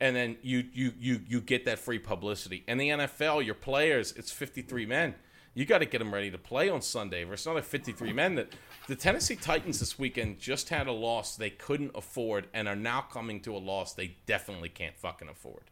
and 0.00 0.16
then 0.16 0.38
you 0.40 0.64
you 0.72 0.94
you 0.98 1.20
you 1.28 1.40
get 1.42 1.66
that 1.66 1.78
free 1.78 1.98
publicity. 1.98 2.64
In 2.66 2.78
the 2.78 2.88
NFL, 2.88 3.44
your 3.44 3.54
players, 3.54 4.12
it's 4.16 4.32
53 4.32 4.86
men. 4.86 5.14
You 5.52 5.66
got 5.66 5.78
to 5.78 5.86
get 5.86 5.98
them 5.98 6.12
ready 6.12 6.30
to 6.30 6.38
play 6.38 6.70
on 6.70 6.80
Sunday 6.80 7.22
versus 7.24 7.46
another 7.46 7.60
53 7.60 8.14
men. 8.14 8.34
That 8.36 8.54
the 8.88 8.96
Tennessee 8.96 9.36
Titans 9.36 9.78
this 9.78 9.98
weekend 9.98 10.40
just 10.40 10.70
had 10.70 10.86
a 10.86 10.92
loss 10.92 11.36
they 11.36 11.50
couldn't 11.50 11.92
afford 11.94 12.48
and 12.54 12.66
are 12.66 12.74
now 12.74 13.02
coming 13.02 13.40
to 13.42 13.54
a 13.54 13.58
loss 13.58 13.92
they 13.92 14.16
definitely 14.24 14.70
can't 14.70 14.96
fucking 14.96 15.28
afford. 15.28 15.70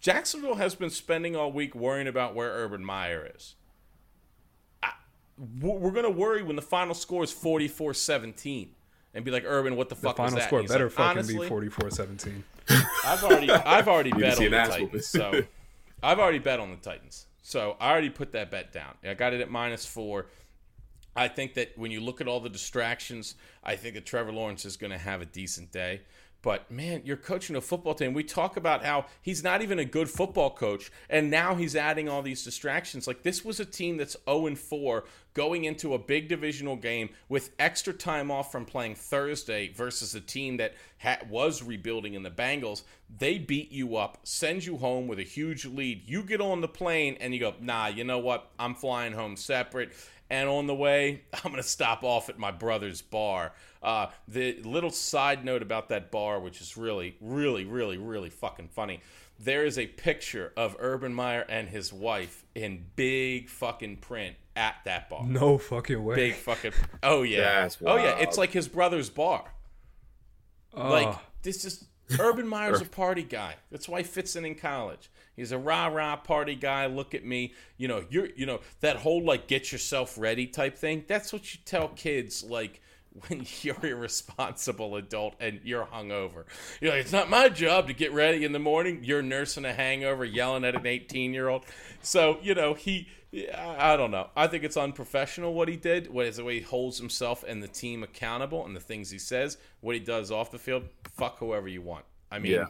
Jacksonville 0.00 0.54
has 0.54 0.74
been 0.74 0.90
spending 0.90 1.36
all 1.36 1.52
week 1.52 1.74
worrying 1.74 2.08
about 2.08 2.34
where 2.34 2.50
Urban 2.50 2.84
Meyer 2.84 3.30
is. 3.34 3.54
I, 4.82 4.92
we're 5.36 5.90
going 5.90 6.04
to 6.04 6.10
worry 6.10 6.42
when 6.42 6.56
the 6.56 6.62
final 6.62 6.94
score 6.94 7.22
is 7.22 7.32
44 7.32 7.94
17 7.94 8.70
and 9.12 9.24
be 9.24 9.30
like, 9.30 9.44
Urban, 9.46 9.76
what 9.76 9.88
the, 9.88 9.94
the 9.94 10.00
fuck 10.00 10.16
final 10.16 10.40
score 10.40 10.62
better 10.62 10.84
like, 10.84 10.92
fucking 10.92 11.26
be 11.26 11.46
44 11.46 11.90
17. 11.90 12.44
I've 13.04 13.22
already, 13.24 13.50
I've 13.50 13.88
already 13.88 14.10
bet 14.18 14.38
on 14.38 14.44
the 14.44 14.50
Titans, 14.50 15.06
so 15.06 15.42
I've 16.02 16.18
already 16.18 16.38
bet 16.38 16.60
on 16.60 16.70
the 16.70 16.76
Titans. 16.76 17.26
So 17.42 17.76
I 17.80 17.90
already 17.90 18.10
put 18.10 18.32
that 18.32 18.50
bet 18.50 18.72
down. 18.72 18.94
I 19.04 19.14
got 19.14 19.32
it 19.32 19.40
at 19.40 19.50
minus 19.50 19.84
four. 19.84 20.26
I 21.16 21.28
think 21.28 21.54
that 21.54 21.76
when 21.76 21.90
you 21.90 22.00
look 22.00 22.20
at 22.20 22.28
all 22.28 22.40
the 22.40 22.48
distractions, 22.48 23.34
I 23.64 23.76
think 23.76 23.94
that 23.94 24.06
Trevor 24.06 24.32
Lawrence 24.32 24.64
is 24.64 24.76
going 24.76 24.92
to 24.92 24.98
have 24.98 25.20
a 25.20 25.26
decent 25.26 25.72
day. 25.72 26.02
But 26.42 26.70
man, 26.70 27.02
you're 27.04 27.16
coaching 27.16 27.56
a 27.56 27.60
football 27.60 27.94
team. 27.94 28.14
We 28.14 28.24
talk 28.24 28.56
about 28.56 28.84
how 28.84 29.06
he's 29.20 29.44
not 29.44 29.60
even 29.60 29.78
a 29.78 29.84
good 29.84 30.08
football 30.08 30.50
coach, 30.50 30.90
and 31.10 31.30
now 31.30 31.54
he's 31.54 31.76
adding 31.76 32.08
all 32.08 32.22
these 32.22 32.44
distractions. 32.44 33.06
Like 33.06 33.22
this 33.22 33.44
was 33.44 33.60
a 33.60 33.64
team 33.64 33.98
that's 33.98 34.16
0 34.26 34.46
and 34.46 34.58
4 34.58 35.04
going 35.34 35.64
into 35.64 35.94
a 35.94 35.98
big 35.98 36.28
divisional 36.28 36.76
game 36.76 37.10
with 37.28 37.50
extra 37.58 37.92
time 37.92 38.30
off 38.30 38.50
from 38.50 38.64
playing 38.64 38.94
Thursday 38.94 39.72
versus 39.72 40.14
a 40.14 40.20
team 40.20 40.56
that 40.56 40.74
ha- 40.98 41.18
was 41.28 41.62
rebuilding 41.62 42.14
in 42.14 42.22
the 42.22 42.30
Bengals. 42.30 42.82
They 43.18 43.38
beat 43.38 43.70
you 43.70 43.96
up, 43.96 44.18
send 44.24 44.64
you 44.64 44.76
home 44.76 45.06
with 45.06 45.18
a 45.18 45.24
huge 45.24 45.66
lead. 45.66 46.02
You 46.06 46.22
get 46.22 46.40
on 46.40 46.60
the 46.60 46.68
plane 46.68 47.16
and 47.20 47.34
you 47.34 47.40
go, 47.40 47.54
"Nah, 47.60 47.88
you 47.88 48.04
know 48.04 48.18
what? 48.18 48.50
I'm 48.58 48.74
flying 48.74 49.12
home 49.12 49.36
separate." 49.36 49.92
And 50.30 50.48
on 50.48 50.66
the 50.66 50.74
way, 50.74 51.22
I'm 51.34 51.50
going 51.50 51.56
to 51.62 51.68
stop 51.68 52.04
off 52.04 52.28
at 52.28 52.38
my 52.38 52.50
brother's 52.50 53.02
bar. 53.02 53.52
Uh, 53.82 54.06
the 54.28 54.62
little 54.62 54.90
side 54.90 55.44
note 55.44 55.62
about 55.62 55.88
that 55.88 56.10
bar, 56.10 56.38
which 56.40 56.60
is 56.60 56.76
really, 56.76 57.16
really, 57.20 57.64
really, 57.64 57.98
really 57.98 58.30
fucking 58.30 58.68
funny. 58.68 59.00
There 59.38 59.64
is 59.64 59.78
a 59.78 59.86
picture 59.86 60.52
of 60.56 60.76
Urban 60.78 61.14
Meyer 61.14 61.46
and 61.48 61.66
his 61.68 61.92
wife 61.92 62.44
in 62.54 62.84
big 62.94 63.48
fucking 63.48 63.96
print 63.96 64.36
at 64.54 64.76
that 64.84 65.08
bar. 65.08 65.24
No 65.26 65.56
fucking 65.56 66.04
way. 66.04 66.14
Big 66.14 66.34
fucking. 66.34 66.72
Oh 67.02 67.22
yeah. 67.22 67.62
That's 67.62 67.78
oh 67.84 67.96
yeah. 67.96 68.18
It's 68.18 68.36
like 68.36 68.50
his 68.52 68.68
brother's 68.68 69.08
bar. 69.08 69.44
Oh, 70.74 70.90
Like 70.90 71.16
this 71.42 71.64
is 71.64 71.86
Urban 72.18 72.46
Meyer's 72.46 72.82
a 72.82 72.84
party 72.84 73.22
guy. 73.22 73.54
That's 73.70 73.88
why 73.88 73.98
he 73.98 74.04
fits 74.04 74.36
in 74.36 74.44
in 74.44 74.56
college. 74.56 75.10
He's 75.36 75.52
a 75.52 75.58
rah 75.58 75.86
rah 75.86 76.16
party 76.16 76.54
guy. 76.54 76.86
Look 76.86 77.14
at 77.14 77.24
me. 77.24 77.54
You 77.76 77.88
know, 77.88 78.04
you're 78.10 78.28
you 78.36 78.46
know 78.46 78.60
that 78.80 78.96
whole 78.96 79.24
like 79.24 79.46
get 79.46 79.72
yourself 79.72 80.16
ready 80.18 80.46
type 80.46 80.76
thing. 80.76 81.04
That's 81.06 81.32
what 81.32 81.54
you 81.54 81.60
tell 81.64 81.88
kids 81.88 82.44
like 82.44 82.80
when 83.28 83.46
you're 83.62 83.76
a 83.82 83.94
responsible 83.94 84.96
adult 84.96 85.34
and 85.40 85.60
you're 85.64 85.86
hungover. 85.86 86.44
You're 86.80 86.92
like, 86.92 87.00
it's 87.00 87.12
not 87.12 87.30
my 87.30 87.48
job 87.48 87.88
to 87.88 87.92
get 87.94 88.12
ready 88.12 88.44
in 88.44 88.52
the 88.52 88.58
morning. 88.58 89.00
You're 89.02 89.22
nursing 89.22 89.64
a 89.64 89.72
hangover, 89.72 90.24
yelling 90.24 90.64
at 90.64 90.74
an 90.76 90.86
18 90.86 91.32
year 91.32 91.48
old. 91.48 91.64
So 92.02 92.38
you 92.42 92.54
know 92.54 92.74
he. 92.74 93.08
I 93.56 93.96
don't 93.96 94.10
know. 94.10 94.28
I 94.34 94.48
think 94.48 94.64
it's 94.64 94.76
unprofessional 94.76 95.54
what 95.54 95.68
he 95.68 95.76
did. 95.76 96.12
What 96.12 96.26
is 96.26 96.38
the 96.38 96.44
way 96.44 96.56
he 96.56 96.62
holds 96.62 96.98
himself 96.98 97.44
and 97.46 97.62
the 97.62 97.68
team 97.68 98.02
accountable 98.02 98.66
and 98.66 98.74
the 98.74 98.80
things 98.80 99.08
he 99.08 99.20
says. 99.20 99.56
What 99.82 99.94
he 99.94 100.00
does 100.00 100.32
off 100.32 100.50
the 100.50 100.58
field. 100.58 100.88
Fuck 101.12 101.38
whoever 101.38 101.68
you 101.68 101.80
want. 101.80 102.04
I 102.32 102.40
mean, 102.40 102.52
Yeah. 102.52 102.64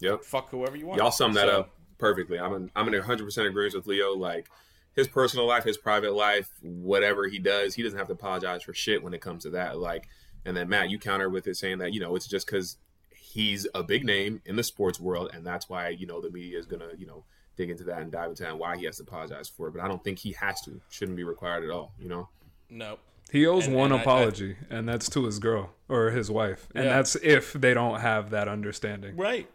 Yep. 0.00 0.24
fuck 0.24 0.48
whoever 0.48 0.78
you 0.78 0.86
want. 0.86 0.98
Y'all 0.98 1.10
sum 1.10 1.34
that 1.34 1.48
So, 1.48 1.60
up 1.60 1.70
perfectly. 1.98 2.38
I'm 2.38 2.54
in, 2.54 2.70
I'm 2.76 2.92
in 2.92 3.00
100% 3.00 3.46
agreement 3.46 3.74
with 3.74 3.86
Leo. 3.86 4.14
Like 4.14 4.48
his 4.94 5.08
personal 5.08 5.46
life, 5.46 5.64
his 5.64 5.76
private 5.78 6.14
life, 6.14 6.48
whatever 6.62 7.26
he 7.28 7.38
does, 7.38 7.74
he 7.74 7.82
doesn't 7.82 7.98
have 7.98 8.08
to 8.08 8.14
apologize 8.14 8.62
for 8.62 8.72
shit 8.74 9.02
when 9.02 9.14
it 9.14 9.20
comes 9.20 9.42
to 9.44 9.50
that. 9.50 9.78
Like, 9.78 10.08
and 10.44 10.56
then 10.56 10.68
Matt, 10.68 10.90
you 10.90 10.98
counter 10.98 11.28
with 11.28 11.46
it 11.46 11.56
saying 11.56 11.78
that 11.78 11.92
you 11.92 12.00
know 12.00 12.14
it's 12.16 12.26
just 12.26 12.46
because 12.46 12.76
he's 13.14 13.66
a 13.74 13.82
big 13.82 14.04
name 14.04 14.40
in 14.46 14.56
the 14.56 14.62
sports 14.62 14.98
world, 14.98 15.30
and 15.34 15.46
that's 15.46 15.68
why 15.68 15.88
you 15.90 16.06
know 16.06 16.20
the 16.20 16.30
media 16.30 16.58
is 16.58 16.66
gonna 16.66 16.88
you 16.96 17.06
know 17.06 17.24
dig 17.56 17.70
into 17.70 17.84
that 17.84 18.00
and 18.00 18.12
dive 18.12 18.30
into 18.30 18.44
that 18.44 18.50
and 18.50 18.58
why 18.58 18.76
he 18.76 18.84
has 18.84 18.96
to 18.98 19.02
apologize 19.02 19.48
for 19.48 19.66
it. 19.68 19.72
But 19.74 19.82
I 19.82 19.88
don't 19.88 20.02
think 20.02 20.18
he 20.20 20.32
has 20.32 20.60
to. 20.62 20.80
Shouldn't 20.90 21.16
be 21.16 21.24
required 21.24 21.64
at 21.64 21.70
all. 21.70 21.92
You 21.98 22.08
know. 22.08 22.28
No. 22.70 22.98
he 23.30 23.46
owes 23.46 23.66
and- 23.66 23.74
one 23.76 23.86
and 23.92 23.94
I- 23.94 23.98
I- 23.98 24.02
apology, 24.02 24.56
and 24.70 24.88
that's 24.88 25.08
to 25.10 25.24
his 25.26 25.38
girl 25.38 25.74
or 25.88 26.10
his 26.10 26.30
wife, 26.30 26.68
and 26.74 26.84
Yeah. 26.86 26.96
that's 26.96 27.14
if 27.16 27.52
they 27.52 27.74
don't 27.74 28.00
have 28.00 28.30
that 28.30 28.48
understanding. 28.48 29.16
Right. 29.16 29.48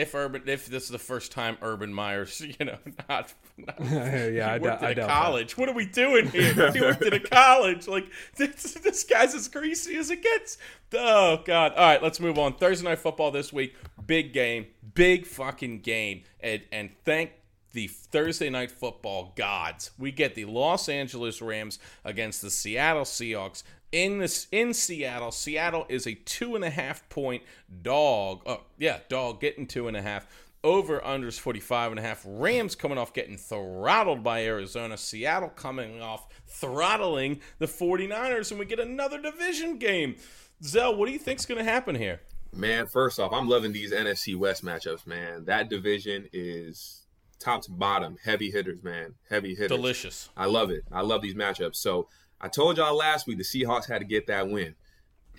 If 0.00 0.14
Urban, 0.14 0.42
if 0.46 0.66
this 0.66 0.84
is 0.84 0.88
the 0.88 0.98
first 0.98 1.30
time 1.30 1.58
Urban 1.60 1.92
Meyer's, 1.92 2.40
you 2.58 2.64
know, 2.64 2.78
not, 3.08 3.34
not 3.58 3.76
yeah, 3.80 4.52
I, 4.52 4.58
worked 4.58 4.82
I 4.82 4.86
at 4.86 4.92
a 4.92 4.94
doubt 4.94 5.06
that. 5.08 5.08
college. 5.08 5.58
What 5.58 5.68
are 5.68 5.74
we 5.74 5.84
doing 5.84 6.28
here? 6.28 6.72
He 6.72 6.80
worked 6.80 7.02
at 7.02 7.12
a 7.12 7.20
college. 7.20 7.86
Like 7.86 8.10
this, 8.36 8.74
this 8.74 9.04
guy's 9.04 9.34
as 9.34 9.48
greasy 9.48 9.96
as 9.96 10.10
it 10.10 10.22
gets. 10.22 10.56
Oh 10.94 11.42
God! 11.44 11.72
All 11.74 11.84
right, 11.84 12.02
let's 12.02 12.18
move 12.18 12.38
on. 12.38 12.54
Thursday 12.54 12.88
night 12.88 12.98
football 12.98 13.30
this 13.30 13.52
week. 13.52 13.76
Big 14.06 14.32
game. 14.32 14.66
Big 14.94 15.26
fucking 15.26 15.80
game. 15.80 16.22
And 16.40 16.62
and 16.72 16.90
thank 17.04 17.32
the 17.72 17.88
Thursday 17.88 18.50
night 18.50 18.70
football 18.70 19.32
gods. 19.36 19.90
We 19.98 20.12
get 20.12 20.34
the 20.34 20.44
Los 20.44 20.88
Angeles 20.88 21.40
Rams 21.40 21.78
against 22.04 22.42
the 22.42 22.50
Seattle 22.50 23.04
Seahawks. 23.04 23.62
In 23.92 24.18
this 24.18 24.46
in 24.52 24.72
Seattle, 24.72 25.32
Seattle 25.32 25.86
is 25.88 26.06
a 26.06 26.14
two 26.14 26.54
and 26.54 26.64
a 26.64 26.70
half 26.70 27.08
point 27.08 27.42
dog. 27.82 28.42
Oh 28.46 28.62
yeah, 28.78 28.98
dog 29.08 29.40
getting 29.40 29.66
two 29.66 29.88
and 29.88 29.96
a 29.96 30.02
half. 30.02 30.26
Over 30.62 31.00
unders 31.00 31.40
45 31.40 31.92
and 31.92 31.98
a 31.98 32.02
half. 32.02 32.22
Rams 32.26 32.74
coming 32.74 32.98
off 32.98 33.14
getting 33.14 33.38
throttled 33.38 34.22
by 34.22 34.44
Arizona. 34.44 34.98
Seattle 34.98 35.48
coming 35.48 36.02
off 36.02 36.26
throttling 36.46 37.40
the 37.58 37.66
49ers, 37.66 38.50
and 38.50 38.60
we 38.60 38.66
get 38.66 38.78
another 38.78 39.20
division 39.20 39.78
game. 39.78 40.16
Zel, 40.62 40.94
what 40.94 41.06
do 41.06 41.12
you 41.12 41.18
think's 41.18 41.46
going 41.46 41.64
to 41.64 41.64
happen 41.64 41.94
here? 41.94 42.20
Man, 42.54 42.86
first 42.86 43.18
off, 43.18 43.32
I'm 43.32 43.48
loving 43.48 43.72
these 43.72 43.92
NFC 43.92 44.36
West 44.36 44.62
matchups, 44.62 45.06
man. 45.06 45.46
That 45.46 45.70
division 45.70 46.28
is 46.32 46.99
top 47.40 47.62
to 47.62 47.72
bottom, 47.72 48.16
heavy 48.22 48.50
hitters, 48.50 48.82
man. 48.82 49.14
Heavy 49.28 49.54
hitters. 49.54 49.76
Delicious. 49.76 50.28
I 50.36 50.46
love 50.46 50.70
it. 50.70 50.84
I 50.92 51.00
love 51.00 51.22
these 51.22 51.34
matchups. 51.34 51.76
So 51.76 52.06
I 52.40 52.48
told 52.48 52.76
y'all 52.76 52.94
last 52.94 53.26
week 53.26 53.38
the 53.38 53.44
Seahawks 53.44 53.88
had 53.88 53.98
to 53.98 54.04
get 54.04 54.26
that 54.28 54.48
win. 54.48 54.74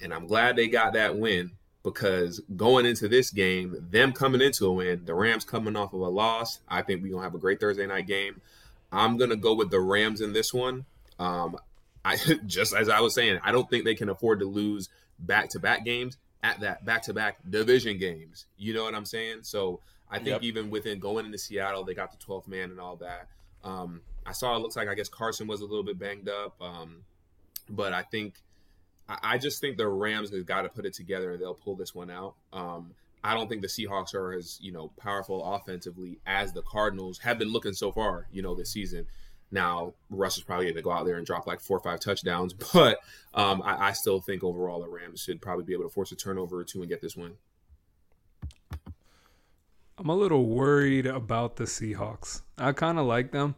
And 0.03 0.13
I'm 0.13 0.27
glad 0.27 0.55
they 0.55 0.67
got 0.67 0.93
that 0.93 1.17
win 1.17 1.51
because 1.83 2.41
going 2.55 2.85
into 2.85 3.07
this 3.07 3.31
game, 3.31 3.87
them 3.91 4.13
coming 4.13 4.41
into 4.41 4.65
a 4.65 4.71
win, 4.71 5.05
the 5.05 5.13
Rams 5.13 5.45
coming 5.45 5.75
off 5.75 5.93
of 5.93 6.01
a 6.01 6.09
loss, 6.09 6.59
I 6.67 6.81
think 6.81 7.01
we're 7.01 7.11
going 7.11 7.21
to 7.21 7.23
have 7.23 7.35
a 7.35 7.39
great 7.39 7.59
Thursday 7.59 7.85
night 7.85 8.07
game. 8.07 8.41
I'm 8.91 9.17
going 9.17 9.29
to 9.29 9.35
go 9.35 9.53
with 9.53 9.71
the 9.71 9.79
Rams 9.79 10.21
in 10.21 10.33
this 10.33 10.53
one. 10.53 10.85
Um, 11.19 11.57
I 12.03 12.17
just 12.45 12.75
as 12.75 12.89
I 12.89 12.99
was 12.99 13.13
saying, 13.13 13.39
I 13.43 13.51
don't 13.51 13.69
think 13.69 13.85
they 13.85 13.95
can 13.95 14.09
afford 14.09 14.39
to 14.39 14.45
lose 14.45 14.89
back-to-back 15.19 15.85
games 15.85 16.17
at 16.43 16.59
that 16.61 16.83
back-to-back 16.85 17.37
division 17.49 17.97
games. 17.97 18.47
You 18.57 18.73
know 18.73 18.83
what 18.83 18.95
I'm 18.95 19.05
saying? 19.05 19.39
So 19.43 19.79
I 20.11 20.17
think 20.17 20.27
Yep. 20.27 20.43
even 20.43 20.69
within 20.69 20.99
going 20.99 21.25
into 21.25 21.37
Seattle, 21.37 21.83
they 21.85 21.93
got 21.93 22.11
the 22.11 22.17
12th 22.17 22.47
man 22.47 22.69
and 22.69 22.79
all 22.79 22.97
that. 22.97 23.29
Um, 23.63 24.01
I 24.25 24.33
saw 24.33 24.55
it 24.55 24.59
looks 24.59 24.75
like 24.75 24.87
I 24.87 24.93
guess 24.93 25.09
Carson 25.09 25.47
was 25.47 25.61
a 25.61 25.65
little 25.65 25.83
bit 25.83 25.97
banged 25.97 26.29
up, 26.29 26.61
um, 26.61 27.03
but 27.69 27.93
I 27.93 28.03
think 28.03 28.35
I, 29.07 29.17
I 29.23 29.37
just 29.37 29.61
think 29.61 29.77
the 29.77 29.87
Rams 29.87 30.31
have 30.31 30.45
got 30.45 30.63
to 30.63 30.69
put 30.69 30.85
it 30.85 30.93
together 30.93 31.31
and 31.31 31.41
they'll 31.41 31.53
pull 31.55 31.75
this 31.75 31.95
one 31.95 32.11
out. 32.11 32.35
Um, 32.51 32.91
I 33.23 33.35
don't 33.35 33.47
think 33.47 33.61
the 33.61 33.67
Seahawks 33.67 34.13
are 34.13 34.33
as 34.33 34.59
you 34.61 34.71
know 34.71 34.91
powerful 34.97 35.43
offensively 35.43 36.19
as 36.25 36.53
the 36.53 36.61
Cardinals 36.61 37.19
have 37.19 37.39
been 37.39 37.49
looking 37.51 37.73
so 37.73 37.91
far, 37.91 38.27
you 38.31 38.41
know, 38.41 38.53
this 38.53 38.71
season. 38.71 39.07
Now 39.49 39.93
Russ 40.09 40.37
is 40.37 40.43
probably 40.43 40.65
going 40.65 40.75
to 40.75 40.81
go 40.81 40.91
out 40.91 41.05
there 41.05 41.17
and 41.17 41.25
drop 41.25 41.45
like 41.47 41.61
four 41.61 41.77
or 41.77 41.81
five 41.81 41.99
touchdowns, 41.99 42.53
but 42.73 42.99
um, 43.33 43.61
I, 43.63 43.87
I 43.87 43.91
still 43.93 44.19
think 44.19 44.43
overall 44.43 44.81
the 44.81 44.89
Rams 44.89 45.21
should 45.21 45.41
probably 45.41 45.65
be 45.65 45.73
able 45.73 45.83
to 45.83 45.89
force 45.89 46.11
a 46.11 46.15
turnover 46.15 46.59
or 46.59 46.63
two 46.63 46.81
and 46.81 46.89
get 46.89 47.01
this 47.01 47.15
win. 47.15 47.33
I'm 50.01 50.09
a 50.09 50.15
little 50.15 50.47
worried 50.47 51.05
about 51.05 51.57
the 51.57 51.65
Seahawks. 51.65 52.41
I 52.57 52.71
kind 52.71 52.97
of 52.97 53.05
like 53.05 53.29
them. 53.29 53.53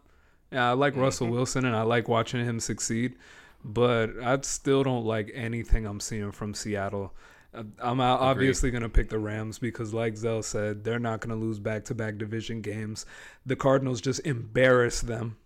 Yeah, 0.52 0.72
I 0.72 0.74
like 0.74 0.98
Russell 0.98 1.28
Wilson 1.28 1.64
and 1.64 1.74
I 1.74 1.84
like 1.84 2.10
watching 2.10 2.44
him 2.44 2.60
succeed, 2.60 3.16
but 3.64 4.10
I 4.22 4.38
still 4.42 4.84
don't 4.84 5.06
like 5.06 5.32
anything 5.34 5.86
I'm 5.86 6.02
seeing 6.02 6.34
from 6.34 6.54
Seattle. 6.54 7.14
Uh, 7.54 7.64
I'm 7.80 8.02
obviously 8.02 8.72
going 8.72 8.84
to 8.84 8.90
pick 8.90 9.08
the 9.08 9.20
Rams 9.20 9.58
because, 9.58 9.94
like 9.94 10.18
Zel 10.18 10.44
said, 10.44 10.84
they're 10.84 11.00
not 11.00 11.22
going 11.22 11.30
to 11.30 11.42
lose 11.42 11.60
back 11.60 11.86
to 11.86 11.96
back 11.96 12.18
division 12.18 12.60
games. 12.60 13.06
The 13.46 13.56
Cardinals 13.56 14.02
just 14.02 14.20
embarrassed 14.28 15.08
them 15.08 15.38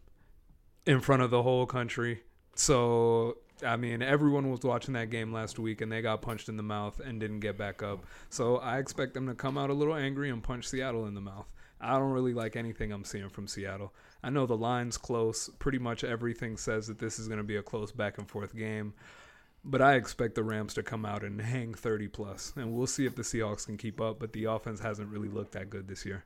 in 0.88 1.00
front 1.00 1.22
of 1.22 1.30
the 1.30 1.44
whole 1.44 1.68
country. 1.68 2.24
So, 2.56 3.38
I 3.66 3.76
mean, 3.76 4.02
everyone 4.02 4.52
was 4.52 4.62
watching 4.62 4.94
that 4.94 5.10
game 5.10 5.34
last 5.34 5.58
week 5.60 5.82
and 5.82 5.92
they 5.92 6.02
got 6.02 6.22
punched 6.22 6.50
in 6.50 6.58
the 6.58 6.64
mouth 6.64 7.00
and 7.00 7.20
didn't 7.20 7.40
get 7.40 7.58
back 7.58 7.82
up. 7.82 8.06
So, 8.30 8.58
I 8.58 8.78
expect 8.80 9.14
them 9.14 9.28
to 9.28 9.36
come 9.36 9.58
out 9.58 9.70
a 9.70 9.74
little 9.74 9.96
angry 9.96 10.30
and 10.30 10.44
punch 10.44 10.68
Seattle 10.68 11.08
in 11.08 11.14
the 11.14 11.22
mouth. 11.22 11.48
I 11.80 11.98
don't 11.98 12.12
really 12.12 12.34
like 12.34 12.56
anything 12.56 12.92
I'm 12.92 13.04
seeing 13.04 13.30
from 13.30 13.48
Seattle. 13.48 13.94
I 14.24 14.30
know 14.30 14.46
the 14.46 14.58
line's 14.58 14.98
close. 14.98 15.50
Pretty 15.60 15.78
much 15.78 16.04
everything 16.04 16.58
says 16.58 16.88
that 16.88 17.00
this 17.00 17.20
is 17.20 17.28
going 17.28 17.38
to 17.38 17.44
be 17.44 17.58
a 17.58 17.64
close 17.64 17.92
back 17.92 18.18
and 18.18 18.28
forth 18.28 18.56
game. 18.56 18.94
But 19.64 19.82
I 19.82 19.96
expect 19.96 20.36
the 20.36 20.44
Rams 20.44 20.74
to 20.76 20.84
come 20.84 21.06
out 21.06 21.24
and 21.24 21.42
hang 21.42 21.74
30 21.74 22.08
plus, 22.08 22.54
and 22.56 22.74
we'll 22.74 22.88
see 22.88 23.06
if 23.06 23.16
the 23.16 23.22
Seahawks 23.22 23.66
can 23.66 23.78
keep 23.78 24.00
up. 24.00 24.20
But 24.20 24.34
the 24.34 24.46
offense 24.46 24.80
hasn't 24.80 25.10
really 25.10 25.30
looked 25.30 25.52
that 25.52 25.70
good 25.70 25.88
this 25.88 26.06
year. 26.06 26.24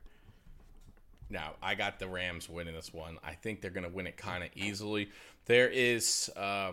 Now, 1.32 1.54
I 1.62 1.74
got 1.74 1.98
the 1.98 2.06
Rams 2.06 2.46
winning 2.46 2.74
this 2.74 2.92
one. 2.92 3.16
I 3.24 3.32
think 3.32 3.62
they're 3.62 3.70
going 3.70 3.88
to 3.88 3.92
win 3.92 4.06
it 4.06 4.18
kind 4.18 4.44
of 4.44 4.50
easily. 4.54 5.08
There 5.46 5.70
is 5.70 6.30
uh, 6.36 6.72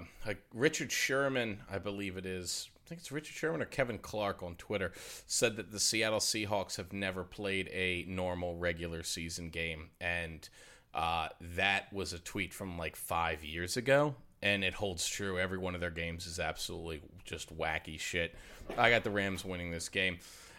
Richard 0.54 0.92
Sherman, 0.92 1.62
I 1.72 1.78
believe 1.78 2.18
it 2.18 2.26
is. 2.26 2.70
I 2.86 2.90
think 2.90 3.00
it's 3.00 3.12
Richard 3.12 3.36
Sherman 3.36 3.62
or 3.62 3.66
Kevin 3.66 4.00
Clark 4.00 4.44
on 4.44 4.56
Twitter 4.56 4.92
said 5.28 5.56
that 5.56 5.72
the 5.72 5.80
Seattle 5.80 6.20
Seahawks 6.20 6.76
have 6.76 6.92
never 6.92 7.24
played 7.24 7.70
a 7.70 8.04
normal 8.08 8.58
regular 8.58 9.02
season 9.02 9.50
game, 9.50 9.92
and 10.02 10.50
uh, 10.94 11.30
that 11.56 11.94
was 11.94 12.12
a 12.12 12.20
tweet 12.20 12.54
from 12.54 12.78
like 12.78 12.98
five 12.98 13.46
years 13.46 13.78
ago, 13.78 14.16
and 14.42 14.64
it 14.66 14.74
holds 14.74 15.08
true. 15.08 15.40
Every 15.40 15.58
one 15.58 15.74
of 15.74 15.82
their 15.82 15.90
games 15.90 16.28
is 16.28 16.38
absolutely 16.38 17.02
just 17.24 17.58
wacky 17.58 17.98
shit. 17.98 18.36
I 18.78 18.90
got 18.90 19.06
the 19.06 19.12
Rams 19.12 19.46
winning 19.46 19.72
this 19.72 19.88
game, 19.88 20.18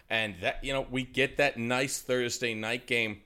and 0.09 0.35
that 0.41 0.63
you 0.63 0.73
know 0.73 0.87
we 0.89 1.03
get 1.03 1.37
that 1.37 1.57
nice 1.57 1.99
Thursday 2.01 2.55
night 2.55 2.87
game 2.87 3.21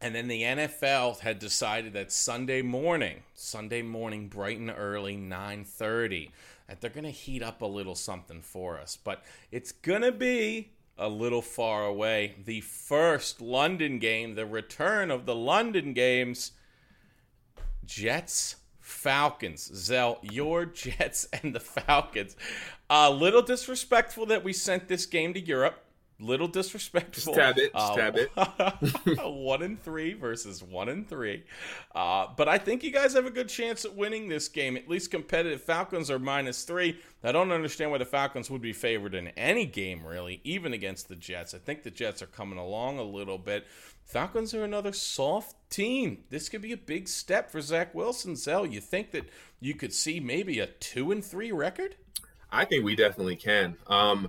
And 0.00 0.14
then 0.14 0.28
the 0.28 0.42
NFL 0.42 1.20
had 1.20 1.38
decided 1.38 1.92
that 1.92 2.10
Sunday 2.10 2.62
morning, 2.62 3.22
Sunday 3.34 3.82
morning, 3.82 4.28
bright 4.28 4.58
and 4.58 4.70
early, 4.70 5.16
9:30, 5.16 6.30
that 6.68 6.80
they're 6.80 6.90
going 6.90 7.04
to 7.04 7.10
heat 7.10 7.42
up 7.42 7.60
a 7.60 7.66
little 7.66 7.94
something 7.94 8.40
for 8.40 8.78
us. 8.78 8.96
But 8.96 9.22
it's 9.50 9.72
going 9.72 10.02
to 10.02 10.12
be 10.12 10.70
a 10.96 11.08
little 11.08 11.42
far 11.42 11.84
away. 11.84 12.36
The 12.44 12.60
first 12.60 13.40
London 13.40 13.98
game, 13.98 14.36
the 14.36 14.46
return 14.46 15.10
of 15.10 15.26
the 15.26 15.34
London 15.34 15.92
games, 15.92 16.52
Jets 17.84 18.56
Falcons. 18.78 19.70
Zel, 19.74 20.18
your 20.22 20.64
Jets 20.66 21.28
and 21.32 21.54
the 21.54 21.60
Falcons. 21.60 22.36
A 22.88 23.10
little 23.10 23.42
disrespectful 23.42 24.26
that 24.26 24.44
we 24.44 24.52
sent 24.52 24.88
this 24.88 25.06
game 25.06 25.34
to 25.34 25.40
Europe. 25.40 25.84
Little 26.20 26.48
disrespectful. 26.48 27.34
Just 27.34 27.34
tab 27.34 27.58
it. 27.58 27.72
Just 27.72 27.94
tab 27.94 28.16
it. 28.16 28.30
one 29.24 29.62
and 29.62 29.82
three 29.82 30.12
versus 30.12 30.62
one 30.62 30.90
and 30.90 31.08
three. 31.08 31.44
Uh, 31.94 32.26
but 32.36 32.46
I 32.46 32.58
think 32.58 32.82
you 32.84 32.90
guys 32.90 33.14
have 33.14 33.24
a 33.24 33.30
good 33.30 33.48
chance 33.48 33.86
at 33.86 33.96
winning 33.96 34.28
this 34.28 34.48
game. 34.48 34.76
At 34.76 34.88
least 34.88 35.10
competitive. 35.10 35.62
Falcons 35.62 36.10
are 36.10 36.18
minus 36.18 36.64
three. 36.64 36.98
I 37.24 37.32
don't 37.32 37.52
understand 37.52 37.90
why 37.90 37.98
the 37.98 38.04
Falcons 38.04 38.50
would 38.50 38.60
be 38.60 38.72
favored 38.72 39.14
in 39.14 39.28
any 39.28 39.64
game, 39.64 40.04
really, 40.04 40.40
even 40.44 40.74
against 40.74 41.08
the 41.08 41.16
Jets. 41.16 41.54
I 41.54 41.58
think 41.58 41.82
the 41.82 41.90
Jets 41.90 42.20
are 42.20 42.26
coming 42.26 42.58
along 42.58 42.98
a 42.98 43.02
little 43.02 43.38
bit. 43.38 43.66
Falcons 44.04 44.52
are 44.54 44.64
another 44.64 44.92
soft 44.92 45.54
team. 45.70 46.24
This 46.30 46.48
could 46.48 46.62
be 46.62 46.72
a 46.72 46.76
big 46.76 47.08
step 47.08 47.50
for 47.50 47.60
Zach 47.60 47.94
Wilson. 47.94 48.36
Zel, 48.36 48.66
you 48.66 48.80
think 48.80 49.12
that 49.12 49.28
you 49.60 49.74
could 49.74 49.92
see 49.92 50.20
maybe 50.20 50.58
a 50.58 50.66
two 50.66 51.12
and 51.12 51.24
three 51.24 51.52
record? 51.52 51.96
I 52.52 52.64
think 52.64 52.84
we 52.84 52.96
definitely 52.96 53.36
can. 53.36 53.76
Um, 53.86 54.28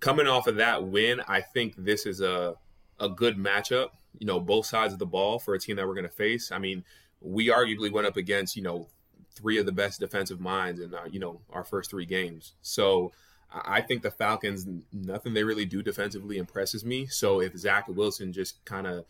coming 0.00 0.26
off 0.26 0.46
of 0.46 0.56
that 0.56 0.84
win, 0.84 1.20
I 1.28 1.40
think 1.40 1.74
this 1.76 2.06
is 2.06 2.20
a 2.20 2.56
a 2.98 3.08
good 3.08 3.36
matchup. 3.36 3.90
You 4.18 4.26
know, 4.26 4.40
both 4.40 4.66
sides 4.66 4.92
of 4.92 4.98
the 4.98 5.06
ball 5.06 5.38
for 5.38 5.54
a 5.54 5.58
team 5.58 5.76
that 5.76 5.86
we're 5.86 5.94
going 5.94 6.04
to 6.04 6.10
face. 6.10 6.50
I 6.50 6.58
mean, 6.58 6.84
we 7.20 7.48
arguably 7.48 7.92
went 7.92 8.06
up 8.06 8.16
against 8.16 8.56
you 8.56 8.62
know 8.62 8.88
three 9.32 9.58
of 9.58 9.66
the 9.66 9.72
best 9.72 10.00
defensive 10.00 10.40
minds 10.40 10.80
in 10.80 10.94
uh, 10.94 11.04
you 11.10 11.20
know 11.20 11.40
our 11.50 11.64
first 11.64 11.90
three 11.90 12.06
games. 12.06 12.54
So 12.62 13.12
I 13.52 13.80
think 13.80 14.02
the 14.02 14.10
Falcons, 14.10 14.66
nothing 14.92 15.34
they 15.34 15.44
really 15.44 15.64
do 15.64 15.82
defensively 15.82 16.38
impresses 16.38 16.84
me. 16.84 17.06
So 17.06 17.40
if 17.40 17.56
Zach 17.56 17.88
Wilson 17.88 18.32
just 18.32 18.64
kind 18.64 18.86
of 18.86 19.04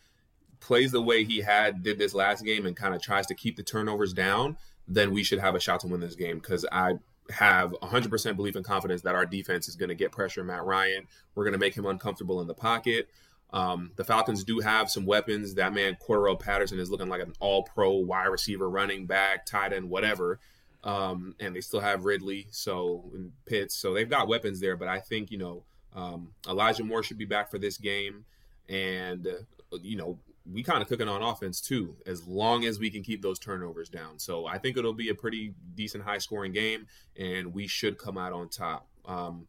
plays 0.59 0.91
the 0.91 1.01
way 1.01 1.23
he 1.23 1.41
had 1.41 1.83
did 1.83 1.99
this 1.99 2.13
last 2.13 2.43
game 2.43 2.65
and 2.65 2.75
kind 2.75 2.95
of 2.95 3.01
tries 3.01 3.27
to 3.27 3.35
keep 3.35 3.55
the 3.55 3.63
turnovers 3.63 4.13
down, 4.13 4.57
then 4.87 5.11
we 5.11 5.23
should 5.23 5.39
have 5.39 5.55
a 5.55 5.59
shot 5.59 5.79
to 5.81 5.87
win 5.87 5.99
this 5.99 6.15
game 6.15 6.39
because 6.39 6.65
I 6.71 6.93
have 7.31 7.75
100% 7.81 8.35
belief 8.35 8.55
and 8.55 8.65
confidence 8.65 9.01
that 9.01 9.15
our 9.15 9.25
defense 9.25 9.67
is 9.67 9.75
going 9.75 9.89
to 9.89 9.95
get 9.95 10.11
pressure 10.11 10.43
Matt 10.43 10.63
Ryan. 10.63 11.07
We're 11.35 11.43
going 11.43 11.53
to 11.53 11.59
make 11.59 11.75
him 11.75 11.85
uncomfortable 11.85 12.41
in 12.41 12.47
the 12.47 12.53
pocket. 12.53 13.09
Um, 13.53 13.91
the 13.95 14.03
Falcons 14.03 14.43
do 14.43 14.59
have 14.59 14.89
some 14.89 15.05
weapons. 15.05 15.55
That 15.55 15.73
man, 15.73 15.97
Cordarrelle 16.07 16.39
Patterson, 16.39 16.79
is 16.79 16.89
looking 16.89 17.09
like 17.09 17.21
an 17.21 17.33
all 17.39 17.63
pro 17.63 17.91
wide 17.91 18.27
receiver, 18.27 18.69
running 18.69 19.05
back, 19.05 19.45
tight 19.45 19.73
end, 19.73 19.89
whatever. 19.89 20.39
Um, 20.83 21.35
and 21.39 21.55
they 21.55 21.61
still 21.61 21.81
have 21.81 22.05
Ridley, 22.05 22.47
so 22.51 23.11
and 23.13 23.31
Pitts. 23.45 23.75
So 23.75 23.93
they've 23.93 24.09
got 24.09 24.27
weapons 24.27 24.59
there. 24.59 24.75
But 24.75 24.87
I 24.87 24.99
think, 24.99 25.31
you 25.31 25.37
know, 25.37 25.63
um, 25.93 26.29
Elijah 26.47 26.83
Moore 26.83 27.03
should 27.03 27.17
be 27.17 27.25
back 27.25 27.51
for 27.51 27.59
this 27.59 27.77
game. 27.77 28.25
And, 28.69 29.27
uh, 29.27 29.77
you 29.81 29.97
know, 29.97 30.17
we 30.49 30.63
kind 30.63 30.81
of 30.81 30.87
cooking 30.87 31.07
on 31.07 31.21
offense 31.21 31.61
too, 31.61 31.95
as 32.05 32.27
long 32.27 32.65
as 32.65 32.79
we 32.79 32.89
can 32.89 33.03
keep 33.03 33.21
those 33.21 33.39
turnovers 33.39 33.89
down. 33.89 34.17
So 34.19 34.45
I 34.47 34.57
think 34.57 34.77
it'll 34.77 34.93
be 34.93 35.09
a 35.09 35.15
pretty 35.15 35.53
decent 35.75 36.03
high 36.03 36.17
scoring 36.17 36.51
game, 36.51 36.87
and 37.17 37.53
we 37.53 37.67
should 37.67 37.97
come 37.97 38.17
out 38.17 38.33
on 38.33 38.49
top. 38.49 38.87
Um, 39.05 39.47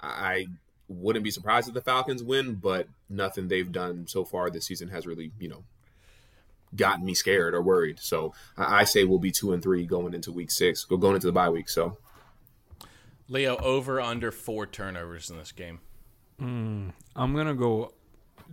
I 0.00 0.46
wouldn't 0.88 1.24
be 1.24 1.30
surprised 1.30 1.68
if 1.68 1.74
the 1.74 1.80
Falcons 1.80 2.22
win, 2.22 2.54
but 2.54 2.88
nothing 3.08 3.48
they've 3.48 3.70
done 3.70 4.06
so 4.06 4.24
far 4.24 4.48
this 4.48 4.66
season 4.66 4.88
has 4.88 5.06
really, 5.06 5.32
you 5.38 5.48
know, 5.48 5.64
gotten 6.74 7.04
me 7.04 7.14
scared 7.14 7.54
or 7.54 7.62
worried. 7.62 7.98
So 7.98 8.32
I 8.56 8.84
say 8.84 9.04
we'll 9.04 9.18
be 9.18 9.30
two 9.30 9.52
and 9.52 9.62
three 9.62 9.86
going 9.86 10.14
into 10.14 10.32
week 10.32 10.50
six, 10.50 10.84
going 10.84 11.14
into 11.14 11.26
the 11.26 11.32
bye 11.32 11.50
week. 11.50 11.68
So 11.68 11.98
Leo 13.28 13.56
over 13.56 14.00
under 14.00 14.30
four 14.30 14.66
turnovers 14.66 15.30
in 15.30 15.36
this 15.36 15.52
game. 15.52 15.80
Mm, 16.40 16.92
I'm 17.16 17.34
gonna 17.34 17.54
go. 17.54 17.92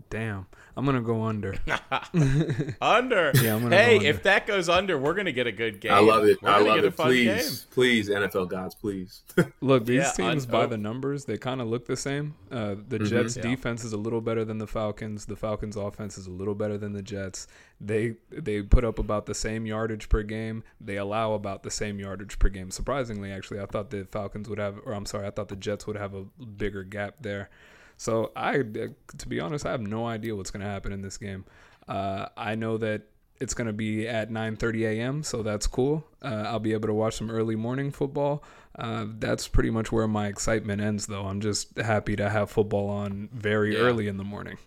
Damn. 0.10 0.48
I'm 0.78 0.86
gonna 0.86 1.02
go 1.02 1.24
under. 1.24 1.56
under. 2.82 3.32
Yeah, 3.46 3.56
I'm 3.56 3.64
gonna 3.64 3.76
hey, 3.76 3.98
under. 3.98 4.10
if 4.10 4.24
that 4.24 4.48
goes 4.48 4.70
under, 4.70 4.98
we're 4.98 5.14
gonna 5.14 5.32
get 5.32 5.48
a 5.48 5.52
good 5.52 5.80
game. 5.80 5.94
I 5.94 6.00
love 6.00 6.26
it. 6.26 6.42
We're 6.42 6.50
I 6.50 6.60
love 6.60 6.84
it. 6.84 6.96
Please, 6.96 7.60
game. 7.60 7.68
please, 7.72 8.10
NFL 8.10 8.50
gods, 8.50 8.76
please. 8.76 9.22
look, 9.62 9.86
these 9.86 10.04
yeah, 10.04 10.12
teams 10.12 10.46
by 10.46 10.66
the 10.66 10.78
numbers, 10.78 11.26
they 11.26 11.38
kind 11.38 11.62
of 11.62 11.68
look 11.68 11.86
the 11.86 11.96
same. 11.96 12.36
Uh, 12.52 12.76
the 12.88 12.98
mm-hmm. 12.98 13.06
Jets' 13.06 13.38
yeah. 13.38 13.44
defense 13.44 13.84
is 13.84 13.94
a 13.94 13.98
little 13.98 14.22
better 14.22 14.44
than 14.44 14.58
the 14.58 14.68
Falcons. 14.68 15.26
The 15.26 15.36
Falcons' 15.36 15.76
offense 15.76 16.18
is 16.18 16.28
a 16.28 16.32
little 16.32 16.56
better 16.56 16.78
than 16.78 16.94
the 16.94 17.02
Jets. 17.02 17.48
They 17.80 18.16
they 18.32 18.62
put 18.62 18.84
up 18.84 19.00
about 19.00 19.28
the 19.28 19.36
same 19.36 19.66
yardage 19.66 20.10
per 20.10 20.24
game. 20.24 20.64
They 20.82 20.98
allow 20.98 21.34
about 21.34 21.64
the 21.64 21.72
same 21.72 22.00
yardage 22.00 22.40
per 22.40 22.50
game. 22.50 22.72
Surprisingly, 22.72 23.32
actually, 23.32 23.60
I 23.60 23.66
thought 23.66 23.92
the 23.92 24.06
Falcons 24.06 24.50
would 24.50 24.60
have, 24.60 24.80
or 24.86 24.94
I'm 24.94 25.06
sorry, 25.06 25.28
I 25.28 25.32
thought 25.32 25.50
the 25.50 25.56
Jets 25.56 25.88
would 25.88 25.98
have 25.98 26.14
a 26.14 26.24
bigger 26.44 26.84
gap 26.84 27.16
there. 27.22 27.50
So 27.98 28.32
I, 28.36 28.58
to 28.58 29.28
be 29.28 29.40
honest, 29.40 29.66
I 29.66 29.72
have 29.72 29.82
no 29.82 30.06
idea 30.06 30.36
what's 30.36 30.52
going 30.52 30.64
to 30.64 30.70
happen 30.70 30.92
in 30.92 31.02
this 31.02 31.18
game. 31.18 31.46
Uh, 31.88 32.28
I 32.36 32.56
know 32.56 32.78
that 32.78 33.04
it's 33.40 33.54
going 33.54 33.68
to 33.68 33.74
be 33.74 34.08
at 34.08 34.30
9:30 34.30 34.88
a.m., 34.88 35.24
so 35.24 35.44
that's 35.44 35.68
cool. 35.68 36.06
Uh, 36.22 36.44
I'll 36.48 36.60
be 36.60 36.74
able 36.74 36.88
to 36.88 36.94
watch 36.94 37.16
some 37.16 37.30
early 37.30 37.56
morning 37.56 37.92
football. 37.92 38.44
Uh, 38.78 39.06
that's 39.20 39.48
pretty 39.48 39.70
much 39.70 39.92
where 39.92 40.08
my 40.08 40.28
excitement 40.28 40.82
ends, 40.82 41.08
though. 41.08 41.26
I'm 41.26 41.42
just 41.42 41.78
happy 41.78 42.16
to 42.16 42.30
have 42.30 42.50
football 42.50 42.90
on 42.90 43.30
very 43.34 43.74
yeah. 43.74 43.80
early 43.80 44.08
in 44.08 44.18
the 44.18 44.24
morning. 44.24 44.58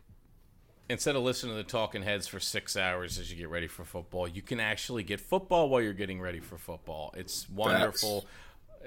Instead 0.91 1.17
of 1.17 1.23
listening 1.23 1.53
to 1.53 1.57
the 1.57 1.69
talking 1.69 2.03
heads 2.03 2.27
for 2.27 2.41
six 2.41 2.75
hours 2.75 3.19
as 3.19 3.31
you 3.31 3.37
get 3.37 3.51
ready 3.51 3.69
for 3.69 3.85
football, 3.85 4.27
you 4.27 4.41
can 4.41 4.59
actually 4.59 5.03
get 5.03 5.21
football 5.21 5.69
while 5.69 5.83
you're 5.83 5.93
getting 5.93 6.19
ready 6.19 6.41
for 6.41 6.57
football. 6.57 7.13
It's 7.15 7.49
wonderful, 7.51 8.27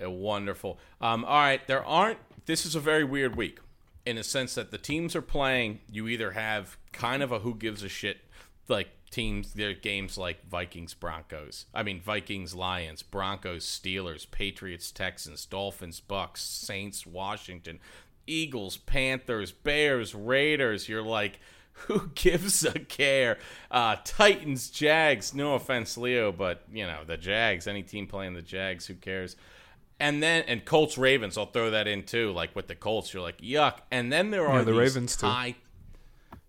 uh, 0.04 0.10
wonderful. 0.10 0.80
Um, 1.00 1.24
all 1.26 1.39
right, 1.39 1.66
there 1.68 1.86
aren't. 1.86 2.18
This 2.48 2.66
is 2.66 2.74
a 2.74 2.80
very 2.80 3.04
weird 3.04 3.36
week 3.36 3.60
in 4.06 4.18
a 4.18 4.24
sense 4.24 4.56
that 4.56 4.72
the 4.72 4.78
teams 4.78 5.16
are 5.16 5.22
playing, 5.22 5.80
you 5.89 6.08
either 6.08 6.32
have 6.32 6.78
kind 6.91 7.22
of 7.24 7.32
a 7.32 7.39
who 7.39 7.56
gives 7.56 7.84
a 7.84 7.89
shit 7.89 8.18
like 8.68 8.89
teams, 9.12 9.54
their 9.54 9.74
games 9.74 10.18
like 10.18 10.47
Vikings, 10.49 10.93
Broncos. 10.93 11.66
I 11.74 11.84
mean 11.84 12.02
Vikings, 12.02 12.56
Lions, 12.56 13.04
Broncos, 13.04 13.66
Steelers, 13.66 14.30
Patriots, 14.30 14.91
Texans, 14.91 15.45
Dolphins, 15.45 15.99
Bucks, 15.99 16.41
Saints, 16.41 17.06
Washington, 17.06 17.80
Eagles, 18.26 18.78
Panthers, 18.78 19.52
Bears, 19.52 20.16
Raiders. 20.16 20.88
You're 20.88 21.04
like, 21.04 21.39
who 21.74 22.10
gives 22.16 22.64
a 22.64 22.72
care? 22.72 23.38
Uh, 23.70 23.97
Titans, 24.04 24.70
Jags. 24.70 25.34
No 25.34 25.56
offense, 25.56 25.97
Leo, 25.97 26.32
but 26.32 26.64
you 26.72 26.86
know 26.86 27.04
the 27.06 27.18
Jags. 27.18 27.68
Any 27.68 27.84
team 27.84 28.08
playing 28.08 28.34
the 28.34 28.41
Jags, 28.41 28.88
who 28.88 28.95
cares? 28.95 29.36
And 30.02 30.22
then 30.22 30.43
and 30.47 30.66
Colts 30.66 30.97
Ravens, 30.97 31.38
I'll 31.38 31.45
throw 31.45 31.70
that 31.72 31.88
in 31.88 32.04
too. 32.04 32.32
Like 32.32 32.56
with 32.56 32.68
the 32.68 32.76
Colts, 32.76 33.14
you're 33.14 33.22
like 33.22 33.39
yuck. 33.39 33.76
And 33.91 34.12
then 34.12 34.32
there 34.32 34.47
are 34.47 34.58
yeah, 34.58 34.64
the 34.64 34.74
Ravens 34.74 35.20
high, 35.22 35.52
too. 35.52 35.58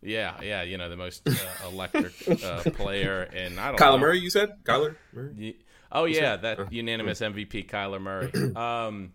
Yeah, 0.00 0.40
yeah, 0.42 0.62
you 0.62 0.78
know 0.78 0.88
the 0.88 0.96
most 0.96 1.28
uh, 1.28 1.34
electric 1.68 2.14
uh, 2.42 2.62
player, 2.70 3.22
and 3.22 3.60
I 3.60 3.68
don't. 3.68 3.78
Kyler 3.78 3.92
know. 3.92 3.98
Murray, 3.98 4.18
you 4.20 4.30
said 4.30 4.64
Kyler. 4.64 4.96
Murray? 5.12 5.58
Oh 5.92 6.06
yeah, 6.06 6.36
that 6.36 6.60
uh, 6.60 6.66
unanimous 6.70 7.20
MVP 7.20 7.68
Kyler 7.68 8.00
Murray. 8.00 8.32
Um, 8.56 9.12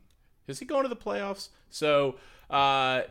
is 0.48 0.60
he 0.60 0.66
going 0.66 0.84
to 0.84 0.90
the 0.90 0.96
playoffs? 0.96 1.50
So 1.70 2.16
uh, 2.50 3.02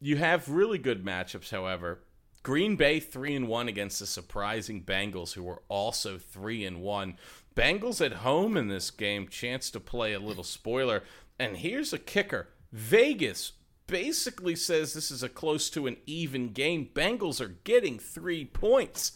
you 0.00 0.16
have 0.16 0.48
really 0.48 0.78
good 0.78 1.04
matchups. 1.04 1.50
However, 1.50 1.98
Green 2.42 2.76
Bay 2.76 3.00
three 3.00 3.34
and 3.34 3.48
one 3.48 3.68
against 3.68 3.98
the 4.00 4.06
surprising 4.06 4.82
Bengals, 4.82 5.32
who 5.34 5.42
were 5.42 5.62
also 5.68 6.16
three 6.16 6.64
and 6.64 6.80
one. 6.80 7.16
Bengals 7.56 8.04
at 8.04 8.18
home 8.18 8.56
in 8.56 8.68
this 8.68 8.90
game, 8.90 9.28
chance 9.28 9.70
to 9.70 9.80
play 9.80 10.12
a 10.12 10.20
little 10.20 10.44
spoiler. 10.44 11.02
And 11.38 11.56
here's 11.56 11.92
a 11.92 11.98
kicker 11.98 12.48
Vegas 12.70 13.52
basically 13.86 14.56
says 14.56 14.92
this 14.92 15.10
is 15.10 15.22
a 15.22 15.28
close 15.28 15.70
to 15.70 15.86
an 15.86 15.96
even 16.06 16.52
game. 16.52 16.90
Bengals 16.92 17.40
are 17.40 17.56
getting 17.64 17.98
three 17.98 18.44
points. 18.44 19.12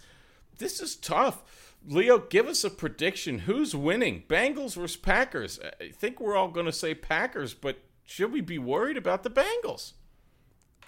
This 0.59 0.81
is 0.81 0.97
tough. 0.97 1.77
Leo, 1.87 2.19
give 2.19 2.47
us 2.47 2.65
a 2.65 2.71
prediction. 2.71 3.41
Who's 3.41 3.75
winning? 3.75 4.25
Bengals 4.29 4.75
versus 4.75 4.97
Packers. 4.97 5.59
I 5.81 5.91
think 5.91 6.21
we're 6.21 6.37
all 6.37 6.49
going 6.49 6.67
to 6.67 6.73
say 6.73 6.95
Packers, 6.95 7.55
but 7.55 7.79
should 8.05 8.33
we 8.33 8.41
be 8.41 8.59
worried 8.59 8.97
about 8.97 9.23
the 9.23 9.31
Bengals? 9.31 9.93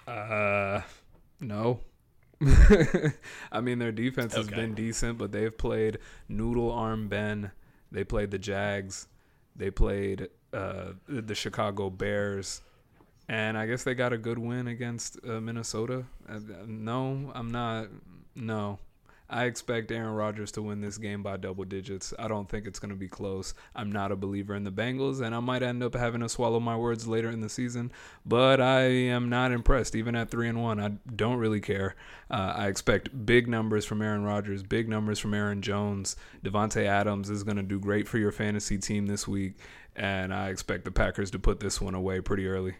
Uh, 0.07 0.81
no. 1.39 1.81
I 3.51 3.61
mean, 3.61 3.79
their 3.79 3.91
defense 3.91 4.35
has 4.35 4.47
okay. 4.47 4.55
been 4.55 4.73
decent, 4.73 5.17
but 5.17 5.31
they've 5.31 5.55
played 5.55 5.99
Noodle 6.27 6.71
Arm 6.71 7.07
Ben. 7.07 7.51
They 7.91 8.03
played 8.03 8.31
the 8.31 8.39
Jags. 8.39 9.07
They 9.55 9.71
played 9.71 10.29
uh, 10.51 10.93
the 11.07 11.35
Chicago 11.35 11.89
Bears. 11.89 12.61
And 13.29 13.57
I 13.57 13.65
guess 13.65 13.83
they 13.83 13.93
got 13.95 14.13
a 14.13 14.17
good 14.17 14.37
win 14.37 14.67
against 14.67 15.17
uh, 15.25 15.39
Minnesota. 15.39 16.03
Uh, 16.27 16.39
no, 16.65 17.31
I'm 17.33 17.51
not. 17.51 17.87
No. 18.35 18.79
I 19.33 19.45
expect 19.45 19.91
Aaron 19.91 20.13
Rodgers 20.13 20.51
to 20.51 20.61
win 20.61 20.79
this 20.79 20.99
game 20.99 21.23
by 21.23 21.37
double 21.37 21.63
digits. 21.63 22.13
I 22.19 22.27
don't 22.27 22.47
think 22.47 22.67
it's 22.67 22.77
going 22.77 22.91
to 22.91 22.95
be 22.95 23.07
close. 23.07 23.55
I'm 23.75 23.91
not 23.91 24.11
a 24.11 24.15
believer 24.15 24.53
in 24.53 24.63
the 24.63 24.71
Bengals, 24.71 25.21
and 25.21 25.33
I 25.33 25.39
might 25.39 25.63
end 25.63 25.81
up 25.81 25.95
having 25.95 26.21
to 26.21 26.29
swallow 26.29 26.59
my 26.59 26.77
words 26.77 27.07
later 27.07 27.31
in 27.31 27.41
the 27.41 27.49
season. 27.49 27.91
But 28.27 28.61
I 28.61 28.81
am 28.81 29.29
not 29.29 29.51
impressed, 29.51 29.95
even 29.95 30.15
at 30.15 30.29
three 30.29 30.47
and 30.47 30.61
one. 30.61 30.79
I 30.79 30.89
don't 31.15 31.37
really 31.37 31.61
care. 31.61 31.95
Uh, 32.29 32.53
I 32.55 32.67
expect 32.67 33.25
big 33.25 33.47
numbers 33.47 33.85
from 33.85 34.03
Aaron 34.03 34.23
Rodgers, 34.23 34.61
big 34.61 34.87
numbers 34.87 35.17
from 35.17 35.33
Aaron 35.33 35.63
Jones. 35.63 36.15
Davante 36.45 36.85
Adams 36.85 37.31
is 37.31 37.43
going 37.43 37.57
to 37.57 37.63
do 37.63 37.79
great 37.79 38.07
for 38.07 38.19
your 38.19 38.31
fantasy 38.31 38.77
team 38.77 39.07
this 39.07 39.27
week, 39.27 39.55
and 39.95 40.31
I 40.31 40.49
expect 40.49 40.85
the 40.85 40.91
Packers 40.91 41.31
to 41.31 41.39
put 41.39 41.59
this 41.59 41.81
one 41.81 41.95
away 41.95 42.21
pretty 42.21 42.45
early. 42.45 42.75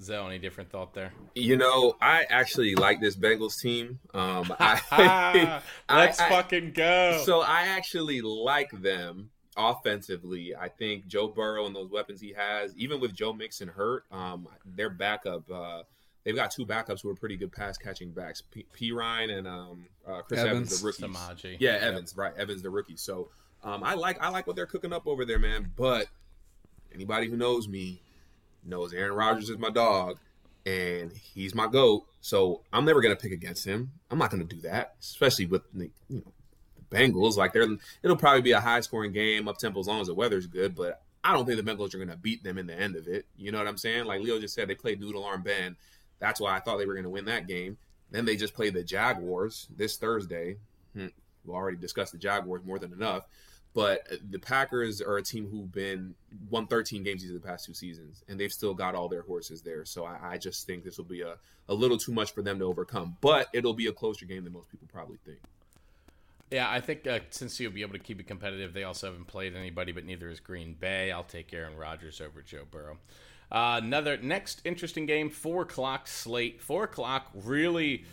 Zel, 0.00 0.26
any 0.26 0.38
different 0.38 0.70
thought 0.70 0.92
there? 0.94 1.12
You 1.34 1.56
know, 1.56 1.96
I 2.02 2.24
actually 2.28 2.74
like 2.74 3.00
this 3.00 3.16
Bengals 3.16 3.58
team. 3.60 3.98
Um, 4.12 4.52
I, 4.60 5.60
Let's 5.88 6.20
I- 6.20 6.26
I- 6.26 6.28
fucking 6.28 6.72
go. 6.72 7.22
So 7.24 7.40
I 7.40 7.62
actually 7.62 8.20
like 8.20 8.70
them 8.72 9.30
offensively. 9.56 10.54
I 10.54 10.68
think 10.68 11.06
Joe 11.06 11.28
Burrow 11.28 11.66
and 11.66 11.74
those 11.74 11.90
weapons 11.90 12.20
he 12.20 12.34
has, 12.36 12.76
even 12.76 13.00
with 13.00 13.14
Joe 13.14 13.32
Mixon 13.32 13.68
hurt, 13.68 14.04
um, 14.12 14.46
their 14.66 14.90
backup. 14.90 15.50
Uh, 15.50 15.82
they've 16.24 16.36
got 16.36 16.50
two 16.50 16.66
backups 16.66 17.00
who 17.02 17.08
are 17.08 17.14
pretty 17.14 17.36
good 17.36 17.52
pass 17.52 17.78
catching 17.78 18.10
backs. 18.10 18.42
P. 18.42 18.66
P. 18.74 18.92
Ryan 18.92 19.30
and 19.30 19.48
um, 19.48 19.86
uh, 20.06 20.20
Chris 20.22 20.40
Evans, 20.40 20.50
Evans. 20.56 20.80
the 20.80 20.86
rookies. 20.86 21.16
Samaje. 21.16 21.56
Yeah, 21.58 21.78
Evans, 21.80 22.14
right? 22.16 22.34
Evans, 22.36 22.62
the 22.62 22.70
rookie. 22.70 22.96
So 22.98 23.30
um, 23.64 23.82
I 23.82 23.94
like 23.94 24.22
I 24.22 24.28
like 24.28 24.46
what 24.46 24.56
they're 24.56 24.66
cooking 24.66 24.92
up 24.92 25.06
over 25.06 25.24
there, 25.24 25.38
man. 25.38 25.72
But 25.74 26.06
anybody 26.94 27.28
who 27.28 27.36
knows 27.36 27.66
me 27.66 28.02
knows 28.66 28.92
Aaron 28.92 29.12
Rodgers 29.12 29.50
is 29.50 29.58
my 29.58 29.70
dog, 29.70 30.18
and 30.64 31.12
he's 31.12 31.54
my 31.54 31.66
goat. 31.66 32.06
So 32.20 32.62
I'm 32.72 32.84
never 32.84 33.00
gonna 33.00 33.16
pick 33.16 33.32
against 33.32 33.64
him. 33.64 33.92
I'm 34.10 34.18
not 34.18 34.30
gonna 34.30 34.44
do 34.44 34.60
that, 34.62 34.96
especially 35.00 35.46
with 35.46 35.62
the 35.72 35.90
you 36.08 36.18
know 36.24 36.32
the 36.76 36.96
Bengals. 36.96 37.36
Like 37.36 37.52
they're 37.52 37.68
it'll 38.02 38.16
probably 38.16 38.42
be 38.42 38.52
a 38.52 38.60
high 38.60 38.80
scoring 38.80 39.12
game, 39.12 39.48
up 39.48 39.58
tempo 39.58 39.80
as 39.80 39.86
long 39.86 40.00
as 40.00 40.08
the 40.08 40.14
weather's 40.14 40.46
good. 40.46 40.74
But 40.74 41.02
I 41.22 41.32
don't 41.32 41.46
think 41.46 41.62
the 41.62 41.70
Bengals 41.70 41.94
are 41.94 41.98
gonna 41.98 42.16
beat 42.16 42.42
them 42.42 42.58
in 42.58 42.66
the 42.66 42.78
end 42.78 42.96
of 42.96 43.08
it. 43.08 43.26
You 43.36 43.52
know 43.52 43.58
what 43.58 43.68
I'm 43.68 43.78
saying? 43.78 44.04
Like 44.04 44.20
Leo 44.20 44.40
just 44.40 44.54
said, 44.54 44.68
they 44.68 44.74
played 44.74 45.00
Noodle 45.00 45.24
Arm 45.24 45.42
Ben. 45.42 45.76
That's 46.18 46.40
why 46.40 46.56
I 46.56 46.60
thought 46.60 46.78
they 46.78 46.86
were 46.86 46.94
gonna 46.94 47.10
win 47.10 47.26
that 47.26 47.46
game. 47.46 47.78
Then 48.10 48.24
they 48.24 48.36
just 48.36 48.54
played 48.54 48.74
the 48.74 48.84
Jaguars 48.84 49.68
this 49.76 49.96
Thursday. 49.96 50.56
Hmm. 50.94 51.08
We 51.44 51.54
already 51.54 51.76
discussed 51.76 52.12
the 52.12 52.18
Jaguars 52.18 52.64
more 52.64 52.78
than 52.78 52.92
enough. 52.92 53.24
But 53.76 54.08
the 54.30 54.38
Packers 54.38 55.02
are 55.02 55.18
a 55.18 55.22
team 55.22 55.46
who've 55.50 55.70
been 55.70 56.14
won 56.48 56.66
13 56.66 57.02
games 57.02 57.22
of 57.24 57.34
the 57.34 57.46
past 57.46 57.66
two 57.66 57.74
seasons, 57.74 58.24
and 58.26 58.40
they've 58.40 58.50
still 58.50 58.72
got 58.72 58.94
all 58.94 59.06
their 59.06 59.20
horses 59.20 59.60
there. 59.60 59.84
So 59.84 60.06
I, 60.06 60.18
I 60.22 60.38
just 60.38 60.66
think 60.66 60.82
this 60.82 60.96
will 60.96 61.04
be 61.04 61.20
a, 61.20 61.36
a 61.68 61.74
little 61.74 61.98
too 61.98 62.12
much 62.12 62.32
for 62.32 62.40
them 62.40 62.58
to 62.60 62.64
overcome. 62.64 63.18
But 63.20 63.48
it'll 63.52 63.74
be 63.74 63.88
a 63.88 63.92
closer 63.92 64.24
game 64.24 64.44
than 64.44 64.54
most 64.54 64.70
people 64.70 64.88
probably 64.90 65.18
think. 65.26 65.40
Yeah, 66.50 66.70
I 66.70 66.80
think 66.80 67.06
uh, 67.06 67.18
since 67.28 67.60
you'll 67.60 67.70
be 67.70 67.82
able 67.82 67.92
to 67.92 67.98
keep 67.98 68.18
it 68.18 68.26
competitive, 68.26 68.72
they 68.72 68.84
also 68.84 69.08
haven't 69.08 69.26
played 69.26 69.54
anybody, 69.54 69.92
but 69.92 70.06
neither 70.06 70.30
is 70.30 70.40
Green 70.40 70.72
Bay. 70.72 71.12
I'll 71.12 71.22
take 71.22 71.52
Aaron 71.52 71.76
Rodgers 71.76 72.22
over 72.22 72.40
Joe 72.40 72.62
Burrow. 72.70 72.96
Uh, 73.52 73.78
another 73.82 74.16
next 74.16 74.62
interesting 74.64 75.04
game, 75.04 75.28
four 75.28 75.64
o'clock 75.64 76.08
slate. 76.08 76.62
Four 76.62 76.84
o'clock 76.84 77.28
really. 77.34 78.06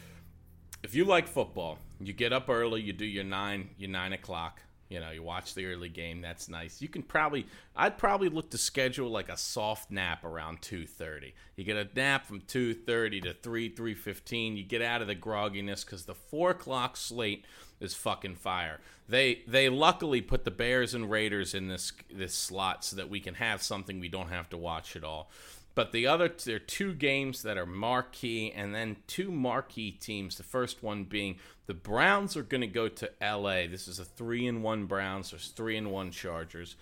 If 0.83 0.93
you 0.93 1.05
like 1.05 1.25
football, 1.25 1.79
you 2.01 2.11
get 2.11 2.33
up 2.33 2.49
early, 2.49 2.81
you 2.81 2.91
do 2.91 3.05
your 3.05 3.23
nine, 3.23 3.69
your 3.77 3.91
nine 3.91 4.11
o'clock. 4.11 4.59
You 4.93 4.99
know, 4.99 5.09
you 5.09 5.23
watch 5.23 5.55
the 5.55 5.65
early 5.65 5.89
game. 5.89 6.21
That's 6.21 6.47
nice. 6.47 6.79
You 6.79 6.87
can 6.87 7.01
probably, 7.01 7.47
I'd 7.75 7.97
probably 7.97 8.29
look 8.29 8.51
to 8.51 8.59
schedule 8.59 9.09
like 9.09 9.27
a 9.27 9.37
soft 9.37 9.89
nap 9.89 10.23
around 10.23 10.61
two 10.61 10.85
thirty. 10.85 11.33
You 11.55 11.63
get 11.63 11.77
a 11.77 11.87
nap 11.95 12.27
from 12.27 12.41
two 12.41 12.75
thirty 12.75 13.19
to 13.21 13.33
three, 13.33 13.69
three 13.69 13.95
fifteen. 13.95 14.55
You 14.55 14.63
get 14.63 14.83
out 14.83 15.01
of 15.01 15.07
the 15.07 15.15
grogginess 15.15 15.83
because 15.83 16.05
the 16.05 16.13
four 16.13 16.51
o'clock 16.51 16.95
slate 16.95 17.43
is 17.79 17.95
fucking 17.95 18.35
fire. 18.35 18.81
They 19.09 19.41
they 19.47 19.67
luckily 19.67 20.21
put 20.21 20.45
the 20.45 20.51
Bears 20.51 20.93
and 20.93 21.09
Raiders 21.09 21.55
in 21.55 21.69
this 21.69 21.91
this 22.13 22.35
slot 22.35 22.85
so 22.85 22.95
that 22.95 23.09
we 23.09 23.19
can 23.19 23.33
have 23.33 23.63
something 23.63 23.99
we 23.99 24.09
don't 24.09 24.29
have 24.29 24.49
to 24.51 24.57
watch 24.57 24.95
at 24.95 25.03
all. 25.03 25.31
But 25.75 25.91
the 25.91 26.05
other, 26.05 26.29
there 26.45 26.57
are 26.57 26.59
two 26.59 26.93
games 26.93 27.41
that 27.41 27.57
are 27.57 27.65
marquee, 27.65 28.51
and 28.55 28.75
then 28.75 28.97
two 29.07 29.31
marquee 29.31 29.89
teams. 29.89 30.37
The 30.37 30.43
first 30.43 30.83
one 30.83 31.03
being 31.03 31.39
the 31.65 31.73
Browns 31.73 32.35
are 32.35 32.43
going 32.43 32.61
to 32.61 32.67
go 32.67 32.87
to 32.87 33.09
LA. 33.21 33.67
This 33.67 33.87
is 33.87 33.99
a 33.99 34.05
three 34.05 34.47
and 34.47 34.63
one 34.63 34.85
Browns. 34.85 35.31
There's 35.31 35.49
three 35.49 35.77
and 35.77 35.91
one 35.91 36.11
Chargers. 36.11 36.75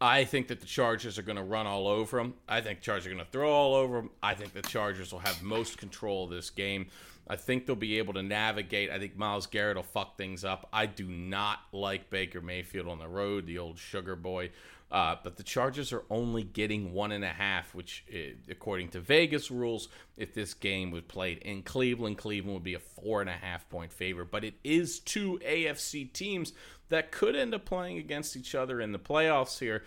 I 0.00 0.24
think 0.24 0.46
that 0.48 0.60
the 0.60 0.66
Chargers 0.66 1.18
are 1.18 1.22
going 1.22 1.36
to 1.36 1.42
run 1.42 1.66
all 1.66 1.88
over 1.88 2.18
them. 2.18 2.34
I 2.48 2.60
think 2.60 2.80
Chargers 2.80 3.06
are 3.06 3.14
going 3.14 3.24
to 3.24 3.30
throw 3.30 3.50
all 3.50 3.74
over 3.74 3.96
them. 3.96 4.10
I 4.22 4.34
think 4.34 4.52
the 4.52 4.62
Chargers 4.62 5.12
will 5.12 5.18
have 5.18 5.42
most 5.42 5.76
control 5.76 6.24
of 6.24 6.30
this 6.30 6.50
game. 6.50 6.86
I 7.28 7.36
think 7.36 7.66
they'll 7.66 7.76
be 7.76 7.98
able 7.98 8.14
to 8.14 8.22
navigate. 8.22 8.90
I 8.90 8.98
think 8.98 9.16
Myles 9.16 9.46
Garrett 9.46 9.76
will 9.76 9.82
fuck 9.82 10.16
things 10.16 10.44
up. 10.44 10.68
I 10.72 10.86
do 10.86 11.06
not 11.06 11.58
like 11.72 12.10
Baker 12.10 12.40
Mayfield 12.40 12.88
on 12.88 12.98
the 12.98 13.08
road, 13.08 13.46
the 13.46 13.58
old 13.58 13.78
sugar 13.78 14.16
boy. 14.16 14.50
Uh, 14.90 15.16
but 15.22 15.36
the 15.36 15.42
Chargers 15.42 15.92
are 15.92 16.04
only 16.08 16.42
getting 16.42 16.94
one 16.94 17.12
and 17.12 17.24
a 17.24 17.28
half, 17.28 17.74
which, 17.74 18.04
uh, 18.12 18.34
according 18.50 18.88
to 18.88 19.00
Vegas 19.00 19.50
rules, 19.50 19.88
if 20.16 20.32
this 20.32 20.54
game 20.54 20.90
was 20.90 21.02
played 21.02 21.38
in 21.38 21.62
Cleveland, 21.62 22.16
Cleveland 22.16 22.54
would 22.54 22.64
be 22.64 22.74
a 22.74 22.78
four 22.78 23.20
and 23.20 23.28
a 23.28 23.34
half 23.34 23.68
point 23.68 23.92
favorite. 23.92 24.30
But 24.30 24.44
it 24.44 24.54
is 24.64 24.98
two 24.98 25.38
AFC 25.46 26.10
teams 26.12 26.54
that 26.88 27.12
could 27.12 27.36
end 27.36 27.54
up 27.54 27.66
playing 27.66 27.98
against 27.98 28.34
each 28.34 28.54
other 28.54 28.80
in 28.80 28.92
the 28.92 28.98
playoffs 28.98 29.58
here. 29.58 29.84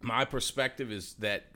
My 0.00 0.24
perspective 0.24 0.90
is 0.90 1.14
that 1.14 1.46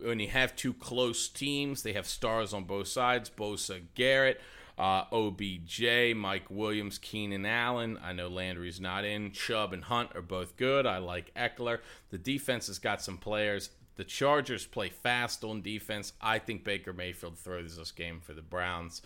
when 0.00 0.18
you 0.18 0.28
have 0.28 0.56
two 0.56 0.72
close 0.72 1.28
teams, 1.28 1.82
they 1.82 1.92
have 1.92 2.06
stars 2.06 2.54
on 2.54 2.64
both 2.64 2.88
sides 2.88 3.30
Bosa, 3.30 3.82
Garrett. 3.94 4.40
Uh, 4.76 5.04
OBJ, 5.12 6.14
Mike 6.16 6.50
Williams, 6.50 6.98
Keenan 6.98 7.46
Allen. 7.46 7.98
I 8.02 8.12
know 8.12 8.28
Landry's 8.28 8.80
not 8.80 9.04
in. 9.04 9.30
Chubb 9.30 9.72
and 9.72 9.84
Hunt 9.84 10.10
are 10.16 10.22
both 10.22 10.56
good. 10.56 10.84
I 10.84 10.98
like 10.98 11.32
Ekeler. 11.34 11.78
The 12.10 12.18
defense 12.18 12.66
has 12.66 12.80
got 12.80 13.00
some 13.00 13.18
players. 13.18 13.70
The 13.96 14.04
Chargers 14.04 14.66
play 14.66 14.88
fast 14.88 15.44
on 15.44 15.62
defense. 15.62 16.12
I 16.20 16.40
think 16.40 16.64
Baker 16.64 16.92
Mayfield 16.92 17.38
throws 17.38 17.76
this 17.76 17.92
game 17.92 18.20
for 18.20 18.34
the 18.34 18.42
Browns. 18.42 19.02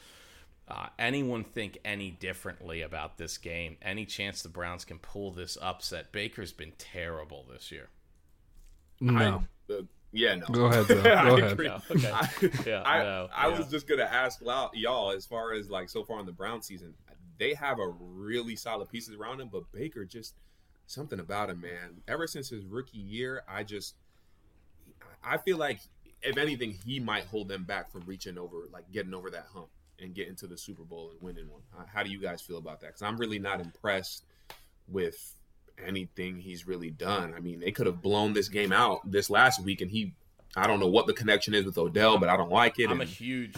Uh, 0.66 0.86
anyone 0.98 1.44
think 1.44 1.78
any 1.84 2.10
differently 2.10 2.82
about 2.82 3.18
this 3.18 3.38
game? 3.38 3.76
Any 3.82 4.06
chance 4.06 4.42
the 4.42 4.48
Browns 4.48 4.84
can 4.84 4.98
pull 4.98 5.32
this 5.32 5.56
upset? 5.60 6.12
Baker's 6.12 6.52
been 6.52 6.72
terrible 6.78 7.46
this 7.50 7.70
year. 7.70 7.88
No. 9.00 9.44
I, 9.68 9.72
uh, 9.72 9.82
yeah, 10.12 10.34
no. 10.36 10.46
Go 10.46 10.64
ahead, 10.66 10.86
Zel. 10.86 11.02
Go 11.02 11.10
I 11.10 11.28
ahead. 11.38 11.52
agree. 11.52 11.66
No, 11.68 11.80
okay. 11.90 12.10
I, 12.10 12.28
Yeah, 12.66 12.82
I, 12.82 13.02
no, 13.02 13.28
I 13.34 13.48
yeah. 13.48 13.58
was 13.58 13.68
just 13.68 13.86
gonna 13.86 14.02
ask 14.04 14.40
y'all- 14.40 14.70
y'all 14.74 15.10
as 15.12 15.26
far 15.26 15.52
as 15.54 15.68
like 15.70 15.88
so 15.88 16.04
far 16.04 16.18
in 16.20 16.26
the 16.26 16.32
Brown 16.32 16.62
season, 16.62 16.94
they 17.38 17.54
have 17.54 17.78
a 17.78 17.88
really 18.00 18.56
solid 18.56 18.88
pieces 18.90 19.14
around 19.14 19.40
him, 19.40 19.48
but 19.52 19.70
Baker 19.72 20.04
just 20.04 20.34
something 20.86 21.20
about 21.20 21.50
him, 21.50 21.60
man. 21.60 22.02
Ever 22.08 22.26
since 22.26 22.48
his 22.48 22.64
rookie 22.64 22.98
year, 22.98 23.42
I 23.48 23.62
just 23.62 23.94
I 25.22 25.36
feel 25.38 25.56
like 25.56 25.80
if 26.22 26.36
anything, 26.36 26.76
he 26.84 26.98
might 27.00 27.24
hold 27.26 27.48
them 27.48 27.64
back 27.64 27.90
from 27.92 28.02
reaching 28.06 28.38
over, 28.38 28.66
like 28.72 28.90
getting 28.90 29.14
over 29.14 29.30
that 29.30 29.46
hump 29.52 29.68
and 30.00 30.14
getting 30.14 30.34
to 30.36 30.46
the 30.46 30.56
Super 30.56 30.82
Bowl 30.84 31.10
and 31.10 31.20
winning 31.20 31.48
one. 31.50 31.62
Uh, 31.78 31.84
How 31.92 32.02
do 32.02 32.10
you 32.10 32.20
guys 32.20 32.40
feel 32.40 32.58
about 32.58 32.80
that? 32.80 32.88
Because 32.88 33.02
I'm 33.02 33.16
really 33.18 33.38
not 33.38 33.60
impressed 33.60 34.24
with 34.88 35.34
anything 35.86 36.38
he's 36.38 36.66
really 36.66 36.90
done. 36.90 37.34
I 37.36 37.40
mean, 37.40 37.60
they 37.60 37.72
could 37.72 37.86
have 37.86 38.02
blown 38.02 38.32
this 38.32 38.48
game 38.48 38.72
out 38.72 39.00
this 39.10 39.30
last 39.30 39.62
week, 39.62 39.80
and 39.80 39.90
he, 39.90 40.14
I 40.56 40.66
don't 40.66 40.80
know 40.80 40.88
what 40.88 41.06
the 41.06 41.12
connection 41.12 41.54
is 41.54 41.64
with 41.64 41.78
Odell, 41.78 42.18
but 42.18 42.28
I 42.28 42.36
don't 42.36 42.50
like 42.50 42.78
it. 42.78 42.90
I'm 42.90 43.00
a 43.00 43.04
huge, 43.04 43.54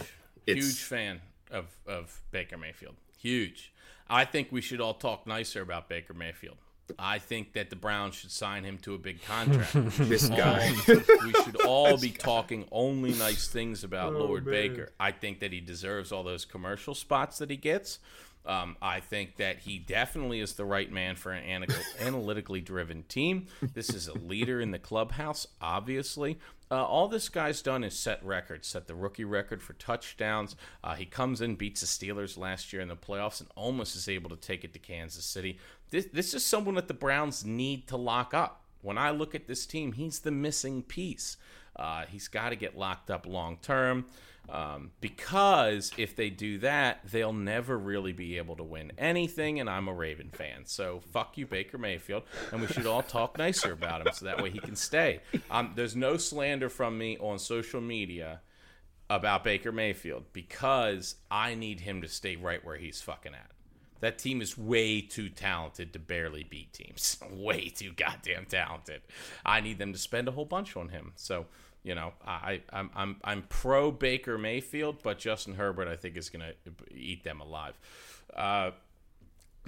huge 0.46 0.82
fan 0.82 1.20
of, 1.50 1.66
of 1.86 2.20
Baker 2.30 2.56
Mayfield. 2.58 2.94
Huge. 3.18 3.72
I 4.08 4.24
think 4.24 4.48
we 4.50 4.60
should 4.60 4.80
all 4.80 4.94
talk 4.94 5.26
nicer 5.26 5.62
about 5.62 5.88
Baker 5.88 6.14
Mayfield. 6.14 6.56
I 6.98 7.20
think 7.20 7.52
that 7.52 7.70
the 7.70 7.76
Browns 7.76 8.16
should 8.16 8.32
sign 8.32 8.64
him 8.64 8.76
to 8.78 8.94
a 8.94 8.98
big 8.98 9.22
contract. 9.22 9.72
this 10.08 10.28
guy. 10.28 10.72
we 10.88 11.32
should 11.44 11.62
all 11.64 11.96
be 11.96 12.10
talking 12.10 12.66
only 12.72 13.12
nice 13.12 13.46
things 13.46 13.84
about 13.84 14.14
Oh, 14.14 14.18
Lord 14.24 14.44
Baker. 14.44 14.90
I 14.98 15.12
think 15.12 15.38
that 15.38 15.52
he 15.52 15.60
deserves 15.60 16.10
all 16.10 16.24
those 16.24 16.44
commercial 16.44 16.96
spots 16.96 17.38
that 17.38 17.48
he 17.50 17.56
gets. 17.56 18.00
Um, 18.46 18.76
I 18.80 19.00
think 19.00 19.36
that 19.36 19.60
he 19.60 19.78
definitely 19.78 20.40
is 20.40 20.54
the 20.54 20.64
right 20.64 20.90
man 20.90 21.16
for 21.16 21.32
an 21.32 21.44
analytical, 21.44 21.82
analytically 22.00 22.60
driven 22.60 23.02
team. 23.04 23.46
This 23.74 23.90
is 23.90 24.08
a 24.08 24.14
leader 24.14 24.60
in 24.60 24.70
the 24.70 24.78
clubhouse, 24.78 25.46
obviously. 25.60 26.38
Uh, 26.70 26.84
all 26.84 27.08
this 27.08 27.28
guy's 27.28 27.62
done 27.62 27.82
is 27.82 27.98
set 27.98 28.24
records, 28.24 28.68
set 28.68 28.86
the 28.86 28.94
rookie 28.94 29.24
record 29.24 29.62
for 29.62 29.72
touchdowns. 29.74 30.56
Uh, 30.82 30.94
he 30.94 31.04
comes 31.04 31.40
in, 31.40 31.56
beats 31.56 31.80
the 31.80 31.86
Steelers 31.86 32.38
last 32.38 32.72
year 32.72 32.80
in 32.80 32.88
the 32.88 32.96
playoffs, 32.96 33.40
and 33.40 33.50
almost 33.56 33.96
is 33.96 34.08
able 34.08 34.30
to 34.30 34.36
take 34.36 34.64
it 34.64 34.72
to 34.72 34.78
Kansas 34.78 35.24
City. 35.24 35.58
This, 35.90 36.06
this 36.06 36.32
is 36.32 36.46
someone 36.46 36.76
that 36.76 36.88
the 36.88 36.94
Browns 36.94 37.44
need 37.44 37.88
to 37.88 37.96
lock 37.96 38.32
up. 38.32 38.62
When 38.82 38.96
I 38.96 39.10
look 39.10 39.34
at 39.34 39.48
this 39.48 39.66
team, 39.66 39.92
he's 39.92 40.20
the 40.20 40.30
missing 40.30 40.82
piece. 40.82 41.36
Uh, 41.76 42.04
he's 42.08 42.28
got 42.28 42.50
to 42.50 42.56
get 42.56 42.78
locked 42.78 43.10
up 43.10 43.26
long 43.26 43.58
term 43.60 44.06
um, 44.48 44.90
because 45.00 45.92
if 45.96 46.16
they 46.16 46.30
do 46.30 46.58
that, 46.58 47.00
they'll 47.10 47.32
never 47.32 47.78
really 47.78 48.12
be 48.12 48.38
able 48.38 48.56
to 48.56 48.64
win 48.64 48.92
anything. 48.98 49.60
And 49.60 49.70
I'm 49.70 49.88
a 49.88 49.94
Raven 49.94 50.30
fan, 50.30 50.64
so 50.64 51.00
fuck 51.12 51.38
you, 51.38 51.46
Baker 51.46 51.78
Mayfield, 51.78 52.24
and 52.52 52.60
we 52.60 52.66
should 52.66 52.86
all 52.86 53.02
talk 53.02 53.38
nicer 53.38 53.72
about 53.72 54.06
him 54.06 54.12
so 54.12 54.24
that 54.24 54.42
way 54.42 54.50
he 54.50 54.58
can 54.58 54.76
stay. 54.76 55.20
Um, 55.50 55.72
there's 55.76 55.94
no 55.94 56.16
slander 56.16 56.68
from 56.68 56.98
me 56.98 57.16
on 57.18 57.38
social 57.38 57.80
media 57.80 58.40
about 59.08 59.42
Baker 59.42 59.72
Mayfield 59.72 60.32
because 60.32 61.16
I 61.30 61.54
need 61.54 61.80
him 61.80 62.00
to 62.02 62.08
stay 62.08 62.36
right 62.36 62.64
where 62.64 62.76
he's 62.76 63.00
fucking 63.00 63.34
at. 63.34 63.50
That 64.00 64.18
team 64.18 64.40
is 64.40 64.56
way 64.56 65.02
too 65.02 65.28
talented 65.28 65.92
to 65.92 65.98
barely 65.98 66.44
beat 66.44 66.72
teams. 66.72 67.18
way 67.30 67.68
too 67.68 67.92
goddamn 67.92 68.46
talented. 68.46 69.02
I 69.44 69.60
need 69.60 69.78
them 69.78 69.92
to 69.92 69.98
spend 69.98 70.28
a 70.28 70.32
whole 70.32 70.46
bunch 70.46 70.76
on 70.76 70.88
him. 70.88 71.12
So, 71.16 71.46
you 71.82 71.94
know, 71.94 72.12
I, 72.26 72.60
I'm 72.72 72.90
I'm 72.94 73.16
I'm 73.24 73.42
pro 73.48 73.90
Baker 73.90 74.36
Mayfield, 74.36 75.02
but 75.02 75.18
Justin 75.18 75.54
Herbert 75.54 75.88
I 75.88 75.96
think 75.96 76.16
is 76.16 76.28
gonna 76.28 76.52
eat 76.94 77.24
them 77.24 77.40
alive. 77.40 77.78
Uh, 78.34 78.72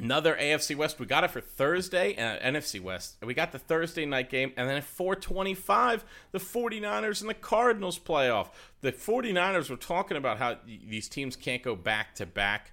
Another 0.02 0.34
AFC 0.34 0.74
West. 0.74 0.98
We 0.98 1.06
got 1.06 1.22
it 1.22 1.30
for 1.30 1.40
Thursday, 1.40 2.16
uh, 2.16 2.44
NFC 2.44 2.80
West. 2.80 3.18
We 3.24 3.34
got 3.34 3.52
the 3.52 3.60
Thursday 3.60 4.04
night 4.04 4.30
game, 4.30 4.52
and 4.56 4.68
then 4.68 4.78
at 4.78 4.82
425, 4.82 6.04
the 6.32 6.40
49ers 6.40 7.20
and 7.20 7.30
the 7.30 7.34
Cardinals 7.34 8.00
playoff. 8.00 8.48
The 8.80 8.90
49ers 8.90 9.70
were 9.70 9.76
talking 9.76 10.16
about 10.16 10.38
how 10.38 10.56
these 10.66 11.08
teams 11.08 11.36
can't 11.36 11.62
go 11.62 11.76
back 11.76 12.16
to 12.16 12.26
back 12.26 12.72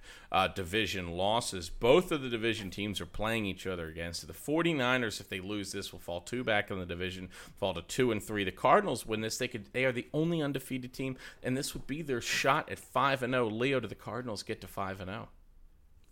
division 0.56 1.12
losses. 1.12 1.68
Both 1.68 2.10
of 2.10 2.20
the 2.20 2.28
division 2.28 2.68
teams 2.68 3.00
are 3.00 3.06
playing 3.06 3.46
each 3.46 3.64
other 3.64 3.86
again. 3.86 4.12
So 4.12 4.26
The 4.26 4.32
49ers, 4.32 5.20
if 5.20 5.28
they 5.28 5.38
lose 5.38 5.70
this, 5.70 5.92
will 5.92 6.00
fall 6.00 6.22
two 6.22 6.42
back 6.42 6.72
in 6.72 6.80
the 6.80 6.86
division, 6.86 7.28
fall 7.60 7.74
to 7.74 7.82
two 7.82 8.10
and 8.10 8.20
three. 8.20 8.42
The 8.42 8.50
Cardinals 8.50 9.06
win 9.06 9.20
this. 9.20 9.38
They 9.38 9.46
could 9.46 9.72
they 9.72 9.84
are 9.84 9.92
the 9.92 10.08
only 10.12 10.42
undefeated 10.42 10.92
team, 10.92 11.16
and 11.44 11.56
this 11.56 11.74
would 11.74 11.86
be 11.86 12.02
their 12.02 12.20
shot 12.20 12.68
at 12.72 12.80
five 12.80 13.22
and 13.22 13.32
zero. 13.34 13.48
Leo, 13.48 13.78
do 13.78 13.86
the 13.86 13.94
Cardinals 13.94 14.42
get 14.42 14.60
to 14.62 14.66
five 14.66 15.00
and 15.00 15.08
zero? 15.08 15.28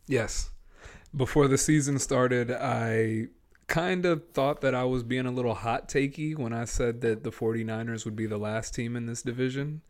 Yes 0.07 0.51
before 1.15 1.49
the 1.49 1.59
season 1.59 1.99
started, 1.99 2.51
I 2.51 3.29
kind 3.67 4.07
of 4.07 4.31
thought 4.31 4.61
that 4.63 4.75
I 4.75 4.85
was 4.85 5.03
being 5.03 5.27
a 5.27 5.31
little 5.31 5.55
hot 5.55 5.89
takey 5.89 6.37
when 6.37 6.53
I 6.53 6.65
said 6.65 7.01
that 7.03 7.23
the 7.23 7.31
49ers 7.31 8.05
would 8.05 8.17
be 8.17 8.27
the 8.27 8.39
last 8.39 8.75
team 8.75 8.97
in 8.97 9.07
this 9.07 9.23
division. 9.23 9.83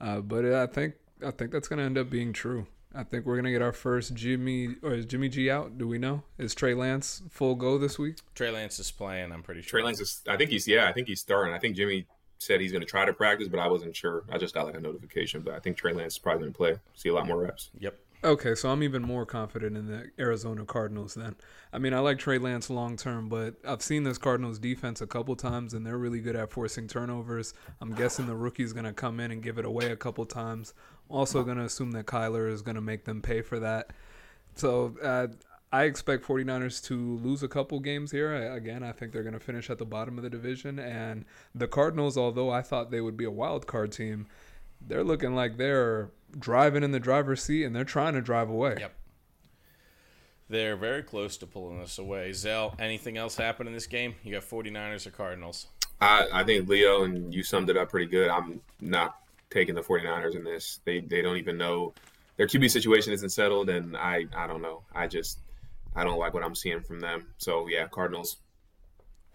Uh, 0.00 0.20
but 0.20 0.44
I 0.44 0.66
think 0.66 0.94
I 1.24 1.30
think 1.30 1.52
that's 1.52 1.68
going 1.68 1.78
to 1.78 1.84
end 1.84 1.98
up 1.98 2.10
being 2.10 2.32
true. 2.32 2.66
I 2.94 3.04
think 3.04 3.24
we're 3.24 3.36
gonna 3.36 3.52
get 3.52 3.62
our 3.62 3.72
first 3.72 4.14
Jimmy 4.14 4.74
or 4.82 4.94
is 4.94 5.06
Jimmy 5.06 5.28
G 5.28 5.48
out? 5.48 5.78
Do 5.78 5.86
we 5.86 5.98
know? 5.98 6.24
Is 6.38 6.56
Trey 6.56 6.74
Lance 6.74 7.22
full 7.30 7.54
go 7.54 7.78
this 7.78 8.00
week? 8.00 8.16
Trey 8.34 8.50
Lance 8.50 8.80
is 8.80 8.90
playing. 8.90 9.30
I'm 9.30 9.44
pretty 9.44 9.62
sure. 9.62 9.78
Trey 9.78 9.82
Lance 9.84 10.00
is. 10.00 10.22
I 10.28 10.36
think 10.36 10.50
he's. 10.50 10.66
Yeah, 10.66 10.88
I 10.88 10.92
think 10.92 11.06
he's 11.06 11.20
starting. 11.20 11.54
I 11.54 11.58
think 11.58 11.76
Jimmy 11.76 12.06
said 12.38 12.60
he's 12.60 12.72
going 12.72 12.80
to 12.80 12.88
try 12.88 13.04
to 13.04 13.12
practice, 13.12 13.48
but 13.48 13.60
I 13.60 13.68
wasn't 13.68 13.94
sure. 13.94 14.24
I 14.30 14.38
just 14.38 14.54
got 14.54 14.66
like 14.66 14.74
a 14.74 14.80
notification, 14.80 15.42
but 15.42 15.54
I 15.54 15.60
think 15.60 15.76
Trey 15.76 15.92
Lance 15.92 16.14
is 16.14 16.18
probably 16.18 16.40
going 16.40 16.52
to 16.52 16.56
play. 16.56 16.74
See 16.94 17.10
a 17.10 17.14
lot 17.14 17.26
more 17.26 17.38
reps. 17.38 17.70
Yep. 17.78 17.96
Okay, 18.22 18.54
so 18.54 18.68
I'm 18.68 18.82
even 18.82 19.00
more 19.00 19.24
confident 19.24 19.78
in 19.78 19.86
the 19.86 20.10
Arizona 20.18 20.66
Cardinals 20.66 21.14
then. 21.14 21.36
I 21.72 21.78
mean, 21.78 21.94
I 21.94 22.00
like 22.00 22.18
Trey 22.18 22.36
Lance 22.36 22.68
long 22.68 22.98
term, 22.98 23.30
but 23.30 23.54
I've 23.66 23.80
seen 23.80 24.02
this 24.02 24.18
Cardinals 24.18 24.58
defense 24.58 25.00
a 25.00 25.06
couple 25.06 25.34
times, 25.36 25.72
and 25.72 25.86
they're 25.86 25.96
really 25.96 26.20
good 26.20 26.36
at 26.36 26.50
forcing 26.50 26.86
turnovers. 26.86 27.54
I'm 27.80 27.94
guessing 27.94 28.26
the 28.26 28.36
rookie's 28.36 28.74
going 28.74 28.84
to 28.84 28.92
come 28.92 29.20
in 29.20 29.30
and 29.30 29.42
give 29.42 29.56
it 29.56 29.64
away 29.64 29.90
a 29.90 29.96
couple 29.96 30.26
times. 30.26 30.74
Also, 31.08 31.42
going 31.42 31.56
to 31.56 31.64
assume 31.64 31.92
that 31.92 32.04
Kyler 32.04 32.52
is 32.52 32.60
going 32.60 32.74
to 32.74 32.82
make 32.82 33.06
them 33.06 33.22
pay 33.22 33.40
for 33.40 33.58
that. 33.58 33.90
So 34.54 34.94
uh, 35.02 35.28
I 35.72 35.84
expect 35.84 36.26
49ers 36.26 36.84
to 36.88 37.16
lose 37.18 37.42
a 37.42 37.48
couple 37.48 37.80
games 37.80 38.10
here. 38.10 38.34
I, 38.34 38.54
again, 38.54 38.82
I 38.82 38.92
think 38.92 39.12
they're 39.12 39.22
going 39.22 39.32
to 39.32 39.40
finish 39.40 39.70
at 39.70 39.78
the 39.78 39.86
bottom 39.86 40.18
of 40.18 40.24
the 40.24 40.30
division. 40.30 40.78
And 40.78 41.24
the 41.54 41.68
Cardinals, 41.68 42.18
although 42.18 42.50
I 42.50 42.60
thought 42.60 42.90
they 42.90 43.00
would 43.00 43.16
be 43.16 43.24
a 43.24 43.30
wild 43.30 43.66
card 43.66 43.92
team, 43.92 44.26
they're 44.86 45.04
looking 45.04 45.34
like 45.34 45.56
they're 45.56 46.10
driving 46.38 46.82
in 46.82 46.92
the 46.92 47.00
driver's 47.00 47.42
seat 47.42 47.64
and 47.64 47.74
they're 47.74 47.84
trying 47.84 48.14
to 48.14 48.20
drive 48.20 48.48
away. 48.48 48.76
Yep. 48.78 48.94
They're 50.48 50.76
very 50.76 51.02
close 51.02 51.36
to 51.38 51.46
pulling 51.46 51.80
us 51.80 51.98
away. 51.98 52.32
Zel, 52.32 52.74
anything 52.78 53.16
else 53.16 53.36
happen 53.36 53.68
in 53.68 53.72
this 53.72 53.86
game? 53.86 54.16
You 54.24 54.32
got 54.32 54.42
49ers 54.42 55.06
or 55.06 55.10
Cardinals? 55.10 55.68
I, 56.00 56.26
I 56.32 56.44
think 56.44 56.68
Leo 56.68 57.04
and 57.04 57.32
you 57.32 57.42
summed 57.42 57.70
it 57.70 57.76
up 57.76 57.90
pretty 57.90 58.06
good. 58.06 58.28
I'm 58.30 58.60
not 58.80 59.16
taking 59.50 59.74
the 59.74 59.82
49ers 59.82 60.34
in 60.34 60.44
this. 60.44 60.80
They 60.84 61.00
they 61.00 61.22
don't 61.22 61.36
even 61.36 61.56
know 61.56 61.94
their 62.36 62.46
QB 62.46 62.70
situation 62.70 63.12
isn't 63.12 63.30
settled 63.30 63.68
and 63.68 63.96
I 63.96 64.26
I 64.34 64.46
don't 64.46 64.62
know. 64.62 64.82
I 64.94 65.06
just 65.06 65.38
I 65.94 66.04
don't 66.04 66.18
like 66.18 66.34
what 66.34 66.42
I'm 66.42 66.54
seeing 66.54 66.80
from 66.80 67.00
them. 67.00 67.26
So 67.38 67.68
yeah, 67.68 67.86
Cardinals 67.86 68.38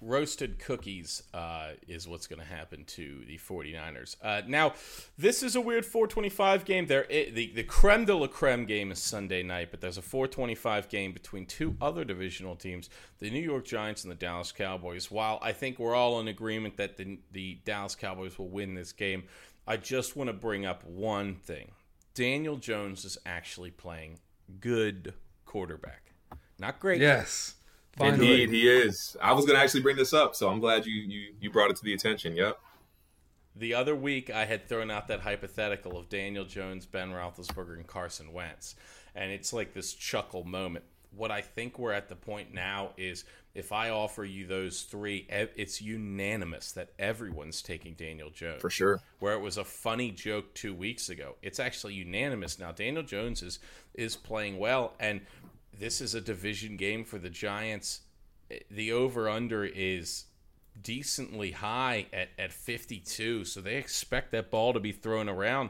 roasted 0.06 0.60
cookies 0.60 1.24
uh, 1.34 1.70
is 1.88 2.08
what's 2.08 2.28
going 2.28 2.39
to 2.39 2.45
happen 2.45 2.86
to 2.86 3.24
the 3.28 3.38
49ers. 3.38 4.16
Uh, 4.22 4.41
now, 4.47 4.74
this 5.18 5.41
is 5.41 5.56
a 5.56 5.62
weird 5.62 5.86
425 5.86 6.64
game. 6.64 6.86
There, 6.86 7.06
the, 7.10 7.51
the 7.53 7.64
creme 7.64 8.06
de 8.06 8.16
la 8.16 8.28
creme 8.28 8.66
game 8.66 8.91
is 8.91 8.99
Sunday 8.99 9.43
night, 9.43 9.70
but 9.72 9.82
there's 9.82 9.97
a 9.97 10.01
425 10.01 10.89
game 10.89 11.12
between 11.12 11.45
two 11.45 11.76
other 11.82 12.06
divisional 12.06 12.56
teams, 12.56 12.89
the 13.20 13.30
New 13.30 13.41
York 13.41 13.66
Giants 13.66 14.03
and 14.03 14.12
the 14.12 14.16
Dallas 14.16 14.51
Cowboys. 14.51 15.10
While 15.10 15.39
I 15.41 15.51
think 15.51 15.80
we're 15.80 15.95
all 15.95 16.20
in 16.20 16.28
agreement 16.28 16.78
that 16.78 16.97
the, 16.97 17.20
the 17.32 17.60
Dallas 17.66 17.95
Cowboys 17.95 18.38
will 18.38 18.49
win 18.49 18.76
this 18.76 18.91
game, 18.91 19.24
I 19.68 19.78
just 19.78 20.16
want 20.16 20.30
to 20.30 20.34
bring 20.34 20.66
up 20.66 20.84
one 20.84 21.36
thing. 21.36 21.72
Daniel 22.14 22.58
Jones 22.58 23.03
is 23.03 23.18
actually 23.26 23.72
playing 23.72 24.20
good 24.60 25.14
quarterback. 25.45 26.14
Not 26.60 26.80
great. 26.80 27.01
Yes. 27.01 27.56
Finally. 27.97 28.43
Indeed, 28.43 28.49
he 28.49 28.69
is. 28.69 29.15
I 29.21 29.31
was 29.33 29.45
going 29.45 29.57
to 29.57 29.63
actually 29.63 29.81
bring 29.81 29.95
this 29.95 30.13
up, 30.13 30.35
so 30.35 30.49
I'm 30.49 30.59
glad 30.59 30.85
you, 30.85 30.93
you 30.93 31.33
you 31.39 31.49
brought 31.49 31.69
it 31.69 31.77
to 31.77 31.83
the 31.83 31.93
attention. 31.93 32.35
Yep. 32.35 32.59
The 33.55 33.73
other 33.73 33.95
week, 33.95 34.29
I 34.29 34.45
had 34.45 34.67
thrown 34.67 34.91
out 34.91 35.07
that 35.07 35.21
hypothetical 35.21 35.97
of 35.97 36.09
Daniel 36.09 36.43
Jones, 36.43 36.85
Ben 36.85 37.11
Roethlisberger, 37.11 37.75
and 37.75 37.87
Carson 37.87 38.33
Wentz, 38.33 38.75
and 39.15 39.31
it's 39.31 39.53
like 39.53 39.73
this 39.73 39.93
chuckle 39.93 40.43
moment. 40.43 40.83
What 41.15 41.31
I 41.31 41.39
think 41.39 41.79
we're 41.79 41.93
at 41.93 42.09
the 42.09 42.17
point 42.17 42.53
now 42.53 42.89
is 42.97 43.23
if 43.53 43.71
I 43.71 43.89
offer 43.89 44.25
you 44.25 44.45
those 44.45 44.81
three, 44.81 45.25
it's 45.29 45.81
unanimous 45.81 46.73
that 46.73 46.89
everyone's 46.99 47.61
taking 47.61 47.93
Daniel 47.93 48.29
Jones. 48.29 48.59
For 48.59 48.69
sure. 48.69 48.99
Where 49.19 49.33
it 49.35 49.39
was 49.39 49.57
a 49.57 49.63
funny 49.63 50.11
joke 50.11 50.53
two 50.53 50.73
weeks 50.73 51.07
ago, 51.07 51.37
it's 51.41 51.61
actually 51.61 51.93
unanimous 51.93 52.59
now. 52.59 52.73
Daniel 52.73 53.03
Jones 53.03 53.41
is 53.41 53.59
is 53.93 54.17
playing 54.17 54.59
well, 54.59 54.93
and 54.99 55.21
this 55.80 56.01
is 56.01 56.15
a 56.15 56.21
division 56.21 56.78
game 56.78 57.03
for 57.03 57.17
the 57.17 57.30
Giants. 57.30 58.01
The 58.69 58.91
over 58.91 59.30
under 59.30 59.65
is 59.65 60.26
decently 60.82 61.51
high 61.51 62.07
at, 62.13 62.30
at 62.38 62.51
52, 62.51 63.45
so 63.45 63.61
they 63.61 63.76
expect 63.76 64.32
that 64.32 64.51
ball 64.51 64.73
to 64.73 64.80
be 64.80 64.91
thrown 64.91 65.30
around. 65.30 65.69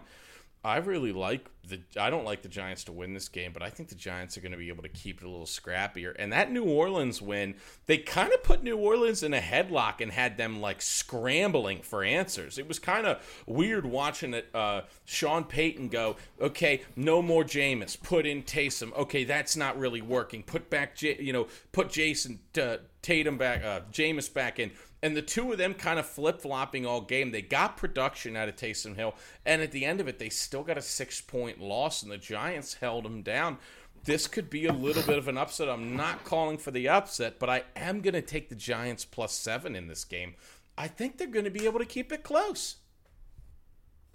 I 0.65 0.77
really 0.77 1.11
like 1.11 1.47
the. 1.67 1.79
I 1.95 2.09
don't 2.09 2.25
like 2.25 2.41
the 2.41 2.49
Giants 2.49 2.85
to 2.85 2.91
win 2.91 3.13
this 3.13 3.29
game, 3.29 3.51
but 3.53 3.61
I 3.61 3.69
think 3.69 3.89
the 3.89 3.95
Giants 3.95 4.35
are 4.35 4.41
going 4.41 4.51
to 4.51 4.57
be 4.57 4.69
able 4.69 4.81
to 4.81 4.89
keep 4.89 5.21
it 5.21 5.25
a 5.25 5.29
little 5.29 5.45
scrappier. 5.45 6.15
And 6.17 6.33
that 6.33 6.51
New 6.51 6.63
Orleans 6.63 7.21
win, 7.21 7.53
they 7.85 7.99
kind 7.99 8.33
of 8.33 8.41
put 8.41 8.63
New 8.63 8.75
Orleans 8.75 9.21
in 9.21 9.35
a 9.35 9.39
headlock 9.39 10.01
and 10.01 10.11
had 10.11 10.37
them 10.37 10.59
like 10.59 10.81
scrambling 10.81 11.83
for 11.83 12.03
answers. 12.03 12.57
It 12.57 12.67
was 12.67 12.79
kind 12.79 13.05
of 13.05 13.43
weird 13.45 13.85
watching 13.85 14.33
it. 14.33 14.47
Uh, 14.55 14.81
Sean 15.05 15.43
Payton 15.43 15.89
go, 15.89 16.15
okay, 16.41 16.81
no 16.95 17.21
more 17.21 17.43
Jameis, 17.43 18.01
put 18.01 18.25
in 18.25 18.41
Taysom. 18.41 18.91
Okay, 18.97 19.23
that's 19.23 19.55
not 19.55 19.77
really 19.77 20.01
working. 20.01 20.41
Put 20.41 20.71
back, 20.71 20.95
J- 20.95 21.21
you 21.21 21.31
know, 21.31 21.47
put 21.73 21.91
Jason 21.91 22.39
uh, 22.59 22.77
Tatum 23.03 23.37
back, 23.37 23.63
uh, 23.63 23.81
Jameis 23.91 24.33
back 24.33 24.57
in 24.57 24.71
and 25.01 25.15
the 25.15 25.21
two 25.21 25.51
of 25.51 25.57
them 25.57 25.73
kind 25.73 25.99
of 25.99 26.05
flip 26.05 26.41
flopping 26.41 26.85
all 26.85 27.01
game. 27.01 27.31
They 27.31 27.41
got 27.41 27.77
production 27.77 28.35
out 28.35 28.49
of 28.49 28.55
Taysom 28.55 28.95
Hill, 28.95 29.15
and 29.45 29.61
at 29.61 29.71
the 29.71 29.85
end 29.85 29.99
of 29.99 30.07
it, 30.07 30.19
they 30.19 30.29
still 30.29 30.63
got 30.63 30.77
a 30.77 30.81
six 30.81 31.21
point 31.21 31.61
loss, 31.61 32.01
and 32.01 32.11
the 32.11 32.17
Giants 32.17 32.75
held 32.75 33.05
them 33.05 33.21
down. 33.21 33.57
This 34.05 34.27
could 34.27 34.49
be 34.49 34.67
a 34.67 34.73
little 34.73 35.01
bit 35.01 35.17
of 35.17 35.27
an 35.27 35.37
upset. 35.37 35.67
I'm 35.67 35.95
not 35.95 36.23
calling 36.23 36.57
for 36.57 36.69
the 36.71 36.87
upset, 36.87 37.39
but 37.39 37.49
I 37.49 37.63
am 37.75 38.01
going 38.01 38.13
to 38.13 38.21
take 38.21 38.49
the 38.49 38.55
Giants 38.55 39.03
plus 39.03 39.33
seven 39.33 39.75
in 39.75 39.87
this 39.87 40.05
game. 40.05 40.35
I 40.77 40.87
think 40.87 41.17
they're 41.17 41.27
going 41.27 41.45
to 41.45 41.51
be 41.51 41.65
able 41.65 41.79
to 41.79 41.85
keep 41.85 42.11
it 42.11 42.23
close. 42.23 42.77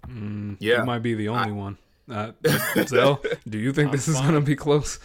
Mm, 0.07 0.57
yeah, 0.59 0.79
you 0.79 0.85
might 0.85 0.99
be 0.99 1.13
the 1.13 1.27
only 1.27 1.49
I, 1.49 1.51
one. 1.51 1.77
Uh, 2.09 2.31
Zel, 2.87 3.21
do 3.47 3.57
you 3.57 3.73
think 3.73 3.87
I'm 3.87 3.91
this 3.91 4.07
is 4.07 4.19
going 4.19 4.33
to 4.33 4.41
be 4.41 4.55
close? 4.55 4.99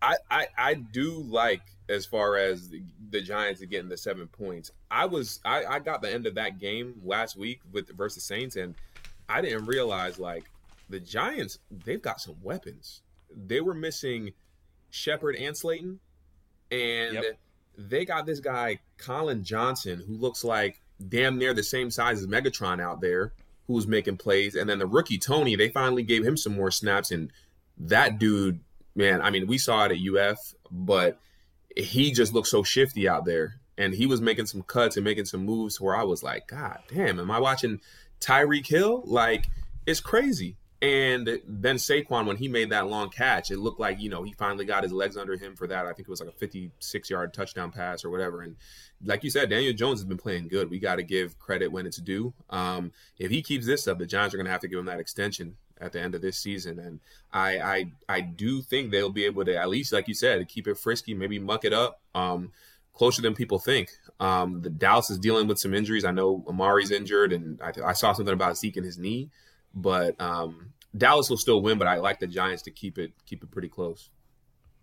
I, 0.00 0.16
I, 0.30 0.46
I 0.56 0.74
do 0.74 1.24
like 1.28 1.62
as 1.88 2.04
far 2.04 2.36
as 2.36 2.68
the, 2.68 2.82
the 3.10 3.20
Giants 3.20 3.64
getting 3.64 3.88
the 3.88 3.96
seven 3.96 4.26
points. 4.28 4.70
I 4.90 5.06
was 5.06 5.40
I, 5.44 5.64
I 5.64 5.78
got 5.78 6.02
the 6.02 6.12
end 6.12 6.26
of 6.26 6.34
that 6.34 6.58
game 6.58 7.00
last 7.02 7.36
week 7.36 7.60
with 7.72 7.88
versus 7.96 8.24
Saints, 8.24 8.56
and 8.56 8.74
I 9.28 9.40
didn't 9.40 9.66
realize 9.66 10.18
like 10.18 10.44
the 10.88 11.00
Giants 11.00 11.58
they've 11.70 12.02
got 12.02 12.20
some 12.20 12.36
weapons. 12.42 13.02
They 13.34 13.60
were 13.60 13.74
missing 13.74 14.32
Shepard 14.90 15.36
and 15.36 15.56
Slayton, 15.56 16.00
and 16.70 17.14
yep. 17.14 17.38
they 17.76 18.04
got 18.04 18.26
this 18.26 18.40
guy 18.40 18.80
Collin 18.98 19.42
Johnson 19.42 20.02
who 20.06 20.14
looks 20.14 20.44
like 20.44 20.80
damn 21.08 21.38
near 21.38 21.54
the 21.54 21.62
same 21.62 21.90
size 21.90 22.20
as 22.20 22.26
Megatron 22.26 22.82
out 22.82 23.00
there, 23.00 23.32
who 23.66 23.74
was 23.74 23.86
making 23.86 24.16
plays, 24.18 24.54
and 24.54 24.68
then 24.68 24.78
the 24.78 24.86
rookie 24.86 25.18
Toney 25.18 25.56
they 25.56 25.70
finally 25.70 26.02
gave 26.02 26.24
him 26.24 26.36
some 26.36 26.54
more 26.54 26.70
snaps, 26.70 27.10
and 27.10 27.32
that 27.78 28.18
dude, 28.18 28.60
man, 28.94 29.22
I 29.22 29.30
mean 29.30 29.46
we 29.46 29.56
saw 29.56 29.86
it 29.86 29.92
at 29.92 29.98
UF, 29.98 30.54
but 30.70 31.18
he 31.78 32.12
just 32.12 32.32
looked 32.32 32.48
so 32.48 32.62
shifty 32.62 33.08
out 33.08 33.24
there. 33.24 33.60
And 33.76 33.94
he 33.94 34.06
was 34.06 34.20
making 34.20 34.46
some 34.46 34.62
cuts 34.62 34.96
and 34.96 35.04
making 35.04 35.26
some 35.26 35.44
moves 35.44 35.80
where 35.80 35.96
I 35.96 36.02
was 36.02 36.22
like, 36.22 36.48
God 36.48 36.80
damn, 36.88 37.20
am 37.20 37.30
I 37.30 37.38
watching 37.38 37.80
Tyreek 38.20 38.66
Hill? 38.66 39.02
Like, 39.06 39.46
it's 39.86 40.00
crazy. 40.00 40.56
And 40.80 41.40
then 41.46 41.76
Saquon, 41.76 42.26
when 42.26 42.36
he 42.36 42.46
made 42.46 42.70
that 42.70 42.86
long 42.86 43.10
catch, 43.10 43.50
it 43.50 43.58
looked 43.58 43.80
like, 43.80 44.00
you 44.00 44.10
know, 44.10 44.22
he 44.22 44.32
finally 44.32 44.64
got 44.64 44.84
his 44.84 44.92
legs 44.92 45.16
under 45.16 45.36
him 45.36 45.56
for 45.56 45.66
that. 45.66 45.86
I 45.86 45.92
think 45.92 46.08
it 46.08 46.08
was 46.08 46.20
like 46.20 46.28
a 46.28 46.38
56 46.38 47.10
yard 47.10 47.34
touchdown 47.34 47.72
pass 47.72 48.04
or 48.04 48.10
whatever. 48.10 48.42
And 48.42 48.56
like 49.04 49.24
you 49.24 49.30
said, 49.30 49.50
Daniel 49.50 49.72
Jones 49.72 50.00
has 50.00 50.06
been 50.06 50.18
playing 50.18 50.48
good. 50.48 50.70
We 50.70 50.78
got 50.78 50.96
to 50.96 51.02
give 51.02 51.38
credit 51.38 51.72
when 51.72 51.86
it's 51.86 51.96
due. 51.96 52.32
Um, 52.50 52.92
if 53.18 53.30
he 53.30 53.42
keeps 53.42 53.66
this 53.66 53.88
up, 53.88 53.98
the 53.98 54.06
Giants 54.06 54.34
are 54.34 54.38
going 54.38 54.46
to 54.46 54.52
have 54.52 54.60
to 54.60 54.68
give 54.68 54.78
him 54.78 54.86
that 54.86 55.00
extension 55.00 55.56
at 55.80 55.92
the 55.92 56.00
end 56.00 56.14
of 56.14 56.22
this 56.22 56.38
season. 56.38 56.78
And 56.78 57.00
I, 57.32 57.58
I, 57.58 57.84
I 58.08 58.20
do 58.20 58.62
think 58.62 58.90
they'll 58.90 59.10
be 59.10 59.24
able 59.24 59.44
to, 59.44 59.56
at 59.56 59.68
least, 59.68 59.92
like 59.92 60.08
you 60.08 60.14
said, 60.14 60.46
keep 60.48 60.66
it 60.66 60.78
frisky, 60.78 61.14
maybe 61.14 61.38
muck 61.38 61.64
it 61.64 61.72
up. 61.72 62.00
Um, 62.14 62.52
closer 62.98 63.22
than 63.22 63.34
people 63.34 63.60
think. 63.60 63.90
Um, 64.18 64.60
the 64.60 64.70
Dallas 64.70 65.08
is 65.08 65.18
dealing 65.18 65.46
with 65.46 65.58
some 65.58 65.72
injuries. 65.72 66.04
I 66.04 66.10
know 66.10 66.44
Amari's 66.48 66.90
injured, 66.90 67.32
and 67.32 67.60
I, 67.62 67.72
I 67.84 67.92
saw 67.92 68.12
something 68.12 68.34
about 68.34 68.58
Zeke 68.58 68.76
and 68.76 68.84
his 68.84 68.98
knee. 68.98 69.30
But 69.72 70.20
um, 70.20 70.72
Dallas 70.96 71.30
will 71.30 71.36
still 71.36 71.62
win, 71.62 71.78
but 71.78 71.86
I 71.86 71.96
like 71.98 72.18
the 72.18 72.26
Giants 72.26 72.64
to 72.64 72.72
keep 72.72 72.98
it 72.98 73.12
keep 73.24 73.44
it 73.44 73.50
pretty 73.50 73.68
close. 73.68 74.10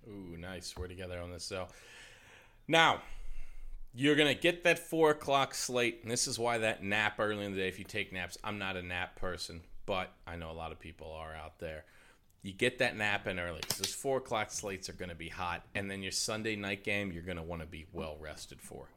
Ooh, 0.07 0.37
nice. 0.37 0.73
We're 0.77 0.87
together 0.87 1.19
on 1.19 1.31
this. 1.31 1.43
So 1.43 1.67
now 2.67 3.01
you're 3.93 4.15
gonna 4.15 4.33
get 4.33 4.63
that 4.63 4.79
four 4.79 5.11
o'clock 5.11 5.53
slate, 5.53 5.99
and 6.03 6.11
this 6.11 6.27
is 6.27 6.39
why 6.39 6.59
that 6.59 6.83
nap 6.83 7.15
early 7.19 7.45
in 7.45 7.51
the 7.51 7.57
day. 7.57 7.67
If 7.67 7.79
you 7.79 7.85
take 7.85 8.13
naps, 8.13 8.37
I'm 8.43 8.57
not 8.57 8.77
a 8.77 8.81
nap 8.81 9.15
person, 9.17 9.61
but 9.85 10.11
I 10.25 10.35
know 10.35 10.51
a 10.51 10.53
lot 10.53 10.71
of 10.71 10.79
people 10.79 11.11
are 11.11 11.35
out 11.35 11.59
there. 11.59 11.85
You 12.41 12.53
get 12.53 12.77
that 12.79 12.95
nap 12.95 13.27
in 13.27 13.39
early 13.39 13.61
because 13.61 13.77
those 13.77 13.93
four 13.93 14.17
o'clock 14.17 14.51
slates 14.51 14.89
are 14.89 14.93
going 14.93 15.09
to 15.09 15.15
be 15.15 15.29
hot, 15.29 15.63
and 15.73 15.89
then 15.89 16.03
your 16.03 16.11
Sunday 16.11 16.55
night 16.55 16.83
game 16.83 17.11
you're 17.11 17.23
going 17.23 17.37
to 17.37 17.43
want 17.43 17.61
to 17.61 17.67
be 17.67 17.85
well 17.91 18.17
rested 18.19 18.61
for. 18.61 18.89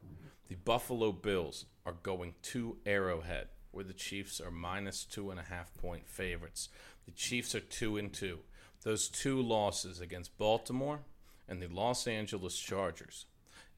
The 0.47 0.55
Buffalo 0.55 1.11
Bills 1.11 1.65
are 1.85 1.95
going 2.03 2.35
to 2.43 2.77
Arrowhead 2.85 3.47
where 3.71 3.83
the 3.83 3.93
Chiefs 3.93 4.41
are 4.41 4.51
minus 4.51 5.03
two 5.03 5.31
and 5.31 5.39
a 5.39 5.43
half 5.43 5.73
point 5.75 6.07
favorites. 6.07 6.69
The 7.05 7.11
Chiefs 7.11 7.53
are 7.55 7.59
two 7.59 7.97
and 7.97 8.11
two. 8.11 8.39
Those 8.83 9.09
two 9.09 9.41
losses 9.41 9.99
against 9.99 10.37
Baltimore 10.37 11.01
and 11.47 11.61
the 11.61 11.67
Los 11.67 12.07
Angeles 12.07 12.57
Chargers. 12.57 13.25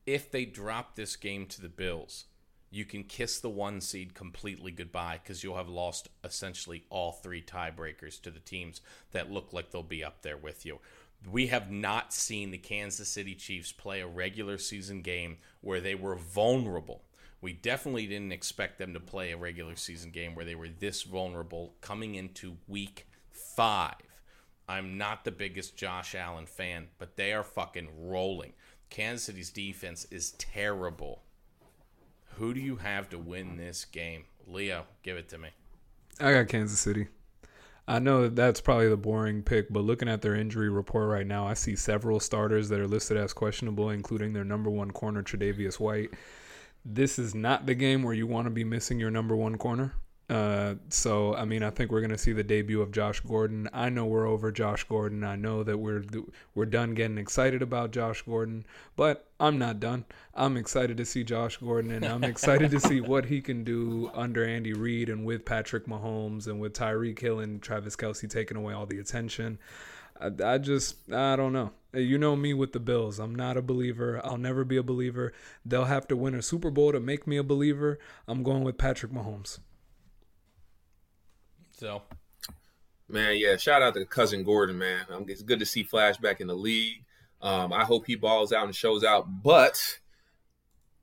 If 0.05 0.31
they 0.31 0.45
drop 0.45 0.95
this 0.95 1.15
game 1.15 1.45
to 1.47 1.61
the 1.61 1.69
Bills, 1.69 2.25
you 2.71 2.85
can 2.85 3.03
kiss 3.03 3.39
the 3.39 3.49
one 3.49 3.81
seed 3.81 4.15
completely 4.15 4.71
goodbye 4.71 5.19
because 5.21 5.43
you'll 5.43 5.57
have 5.57 5.69
lost 5.69 6.09
essentially 6.23 6.85
all 6.89 7.11
three 7.11 7.41
tiebreakers 7.41 8.19
to 8.21 8.31
the 8.31 8.39
teams 8.39 8.81
that 9.11 9.31
look 9.31 9.53
like 9.53 9.71
they'll 9.71 9.83
be 9.83 10.03
up 10.03 10.21
there 10.21 10.37
with 10.37 10.65
you. 10.65 10.79
We 11.29 11.47
have 11.47 11.69
not 11.69 12.13
seen 12.13 12.49
the 12.49 12.57
Kansas 12.57 13.09
City 13.09 13.35
Chiefs 13.35 13.71
play 13.71 14.01
a 14.01 14.07
regular 14.07 14.57
season 14.57 15.01
game 15.01 15.37
where 15.59 15.81
they 15.81 15.93
were 15.93 16.15
vulnerable 16.15 17.03
we 17.41 17.53
definitely 17.53 18.05
didn't 18.05 18.31
expect 18.31 18.77
them 18.77 18.93
to 18.93 18.99
play 18.99 19.31
a 19.31 19.37
regular 19.37 19.75
season 19.75 20.11
game 20.11 20.35
where 20.35 20.45
they 20.45 20.55
were 20.55 20.69
this 20.69 21.01
vulnerable 21.01 21.73
coming 21.81 22.15
into 22.15 22.57
week 22.67 23.07
five. 23.31 23.95
I'm 24.69 24.97
not 24.97 25.25
the 25.25 25.31
biggest 25.31 25.75
Josh 25.75 26.13
Allen 26.13 26.45
fan, 26.45 26.87
but 26.99 27.17
they 27.17 27.33
are 27.33 27.43
fucking 27.43 27.89
rolling. 27.97 28.53
Kansas 28.89 29.25
City's 29.25 29.49
defense 29.49 30.05
is 30.11 30.31
terrible. 30.33 31.23
Who 32.41 32.53
do 32.53 32.59
you 32.59 32.77
have 32.77 33.07
to 33.09 33.19
win 33.19 33.55
this 33.55 33.85
game? 33.85 34.25
Leo, 34.47 34.85
give 35.03 35.15
it 35.15 35.29
to 35.29 35.37
me. 35.37 35.49
I 36.19 36.33
got 36.33 36.47
Kansas 36.47 36.79
City. 36.79 37.07
I 37.87 37.99
know 37.99 38.23
that 38.23 38.35
that's 38.35 38.59
probably 38.59 38.89
the 38.89 38.97
boring 38.97 39.43
pick, 39.43 39.71
but 39.71 39.83
looking 39.83 40.09
at 40.09 40.23
their 40.23 40.33
injury 40.33 40.69
report 40.69 41.07
right 41.07 41.27
now, 41.27 41.45
I 41.45 41.53
see 41.53 41.75
several 41.75 42.19
starters 42.19 42.69
that 42.69 42.79
are 42.79 42.87
listed 42.87 43.15
as 43.15 43.31
questionable, 43.31 43.91
including 43.91 44.33
their 44.33 44.43
number 44.43 44.71
one 44.71 44.89
corner, 44.91 45.21
Tre'Davious 45.21 45.79
White 45.79 46.11
this 46.83 47.19
is 47.19 47.35
not 47.35 47.65
the 47.65 47.75
game 47.75 48.03
where 48.03 48.13
you 48.13 48.25
want 48.25 48.45
to 48.45 48.51
be 48.51 48.63
missing 48.63 48.99
your 48.99 49.11
number 49.11 49.35
one 49.35 49.57
corner. 49.57 49.93
Uh, 50.31 50.75
so 50.87 51.35
I 51.35 51.43
mean, 51.43 51.61
I 51.61 51.71
think 51.71 51.91
we're 51.91 52.07
to 52.07 52.17
see 52.17 52.31
the 52.31 52.41
debut 52.41 52.81
of 52.81 52.93
Josh 52.93 53.19
Gordon. 53.19 53.67
I 53.73 53.89
know 53.89 54.05
we're 54.05 54.25
over 54.25 54.49
Josh 54.49 54.85
Gordon. 54.85 55.25
I 55.25 55.35
know 55.35 55.61
that 55.63 55.77
we're 55.77 56.05
we're 56.55 56.65
done 56.65 56.93
getting 56.93 57.17
excited 57.17 57.61
about 57.61 57.91
Josh 57.91 58.21
Gordon, 58.21 58.65
but 58.95 59.27
I'm 59.41 59.57
not 59.57 59.81
done. 59.81 60.05
I'm 60.33 60.55
excited 60.55 60.95
to 60.95 61.05
see 61.05 61.25
Josh 61.25 61.57
Gordon, 61.57 61.91
and 61.91 62.05
I'm 62.05 62.23
excited 62.23 62.71
to 62.71 62.79
see 62.79 63.01
what 63.01 63.25
he 63.25 63.41
can 63.41 63.65
do 63.65 64.09
under 64.13 64.45
Andy 64.45 64.71
Reid 64.71 65.09
and 65.09 65.25
with 65.25 65.43
Patrick 65.43 65.85
Mahomes 65.85 66.47
and 66.47 66.61
with 66.61 66.71
Tyreek 66.71 67.19
Hill 67.19 67.41
and 67.41 67.61
Travis 67.61 67.97
Kelce 67.97 68.29
taking 68.29 68.55
away 68.55 68.73
all 68.73 68.85
the 68.85 68.99
attention. 68.99 69.59
I, 70.17 70.31
I 70.41 70.57
just 70.59 71.11
I 71.11 71.35
don't 71.35 71.51
know. 71.51 71.71
You 71.93 72.17
know 72.17 72.37
me 72.37 72.53
with 72.53 72.71
the 72.71 72.79
Bills. 72.79 73.19
I'm 73.19 73.35
not 73.35 73.57
a 73.57 73.61
believer. 73.61 74.21
I'll 74.23 74.37
never 74.37 74.63
be 74.63 74.77
a 74.77 74.83
believer. 74.83 75.33
They'll 75.65 75.85
have 75.85 76.07
to 76.07 76.15
win 76.15 76.35
a 76.35 76.41
Super 76.41 76.71
Bowl 76.71 76.93
to 76.93 77.01
make 77.01 77.27
me 77.27 77.35
a 77.35 77.43
believer. 77.43 77.99
I'm 78.29 78.43
going 78.43 78.63
with 78.63 78.77
Patrick 78.77 79.11
Mahomes. 79.11 79.59
So, 81.81 82.03
man, 83.09 83.37
yeah, 83.37 83.57
shout 83.57 83.81
out 83.81 83.95
to 83.95 84.05
cousin 84.05 84.43
Gordon, 84.43 84.77
man. 84.77 85.03
Um, 85.09 85.25
it's 85.27 85.41
good 85.41 85.57
to 85.57 85.65
see 85.65 85.81
Flash 85.81 86.17
back 86.17 86.39
in 86.39 86.45
the 86.45 86.53
league. 86.53 87.05
Um, 87.41 87.73
I 87.73 87.85
hope 87.85 88.05
he 88.05 88.13
balls 88.13 88.53
out 88.53 88.65
and 88.65 88.75
shows 88.75 89.03
out, 89.03 89.41
but 89.41 89.97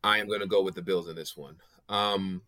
I 0.05 0.19
am 0.19 0.29
going 0.29 0.39
to 0.39 0.47
go 0.47 0.63
with 0.63 0.77
the 0.77 0.83
Bills 0.83 1.09
in 1.09 1.17
this 1.17 1.37
one. 1.37 1.57
Um, 1.89 2.43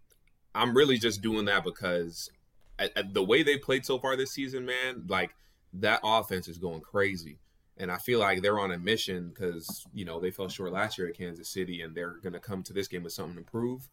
I'm 0.54 0.76
really 0.76 0.96
just 0.96 1.22
doing 1.22 1.46
that 1.46 1.64
because 1.64 2.30
at, 2.78 2.96
at 2.96 3.14
the 3.14 3.24
way 3.24 3.42
they 3.42 3.58
played 3.58 3.84
so 3.84 3.98
far 3.98 4.14
this 4.14 4.30
season, 4.30 4.64
man, 4.64 5.06
like 5.08 5.32
that 5.72 5.98
offense 6.04 6.46
is 6.46 6.58
going 6.58 6.82
crazy. 6.82 7.40
And 7.78 7.90
I 7.90 7.98
feel 7.98 8.20
like 8.20 8.42
they're 8.42 8.60
on 8.60 8.70
a 8.70 8.78
mission 8.78 9.30
because, 9.30 9.84
you 9.92 10.04
know, 10.04 10.20
they 10.20 10.30
fell 10.30 10.48
short 10.48 10.72
last 10.72 10.98
year 10.98 11.08
at 11.08 11.18
Kansas 11.18 11.48
City 11.48 11.82
and 11.82 11.96
they're 11.96 12.18
going 12.22 12.34
to 12.34 12.38
come 12.38 12.62
to 12.62 12.72
this 12.72 12.86
game 12.86 13.02
with 13.02 13.12
something 13.12 13.42
to 13.42 13.50
prove. 13.50 13.88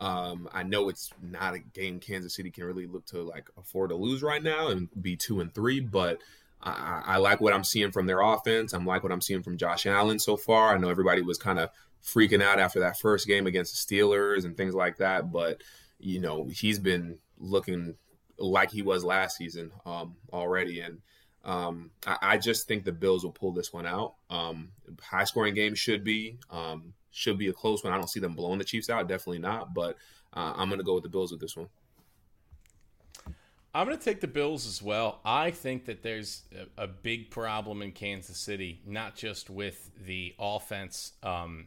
Um, 0.00 0.48
I 0.52 0.62
know 0.62 0.88
it's 0.88 1.10
not 1.22 1.54
a 1.54 1.58
game 1.58 2.00
Kansas 2.00 2.34
City 2.34 2.50
can 2.50 2.64
really 2.64 2.86
look 2.86 3.04
to 3.06 3.22
like 3.22 3.50
afford 3.58 3.90
to 3.90 3.96
lose 3.96 4.22
right 4.22 4.42
now 4.42 4.68
and 4.68 4.88
be 5.00 5.16
two 5.16 5.40
and 5.40 5.54
three, 5.54 5.80
but 5.80 6.18
I, 6.62 7.02
I 7.04 7.16
like 7.18 7.40
what 7.40 7.52
I'm 7.52 7.64
seeing 7.64 7.90
from 7.90 8.06
their 8.06 8.20
offense. 8.20 8.72
I'm 8.72 8.86
like 8.86 9.02
what 9.02 9.12
I'm 9.12 9.20
seeing 9.20 9.42
from 9.42 9.58
Josh 9.58 9.86
Allen 9.86 10.18
so 10.18 10.36
far. 10.36 10.74
I 10.74 10.78
know 10.78 10.88
everybody 10.88 11.22
was 11.22 11.38
kind 11.38 11.58
of 11.58 11.70
freaking 12.02 12.42
out 12.42 12.58
after 12.58 12.80
that 12.80 12.98
first 12.98 13.26
game 13.26 13.46
against 13.46 13.88
the 13.88 13.96
Steelers 13.96 14.44
and 14.44 14.56
things 14.56 14.74
like 14.74 14.98
that, 14.98 15.30
but 15.30 15.62
you 15.98 16.20
know 16.20 16.46
he's 16.46 16.78
been 16.78 17.18
looking 17.38 17.94
like 18.38 18.70
he 18.70 18.80
was 18.80 19.04
last 19.04 19.36
season 19.36 19.70
um, 19.84 20.16
already, 20.32 20.80
and 20.80 20.98
um, 21.44 21.90
I, 22.06 22.16
I, 22.22 22.36
just 22.38 22.66
think 22.66 22.84
the 22.84 22.92
Bills 22.92 23.24
will 23.24 23.32
pull 23.32 23.52
this 23.52 23.72
one 23.72 23.86
out. 23.86 24.14
Um, 24.28 24.70
high 25.02 25.24
scoring 25.24 25.54
game 25.54 25.74
should 25.74 26.04
be 26.04 26.38
um, 26.50 26.94
should 27.10 27.38
be 27.38 27.48
a 27.48 27.52
close 27.52 27.84
one. 27.84 27.92
I 27.92 27.96
don't 27.96 28.08
see 28.08 28.20
them 28.20 28.34
blowing 28.34 28.58
the 28.58 28.64
Chiefs 28.64 28.90
out. 28.90 29.08
Definitely 29.08 29.40
not. 29.40 29.74
But 29.74 29.96
uh, 30.32 30.54
I'm 30.56 30.68
going 30.68 30.78
to 30.78 30.84
go 30.84 30.94
with 30.94 31.02
the 31.02 31.08
Bills 31.08 31.32
with 31.32 31.40
this 31.40 31.56
one. 31.56 31.68
I'm 33.72 33.86
going 33.86 33.96
to 33.96 34.04
take 34.04 34.20
the 34.20 34.26
Bills 34.26 34.66
as 34.66 34.82
well. 34.82 35.20
I 35.24 35.52
think 35.52 35.84
that 35.84 36.02
there's 36.02 36.42
a, 36.76 36.84
a 36.84 36.86
big 36.88 37.30
problem 37.30 37.82
in 37.82 37.92
Kansas 37.92 38.36
City, 38.36 38.80
not 38.84 39.14
just 39.14 39.48
with 39.48 39.90
the 40.06 40.34
offense 40.40 41.12
um, 41.22 41.66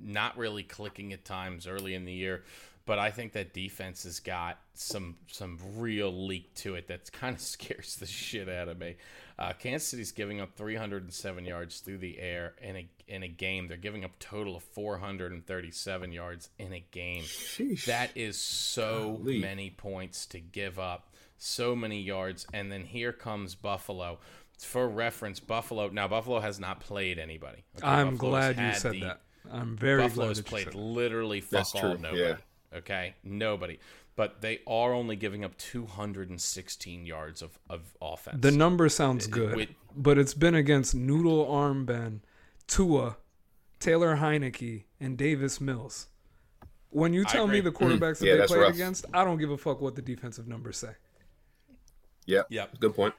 not 0.00 0.36
really 0.36 0.62
clicking 0.62 1.12
at 1.12 1.24
times 1.24 1.66
early 1.66 1.94
in 1.94 2.04
the 2.04 2.12
year, 2.12 2.42
but 2.84 2.98
I 2.98 3.10
think 3.10 3.32
that 3.32 3.52
defense 3.52 4.04
has 4.04 4.20
got 4.20 4.58
some 4.74 5.16
some 5.26 5.58
real 5.76 6.12
leak 6.12 6.54
to 6.56 6.74
it 6.74 6.88
that 6.88 7.12
kind 7.20 7.34
of 7.34 7.42
scares 7.42 7.96
the 7.96 8.06
shit 8.06 8.48
out 8.48 8.68
of 8.68 8.78
me. 8.78 8.96
Uh, 9.38 9.52
Kansas 9.52 9.88
City's 9.88 10.12
giving 10.12 10.40
up 10.40 10.56
307 10.56 11.44
yards 11.44 11.80
through 11.80 11.98
the 11.98 12.18
air 12.18 12.54
in 12.62 12.76
a 12.76 12.88
in 13.06 13.22
a 13.22 13.28
game. 13.28 13.68
They're 13.68 13.76
giving 13.76 14.04
up 14.04 14.12
a 14.18 14.22
total 14.24 14.56
of 14.56 14.62
437 14.62 16.12
yards 16.12 16.48
in 16.58 16.72
a 16.72 16.80
game. 16.90 17.22
Sheesh. 17.22 17.84
That 17.84 18.10
is 18.14 18.40
so 18.40 19.18
Golly. 19.18 19.40
many 19.40 19.70
points 19.70 20.26
to 20.26 20.40
give 20.40 20.78
up, 20.78 21.12
so 21.36 21.76
many 21.76 22.00
yards, 22.00 22.46
and 22.54 22.72
then 22.72 22.84
here 22.84 23.12
comes 23.12 23.54
Buffalo. 23.54 24.18
For 24.58 24.88
reference, 24.88 25.38
Buffalo 25.38 25.90
now 25.90 26.08
Buffalo 26.08 26.40
has 26.40 26.58
not 26.58 26.80
played 26.80 27.18
anybody. 27.18 27.62
Okay, 27.76 27.86
I'm 27.86 28.12
Buffalo's 28.16 28.54
glad 28.54 28.58
you 28.58 28.72
said 28.74 28.92
the, 28.92 29.00
that. 29.00 29.20
I'm 29.52 29.76
very 29.76 30.02
Buffalo's 30.02 30.40
played 30.40 30.74
literally 30.74 31.42
fuck 31.42 31.50
That's 31.50 31.74
all 31.74 31.80
true. 31.82 31.98
nobody. 31.98 32.22
Yeah. 32.22 32.36
Okay, 32.78 33.14
nobody. 33.22 33.78
But 34.16 34.40
they 34.40 34.60
are 34.66 34.94
only 34.94 35.14
giving 35.14 35.44
up 35.44 35.56
216 35.58 37.06
yards 37.06 37.42
of, 37.42 37.58
of 37.68 37.94
offense. 38.00 38.38
The 38.40 38.50
number 38.50 38.88
sounds 38.88 39.26
good, 39.26 39.54
With, 39.54 39.68
but 39.94 40.18
it's 40.18 40.32
been 40.32 40.54
against 40.54 40.94
Noodle 40.94 41.50
Arm 41.50 41.84
Ben, 41.84 42.22
Tua, 42.66 43.18
Taylor 43.78 44.16
Heinicke, 44.16 44.84
and 44.98 45.18
Davis 45.18 45.60
Mills. 45.60 46.06
When 46.90 47.12
you 47.12 47.24
tell 47.24 47.46
me 47.46 47.60
the 47.60 47.72
quarterbacks 47.72 47.98
mm. 47.98 48.18
that 48.20 48.26
yeah, 48.26 48.36
they 48.36 48.46
played 48.46 48.60
rough. 48.60 48.74
against, 48.74 49.04
I 49.12 49.22
don't 49.22 49.38
give 49.38 49.50
a 49.50 49.58
fuck 49.58 49.82
what 49.82 49.96
the 49.96 50.02
defensive 50.02 50.48
numbers 50.48 50.78
say. 50.78 50.92
Yeah. 52.24 52.42
Yep. 52.48 52.80
Good 52.80 52.94
point. 52.96 53.14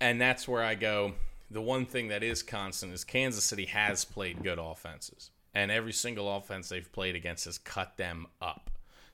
And 0.00 0.20
that's 0.20 0.46
where 0.46 0.62
I 0.62 0.76
go. 0.76 1.14
The 1.50 1.60
one 1.60 1.84
thing 1.84 2.08
that 2.08 2.22
is 2.22 2.42
constant 2.44 2.92
is 2.92 3.02
Kansas 3.02 3.42
City 3.42 3.66
has 3.66 4.04
played 4.04 4.42
good 4.42 4.58
offenses 4.58 5.30
and 5.56 5.70
every 5.70 5.92
single 5.92 6.36
offense 6.36 6.68
they've 6.68 6.92
played 6.92 7.14
against 7.14 7.46
has 7.46 7.56
cut 7.56 7.96
them 7.96 8.26
up. 8.42 8.70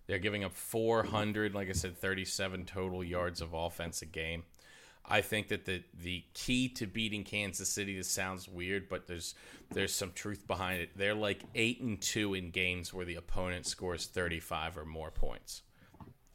They're 0.06 0.18
giving 0.18 0.44
up 0.44 0.52
400, 0.52 1.54
like 1.54 1.68
I 1.68 1.72
said, 1.72 1.96
37 1.96 2.64
total 2.64 3.04
yards 3.04 3.40
of 3.40 3.54
offense 3.54 4.02
a 4.02 4.06
game. 4.06 4.44
I 5.04 5.20
think 5.20 5.48
that 5.48 5.64
the 5.64 5.82
the 6.00 6.24
key 6.32 6.68
to 6.70 6.86
beating 6.86 7.24
Kansas 7.24 7.68
City. 7.68 7.96
This 7.96 8.08
sounds 8.08 8.48
weird, 8.48 8.88
but 8.88 9.08
there's 9.08 9.34
there's 9.70 9.92
some 9.92 10.12
truth 10.12 10.46
behind 10.46 10.80
it. 10.80 10.90
They're 10.96 11.14
like 11.14 11.42
eight 11.54 11.80
and 11.80 12.00
two 12.00 12.34
in 12.34 12.50
games 12.50 12.94
where 12.94 13.04
the 13.04 13.16
opponent 13.16 13.66
scores 13.66 14.06
35 14.06 14.78
or 14.78 14.84
more 14.84 15.10
points. 15.10 15.62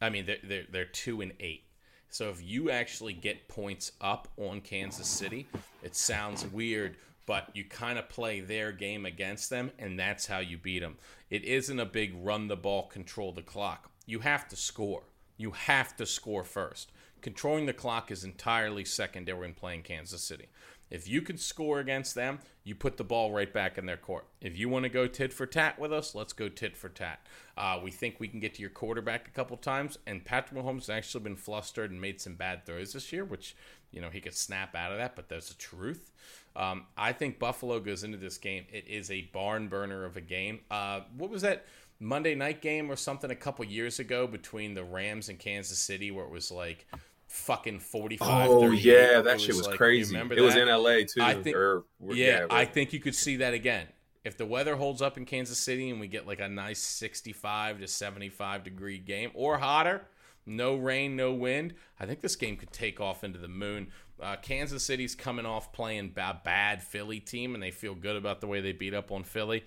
I 0.00 0.10
mean, 0.10 0.26
they're 0.26 0.36
they're, 0.44 0.66
they're 0.70 0.84
two 0.84 1.22
and 1.22 1.32
eight 1.40 1.64
So 2.10 2.28
if 2.28 2.42
you 2.42 2.70
actually 2.70 3.14
get 3.14 3.48
points 3.48 3.92
up 4.00 4.28
on 4.36 4.60
Kansas 4.60 5.08
City, 5.08 5.46
it 5.82 5.96
sounds 5.96 6.46
weird, 6.46 6.96
but 7.28 7.50
you 7.52 7.62
kind 7.62 7.98
of 7.98 8.08
play 8.08 8.40
their 8.40 8.72
game 8.72 9.04
against 9.04 9.50
them, 9.50 9.70
and 9.78 10.00
that's 10.00 10.26
how 10.26 10.38
you 10.38 10.56
beat 10.56 10.78
them. 10.78 10.96
It 11.28 11.44
isn't 11.44 11.78
a 11.78 11.84
big 11.84 12.14
run 12.16 12.48
the 12.48 12.56
ball, 12.56 12.84
control 12.86 13.32
the 13.32 13.42
clock. 13.42 13.90
You 14.06 14.20
have 14.20 14.48
to 14.48 14.56
score. 14.56 15.02
You 15.36 15.50
have 15.50 15.94
to 15.98 16.06
score 16.06 16.42
first. 16.42 16.90
Controlling 17.20 17.66
the 17.66 17.74
clock 17.74 18.10
is 18.10 18.24
entirely 18.24 18.86
secondary 18.86 19.40
when 19.40 19.52
playing 19.52 19.82
Kansas 19.82 20.22
City. 20.22 20.46
If 20.90 21.06
you 21.06 21.20
can 21.20 21.36
score 21.36 21.80
against 21.80 22.14
them, 22.14 22.38
you 22.64 22.74
put 22.74 22.96
the 22.96 23.04
ball 23.04 23.30
right 23.30 23.52
back 23.52 23.76
in 23.76 23.84
their 23.84 23.98
court. 23.98 24.26
If 24.40 24.56
you 24.56 24.70
want 24.70 24.84
to 24.84 24.88
go 24.88 25.06
tit 25.06 25.34
for 25.34 25.44
tat 25.44 25.78
with 25.78 25.92
us, 25.92 26.14
let's 26.14 26.32
go 26.32 26.48
tit 26.48 26.78
for 26.78 26.88
tat. 26.88 27.26
Uh, 27.58 27.78
we 27.82 27.90
think 27.90 28.18
we 28.18 28.28
can 28.28 28.40
get 28.40 28.54
to 28.54 28.62
your 28.62 28.70
quarterback 28.70 29.28
a 29.28 29.32
couple 29.32 29.58
times, 29.58 29.98
and 30.06 30.24
Patrick 30.24 30.58
Mahomes 30.58 30.86
has 30.86 30.90
actually 30.90 31.24
been 31.24 31.36
flustered 31.36 31.90
and 31.90 32.00
made 32.00 32.22
some 32.22 32.36
bad 32.36 32.64
throws 32.64 32.94
this 32.94 33.12
year, 33.12 33.24
which 33.24 33.54
you 33.90 34.00
know 34.00 34.08
he 34.08 34.20
could 34.20 34.34
snap 34.34 34.74
out 34.74 34.92
of 34.92 34.96
that, 34.98 35.14
but 35.14 35.28
there's 35.28 35.48
the 35.48 35.54
truth. 35.56 36.10
Um, 36.58 36.86
I 36.96 37.12
think 37.12 37.38
Buffalo 37.38 37.78
goes 37.78 38.02
into 38.04 38.18
this 38.18 38.36
game. 38.36 38.64
It 38.72 38.86
is 38.88 39.10
a 39.12 39.22
barn 39.32 39.68
burner 39.68 40.04
of 40.04 40.16
a 40.16 40.20
game. 40.20 40.60
Uh, 40.70 41.02
what 41.16 41.30
was 41.30 41.42
that 41.42 41.64
Monday 42.00 42.34
night 42.34 42.60
game 42.60 42.90
or 42.90 42.96
something 42.96 43.30
a 43.30 43.36
couple 43.36 43.64
years 43.64 44.00
ago 44.00 44.26
between 44.26 44.74
the 44.74 44.82
Rams 44.82 45.28
and 45.28 45.38
Kansas 45.38 45.78
City, 45.78 46.10
where 46.10 46.24
it 46.24 46.30
was 46.32 46.50
like 46.50 46.86
fucking 47.28 47.78
45 47.78 48.50
Oh 48.50 48.60
38. 48.62 48.82
yeah, 48.84 49.20
that 49.20 49.40
shit 49.40 49.54
was 49.54 49.66
like- 49.68 49.76
crazy. 49.76 50.12
remember 50.14 50.34
It 50.34 50.40
was 50.40 50.56
in 50.56 50.68
L.A. 50.68 51.04
too. 51.04 51.22
I 51.22 51.34
think- 51.40 51.56
or, 51.56 51.84
yeah, 52.10 52.46
I 52.50 52.64
think 52.64 52.92
you 52.92 53.00
could 53.00 53.14
see 53.14 53.36
that 53.36 53.54
again. 53.54 53.86
If 54.24 54.36
the 54.36 54.44
weather 54.46 54.76
holds 54.76 55.00
up 55.00 55.16
in 55.16 55.24
Kansas 55.26 55.58
City 55.58 55.88
and 55.90 56.00
we 56.00 56.08
get 56.08 56.26
like 56.26 56.40
a 56.40 56.48
nice 56.48 56.80
65 56.80 57.80
to 57.80 57.86
75 57.86 58.64
degree 58.64 58.98
game 58.98 59.30
or 59.34 59.58
hotter, 59.58 60.06
no 60.44 60.74
rain, 60.76 61.14
no 61.16 61.32
wind, 61.32 61.74
I 62.00 62.06
think 62.06 62.20
this 62.20 62.36
game 62.36 62.56
could 62.56 62.72
take 62.72 63.00
off 63.00 63.22
into 63.22 63.38
the 63.38 63.48
moon. 63.48 63.92
Uh, 64.20 64.36
Kansas 64.36 64.82
City's 64.82 65.14
coming 65.14 65.46
off 65.46 65.72
playing 65.72 66.12
a 66.16 66.40
bad 66.44 66.82
Philly 66.82 67.20
team 67.20 67.54
and 67.54 67.62
they 67.62 67.70
feel 67.70 67.94
good 67.94 68.16
about 68.16 68.40
the 68.40 68.46
way 68.46 68.60
they 68.60 68.72
beat 68.72 68.94
up 68.94 69.12
on 69.12 69.22
Philly. 69.22 69.64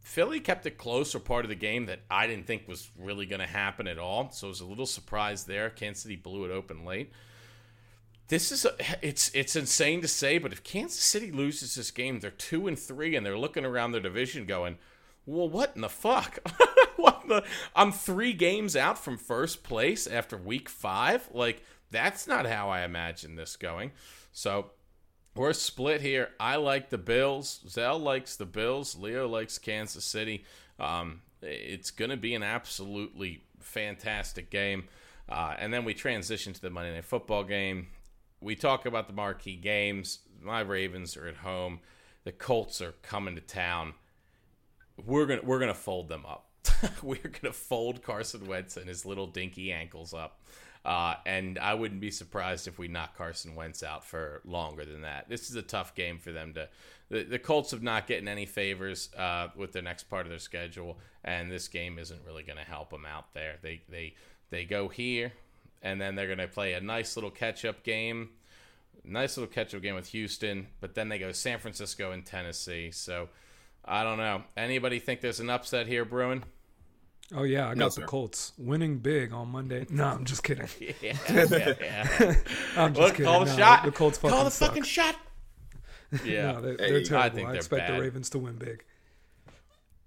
Philly 0.00 0.40
kept 0.40 0.66
it 0.66 0.76
close 0.76 1.12
for 1.12 1.18
part 1.18 1.44
of 1.44 1.48
the 1.48 1.54
game 1.54 1.86
that 1.86 2.00
I 2.10 2.26
didn't 2.26 2.46
think 2.46 2.68
was 2.68 2.90
really 2.98 3.26
going 3.26 3.40
to 3.40 3.46
happen 3.46 3.86
at 3.86 3.98
all. 3.98 4.30
So 4.30 4.46
I 4.46 4.48
was 4.48 4.60
a 4.60 4.66
little 4.66 4.86
surprised 4.86 5.46
there. 5.46 5.70
Kansas 5.70 6.02
City 6.02 6.16
blew 6.16 6.44
it 6.44 6.50
open 6.50 6.84
late 6.84 7.10
this 8.28 8.50
is 8.50 8.64
a, 8.64 8.74
it's 9.02 9.30
it's 9.34 9.56
insane 9.56 10.00
to 10.00 10.08
say, 10.08 10.38
but 10.38 10.52
if 10.52 10.62
Kansas 10.62 11.02
City 11.02 11.30
loses 11.30 11.74
this 11.74 11.90
game, 11.90 12.20
they're 12.20 12.30
two 12.30 12.66
and 12.66 12.78
three, 12.78 13.16
and 13.16 13.24
they're 13.24 13.38
looking 13.38 13.64
around 13.64 13.92
their 13.92 14.00
division 14.00 14.46
going, 14.46 14.78
"Well, 15.26 15.48
what 15.48 15.72
in 15.74 15.82
the 15.82 15.88
fuck? 15.88 16.38
what 16.96 17.22
the? 17.28 17.44
I'm 17.76 17.92
three 17.92 18.32
games 18.32 18.76
out 18.76 18.98
from 18.98 19.18
first 19.18 19.62
place 19.62 20.06
after 20.06 20.36
week 20.36 20.68
five. 20.68 21.28
Like 21.32 21.62
that's 21.90 22.26
not 22.26 22.46
how 22.46 22.70
I 22.70 22.82
imagine 22.82 23.36
this 23.36 23.56
going." 23.56 23.92
So 24.32 24.70
we're 25.36 25.52
split 25.52 26.00
here. 26.00 26.30
I 26.38 26.56
like 26.56 26.90
the 26.90 26.98
Bills. 26.98 27.60
Zel 27.68 27.98
likes 27.98 28.36
the 28.36 28.46
Bills. 28.46 28.96
Leo 28.96 29.26
likes 29.26 29.58
Kansas 29.58 30.04
City. 30.04 30.44
Um, 30.78 31.22
it's 31.42 31.90
going 31.90 32.10
to 32.10 32.16
be 32.16 32.34
an 32.34 32.42
absolutely 32.42 33.42
fantastic 33.60 34.50
game. 34.50 34.84
Uh, 35.28 35.54
and 35.58 35.72
then 35.72 35.84
we 35.84 35.94
transition 35.94 36.52
to 36.52 36.60
the 36.60 36.70
Monday 36.70 36.94
Night 36.94 37.04
Football 37.04 37.44
game. 37.44 37.88
We 38.40 38.54
talk 38.54 38.86
about 38.86 39.08
the 39.08 39.14
marquee 39.14 39.56
games. 39.56 40.20
My 40.40 40.60
Ravens 40.60 41.16
are 41.16 41.26
at 41.26 41.36
home. 41.36 41.80
The 42.24 42.32
Colts 42.32 42.80
are 42.80 42.92
coming 43.02 43.34
to 43.34 43.40
town. 43.40 43.94
We're 45.04 45.26
gonna 45.26 45.40
we're 45.42 45.58
gonna 45.58 45.74
fold 45.74 46.08
them 46.08 46.24
up. 46.26 46.46
we're 47.02 47.16
gonna 47.16 47.52
fold 47.52 48.02
Carson 48.02 48.46
Wentz 48.46 48.76
and 48.76 48.88
his 48.88 49.04
little 49.04 49.26
dinky 49.26 49.72
ankles 49.72 50.14
up. 50.14 50.40
Uh, 50.84 51.14
and 51.24 51.58
I 51.58 51.72
wouldn't 51.74 52.00
be 52.00 52.10
surprised 52.10 52.68
if 52.68 52.78
we 52.78 52.88
knock 52.88 53.16
Carson 53.16 53.54
Wentz 53.54 53.82
out 53.82 54.04
for 54.04 54.42
longer 54.44 54.84
than 54.84 55.00
that. 55.00 55.28
This 55.30 55.48
is 55.48 55.56
a 55.56 55.62
tough 55.62 55.94
game 55.94 56.18
for 56.18 56.30
them 56.30 56.52
to. 56.54 56.68
The, 57.08 57.22
the 57.22 57.38
Colts 57.38 57.70
have 57.70 57.82
not 57.82 58.06
getting 58.06 58.28
any 58.28 58.44
favors 58.44 59.08
uh, 59.16 59.48
with 59.56 59.72
the 59.72 59.80
next 59.80 60.04
part 60.04 60.26
of 60.26 60.30
their 60.30 60.38
schedule, 60.38 60.98
and 61.24 61.50
this 61.50 61.68
game 61.68 61.98
isn't 61.98 62.20
really 62.26 62.42
going 62.42 62.58
to 62.58 62.64
help 62.64 62.90
them 62.90 63.06
out 63.06 63.32
there. 63.32 63.56
They 63.62 63.80
they 63.88 64.14
they 64.50 64.64
go 64.64 64.88
here, 64.88 65.32
and 65.82 65.98
then 65.98 66.16
they're 66.16 66.26
going 66.26 66.38
to 66.38 66.48
play 66.48 66.74
a 66.74 66.80
nice 66.80 67.16
little 67.16 67.30
catch 67.30 67.64
up 67.64 67.82
game, 67.82 68.30
nice 69.04 69.38
little 69.38 69.52
catch 69.52 69.74
up 69.74 69.80
game 69.80 69.94
with 69.94 70.08
Houston, 70.08 70.66
but 70.80 70.94
then 70.94 71.08
they 71.08 71.18
go 71.18 71.32
San 71.32 71.58
Francisco 71.60 72.12
and 72.12 72.26
Tennessee. 72.26 72.90
So 72.90 73.30
I 73.84 74.02
don't 74.02 74.18
know. 74.18 74.42
Anybody 74.54 74.98
think 74.98 75.22
there's 75.22 75.40
an 75.40 75.50
upset 75.50 75.86
here, 75.86 76.04
Bruin? 76.04 76.44
Oh 77.34 77.42
yeah, 77.44 77.64
I 77.68 77.74
got 77.74 77.76
No, 77.76 77.88
the. 77.88 78.02
Colts 78.02 78.52
winning 78.58 78.98
big 78.98 79.32
on 79.32 79.48
Monday. 79.48 79.86
No, 79.90 80.04
I'm 80.04 80.24
just 80.24 80.42
kidding. 80.42 80.68
Yeah, 80.80 81.16
yeah, 81.30 81.74
yeah. 81.80 82.34
I'm 82.76 82.92
just 82.94 83.00
Look, 83.00 83.10
kidding. 83.14 83.26
call 83.26 83.40
the 83.44 83.46
No, 83.46 83.56
shot. 83.56 83.84
The 83.84 83.92
Colts 83.92 84.18
fucking 84.18 84.34
call 84.36 84.44
the 84.44 84.50
suck. 84.50 84.68
fucking 84.68 84.82
shot. 84.84 85.16
Yeah, 86.24 86.52
No, 86.52 86.60
they're, 86.60 86.76
Hey, 86.78 86.90
they're 86.90 86.96
I 86.98 87.02
terrible. 87.02 87.18
I, 87.18 87.30
think 87.30 87.46
they're 87.48 87.56
expect 87.56 87.88
bad. 87.88 87.96
the 87.96 88.00
Ravens 88.02 88.30
to 88.30 88.38
win 88.38 88.56
big. 88.56 88.84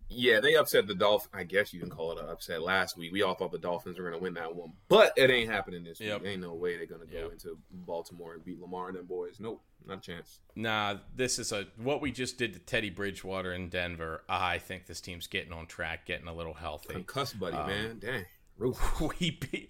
Yeah, 0.10 0.40
they 0.40 0.56
upset 0.56 0.88
the 0.88 0.96
Dolphins. 0.96 1.30
I 1.34 1.44
guess 1.44 1.74
you 1.74 1.80
can 1.82 1.90
call 1.90 2.14
it 2.14 2.24
an 2.24 2.30
upset 2.30 2.62
last 2.62 2.98
week. 2.98 3.12
We 3.12 3.24
all 3.24 3.36
thought 3.36 3.52
the 3.52 3.58
Dolphins 3.58 3.98
were 3.98 4.06
going 4.06 4.18
to 4.18 4.24
win 4.24 4.34
that 4.36 4.56
one, 4.56 4.72
but 4.88 5.12
it 5.18 5.30
ain't 5.30 5.50
happening 5.50 5.84
this 5.84 6.00
Yep. 6.00 6.22
week. 6.22 6.30
Ain't 6.32 6.42
no 6.42 6.54
way 6.54 6.78
they're 6.78 6.86
going 6.86 7.02
to 7.02 7.08
go 7.08 7.24
Yep. 7.24 7.32
into 7.34 7.58
Baltimore 7.72 8.34
and 8.34 8.44
beat 8.46 8.60
Lamar 8.60 8.88
and 8.88 8.98
them 8.98 9.06
boys. 9.06 9.38
Nope, 9.40 9.62
not 9.86 9.98
a 9.98 10.02
chance. 10.02 10.40
Nah, 10.56 10.96
this 11.16 11.40
is 11.40 11.52
a 11.52 11.68
what 11.76 12.02
we 12.02 12.12
just 12.12 12.38
did 12.38 12.54
to 12.54 12.60
Teddy 12.60 12.90
Bridgewater 12.90 13.52
in 13.54 13.68
Denver. 13.70 14.24
I 14.30 14.60
think 14.60 14.86
this 14.86 15.02
team's 15.02 15.28
getting 15.28 15.52
on 15.52 15.68
track, 15.68 16.06
getting 16.06 16.28
a 16.28 16.34
little 16.34 16.54
healthy. 16.54 16.94
Concussed, 16.94 17.38
buddy, 17.40 17.58
Um, 17.58 17.68
man. 17.68 18.00
Dang. 18.00 18.26
Roof. 18.58 18.80
we 19.20 19.32
beat 19.32 19.70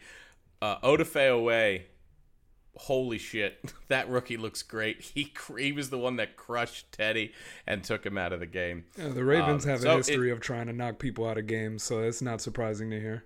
uh, 0.61 0.77
Odafe 0.79 1.29
Oweh. 1.29 1.81
Holy 2.81 3.17
shit, 3.17 3.73
that 3.87 4.07
rookie 4.09 4.37
looks 4.37 4.61
great. 4.63 5.01
He 5.01 5.33
he 5.57 5.71
was 5.71 5.89
the 5.89 5.97
one 5.97 6.15
that 6.17 6.37
crushed 6.37 6.91
Teddy 6.91 7.33
and 7.65 7.83
took 7.83 8.05
him 8.05 8.17
out 8.17 8.31
of 8.33 8.39
the 8.39 8.45
game. 8.45 8.85
Yeah, 8.97 9.09
the 9.09 9.23
Ravens 9.25 9.65
Um, 9.65 9.71
have 9.71 9.81
so 9.81 9.89
a 9.89 9.93
it- 9.93 9.97
history 10.05 10.29
of 10.31 10.39
trying 10.39 10.67
to 10.67 10.73
knock 10.73 10.99
people 10.99 11.27
out 11.27 11.37
of 11.37 11.47
games, 11.47 11.83
so 11.83 11.99
it's 12.03 12.21
not 12.21 12.39
surprising 12.41 12.89
to 12.91 12.99
hear. 12.99 13.23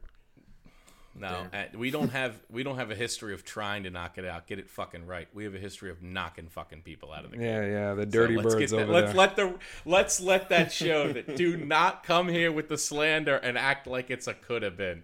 No, 1.13 1.47
uh, 1.53 1.65
we 1.75 1.91
don't 1.91 2.09
have 2.13 2.39
we 2.49 2.63
don't 2.63 2.77
have 2.77 2.89
a 2.89 2.95
history 2.95 3.33
of 3.33 3.43
trying 3.43 3.83
to 3.83 3.89
knock 3.89 4.17
it 4.17 4.23
out. 4.23 4.47
Get 4.47 4.59
it 4.59 4.69
fucking 4.69 5.05
right. 5.05 5.27
We 5.33 5.43
have 5.43 5.53
a 5.53 5.59
history 5.59 5.89
of 5.89 6.01
knocking 6.01 6.47
fucking 6.47 6.83
people 6.83 7.11
out 7.11 7.25
of 7.25 7.31
the 7.31 7.37
game. 7.37 7.45
Yeah, 7.45 7.65
yeah, 7.65 7.93
the 7.93 8.03
So 8.03 8.09
dirty 8.09 8.37
let's 8.37 8.55
birds 8.55 8.71
get 8.71 8.77
that- 8.77 8.83
over 8.83 8.93
let's 8.93 9.07
there. 9.07 9.15
let 9.17 9.35
the 9.35 9.55
let's 9.85 10.21
let 10.21 10.47
that 10.49 10.71
show 10.71 11.11
that 11.11 11.35
do 11.35 11.57
not 11.65 12.03
come 12.03 12.29
here 12.29 12.51
with 12.51 12.69
the 12.69 12.77
slander 12.77 13.35
and 13.35 13.57
act 13.57 13.87
like 13.87 14.09
it's 14.09 14.27
a 14.27 14.33
could 14.33 14.63
have 14.63 14.77
been. 14.77 15.03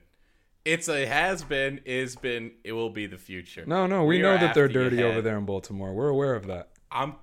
It's 0.68 0.90
a 0.90 1.06
has 1.06 1.44
been, 1.44 1.80
is 1.86 2.18
been, 2.18 2.52
it 2.66 2.74
will 2.74 2.90
be 2.90 3.08
the 3.08 3.18
future. 3.18 3.64
no, 3.66 3.88
no, 3.88 4.04
we, 4.04 4.18
We 4.18 4.22
know 4.22 4.38
that 4.38 4.54
they're 4.54 4.68
dirty 4.68 5.02
over 5.02 5.22
there 5.22 5.38
in 5.38 5.46
Baltimore. 5.46 5.94
We're 5.94 6.10
aware 6.10 6.36
of 6.36 6.48
that. 6.48 6.72
I'm 6.92 7.16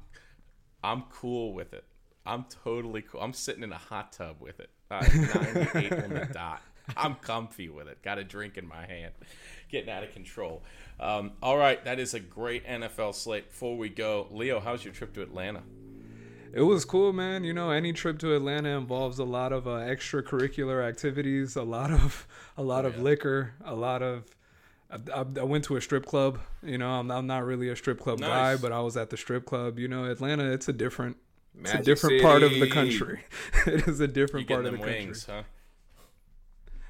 I'm 0.82 1.03
cool 1.11 1.53
with 1.53 1.74
it. 1.74 1.84
I'm 2.24 2.47
totally 2.64 3.03
cool. 3.03 3.20
I'm 3.20 3.34
sitting 3.34 3.62
in 3.62 3.70
a 3.72 3.78
hot 3.78 4.12
tub 4.12 4.36
with 4.40 4.61
it. 4.61 4.70
Uh, 4.90 5.01
98 5.74 5.92
on 5.92 6.11
the 6.11 6.28
dot. 6.32 6.62
I'm 6.97 7.16
comfy 7.16 7.68
with 7.68 7.86
it. 7.86 8.03
Got 8.03 8.18
a 8.18 8.24
drink 8.24 8.57
in 8.57 8.66
my 8.66 8.86
hand. 8.86 9.12
Getting 9.70 9.90
out 9.90 10.05
of 10.05 10.12
control. 10.12 10.62
Um, 10.99 11.32
all 11.42 11.57
right, 11.57 11.82
that 11.84 11.99
is 11.99 12.14
a 12.14 12.20
great 12.20 12.66
NFL 12.66 13.14
slate. 13.14 13.51
Before 13.51 13.76
we 13.76 13.88
go, 13.88 14.26
Leo, 14.30 14.61
how's 14.61 14.84
your 14.84 14.95
trip 14.95 15.12
to 15.14 15.22
Atlanta? 15.22 15.62
It 16.55 16.62
was 16.62 16.84
cool, 16.84 17.12
man. 17.12 17.42
You 17.42 17.52
know, 17.52 17.70
any 17.70 17.92
trip 17.92 18.20
to 18.20 18.36
Atlanta 18.36 18.78
involves 18.78 19.18
a 19.18 19.24
lot 19.24 19.52
of 19.52 19.66
uh, 19.66 19.72
extracurricular 19.72 20.86
activities, 20.88 21.57
a 21.57 21.64
lot 21.64 21.90
of 21.90 22.28
a 22.57 22.62
lot 22.62 22.84
of 22.84 22.98
liquor, 22.98 23.55
a 23.64 23.74
lot 23.74 24.02
of. 24.02 24.24
I, 24.88 25.24
I, 25.40 25.42
went 25.42 25.64
to 25.64 25.74
a 25.74 25.80
strip 25.80 26.07
club. 26.07 26.38
You 26.62 26.78
know, 26.78 26.88
I'm, 26.88 27.11
I'm 27.11 27.26
not 27.26 27.44
really 27.44 27.68
a 27.70 27.74
strip 27.74 27.98
club 27.98 28.20
guy, 28.20 28.55
but 28.55 28.70
I 28.70 28.80
was 28.80 28.96
at 28.96 29.11
the 29.11 29.16
strip 29.16 29.44
club. 29.44 29.80
You 29.80 29.88
know, 29.88 30.05
Atlanta, 30.05 30.52
it's 30.52 30.68
a 30.68 30.72
different, 30.72 31.16
it's 31.59 31.70
a 31.70 31.78
Magic 31.78 31.84
different 31.84 32.22
part 32.22 32.44
of 32.44 32.52
the 32.52 32.70
country. 32.70 33.24
it 33.66 33.88
is 33.88 33.98
a 33.98 34.07
different 34.07 34.46
part 34.46 34.64
of 34.64 34.72
the 34.72 34.78
them 34.78 34.86
country. 34.86 35.12
huh? 35.26 35.42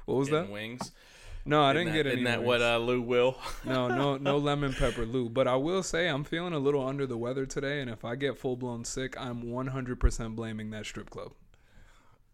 What 0.05 0.15
was 0.17 0.29
Getting 0.29 0.45
that? 0.45 0.53
wings. 0.53 0.91
No, 1.47 1.61
I 1.61 1.73
didn't 1.73 1.89
that- 1.89 1.93
get 1.93 2.05
any. 2.07 2.21
Isn't 2.21 2.23
that 2.25 2.43
what 2.43 2.61
uh, 2.61 2.77
Lou 2.77 3.01
Will? 3.01 3.37
no, 3.65 3.87
no, 3.87 4.17
no 4.17 4.37
lemon 4.37 4.73
pepper 4.73 5.05
Lou. 5.05 5.29
But 5.29 5.47
I 5.47 5.55
will 5.55 5.83
say 5.83 6.07
I'm 6.07 6.23
feeling 6.23 6.53
a 6.53 6.59
little 6.59 6.85
under 6.85 7.05
the 7.05 7.17
weather 7.17 7.45
today, 7.45 7.81
and 7.81 7.89
if 7.89 8.03
I 8.03 8.15
get 8.15 8.37
full 8.37 8.55
blown 8.55 8.83
sick, 8.83 9.15
I'm 9.19 9.43
100% 9.43 10.35
blaming 10.35 10.71
that 10.71 10.85
strip 10.85 11.09
club. 11.09 11.33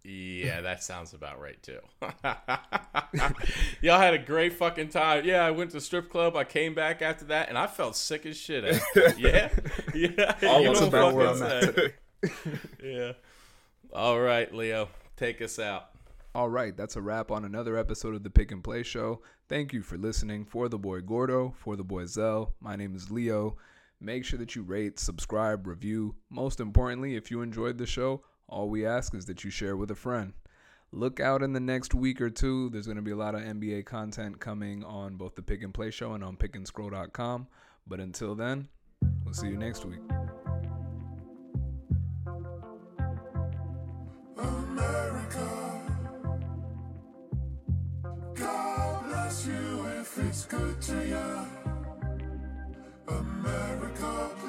Yeah, 0.03 0.61
that 0.61 0.83
sounds 0.83 1.13
about 1.13 1.39
right 1.39 1.61
too. 1.61 1.79
Y'all 3.81 3.99
had 3.99 4.15
a 4.15 4.17
great 4.17 4.53
fucking 4.53 4.89
time. 4.89 5.25
Yeah, 5.25 5.45
I 5.45 5.51
went 5.51 5.71
to 5.71 5.81
strip 5.81 6.09
club. 6.09 6.35
I 6.35 6.43
came 6.43 6.73
back 6.73 7.03
after 7.03 7.25
that, 7.25 7.49
and 7.49 7.57
I 7.57 7.67
felt 7.67 7.95
sick 7.95 8.25
as 8.25 8.35
shit. 8.35 8.65
After. 8.65 9.13
yeah, 9.17 9.49
yeah. 9.93 10.35
All 10.43 10.61
you 10.61 10.73
know 10.73 10.87
about 10.87 11.13
where 11.13 11.27
I'm 11.27 11.43
I'm 11.43 12.31
yeah. 12.83 13.11
All 13.93 14.19
right, 14.19 14.51
Leo, 14.51 14.87
take 15.17 15.39
us 15.41 15.59
out. 15.59 15.90
All 16.33 16.49
right, 16.49 16.75
that's 16.77 16.95
a 16.95 17.01
wrap 17.01 17.29
on 17.29 17.43
another 17.43 17.75
episode 17.75 18.15
of 18.15 18.23
the 18.23 18.29
Pick 18.29 18.53
and 18.53 18.63
Play 18.63 18.83
Show. 18.83 19.21
Thank 19.49 19.73
you 19.73 19.81
for 19.81 19.97
listening. 19.97 20.45
For 20.45 20.69
the 20.69 20.79
boy 20.79 21.01
Gordo, 21.01 21.53
for 21.57 21.75
the 21.75 21.83
boy 21.83 22.05
Zel, 22.05 22.53
my 22.61 22.77
name 22.77 22.95
is 22.95 23.11
Leo. 23.11 23.57
Make 23.99 24.23
sure 24.23 24.39
that 24.39 24.55
you 24.55 24.63
rate, 24.63 24.97
subscribe, 24.97 25.67
review. 25.67 26.15
Most 26.29 26.61
importantly, 26.61 27.15
if 27.15 27.31
you 27.31 27.41
enjoyed 27.41 27.77
the 27.77 27.85
show, 27.85 28.23
all 28.47 28.69
we 28.69 28.85
ask 28.85 29.13
is 29.13 29.25
that 29.25 29.43
you 29.43 29.49
share 29.51 29.75
with 29.75 29.91
a 29.91 29.95
friend. 29.95 30.31
look 30.93 31.19
out 31.19 31.43
in 31.43 31.51
the 31.53 31.59
next 31.59 31.93
week 31.93 32.21
or 32.21 32.29
two. 32.29 32.69
There's 32.69 32.85
going 32.85 32.95
to 32.95 33.01
be 33.01 33.11
a 33.11 33.15
lot 33.15 33.35
of 33.35 33.41
NBA 33.41 33.85
content 33.85 34.39
coming 34.39 34.83
on 34.85 35.17
both 35.17 35.35
the 35.35 35.41
Pick 35.41 35.63
and 35.63 35.73
Play 35.73 35.91
Show 35.91 36.13
and 36.13 36.23
on 36.23 36.37
pickandscroll.com. 36.37 37.47
But 37.87 37.99
until 37.99 38.35
then, 38.35 38.69
we'll 39.25 39.33
see 39.33 39.47
you 39.47 39.57
next 39.57 39.83
week. 39.85 39.99
good 50.45 50.81
to 50.81 50.93
you, 51.07 51.47
America. 53.07 54.40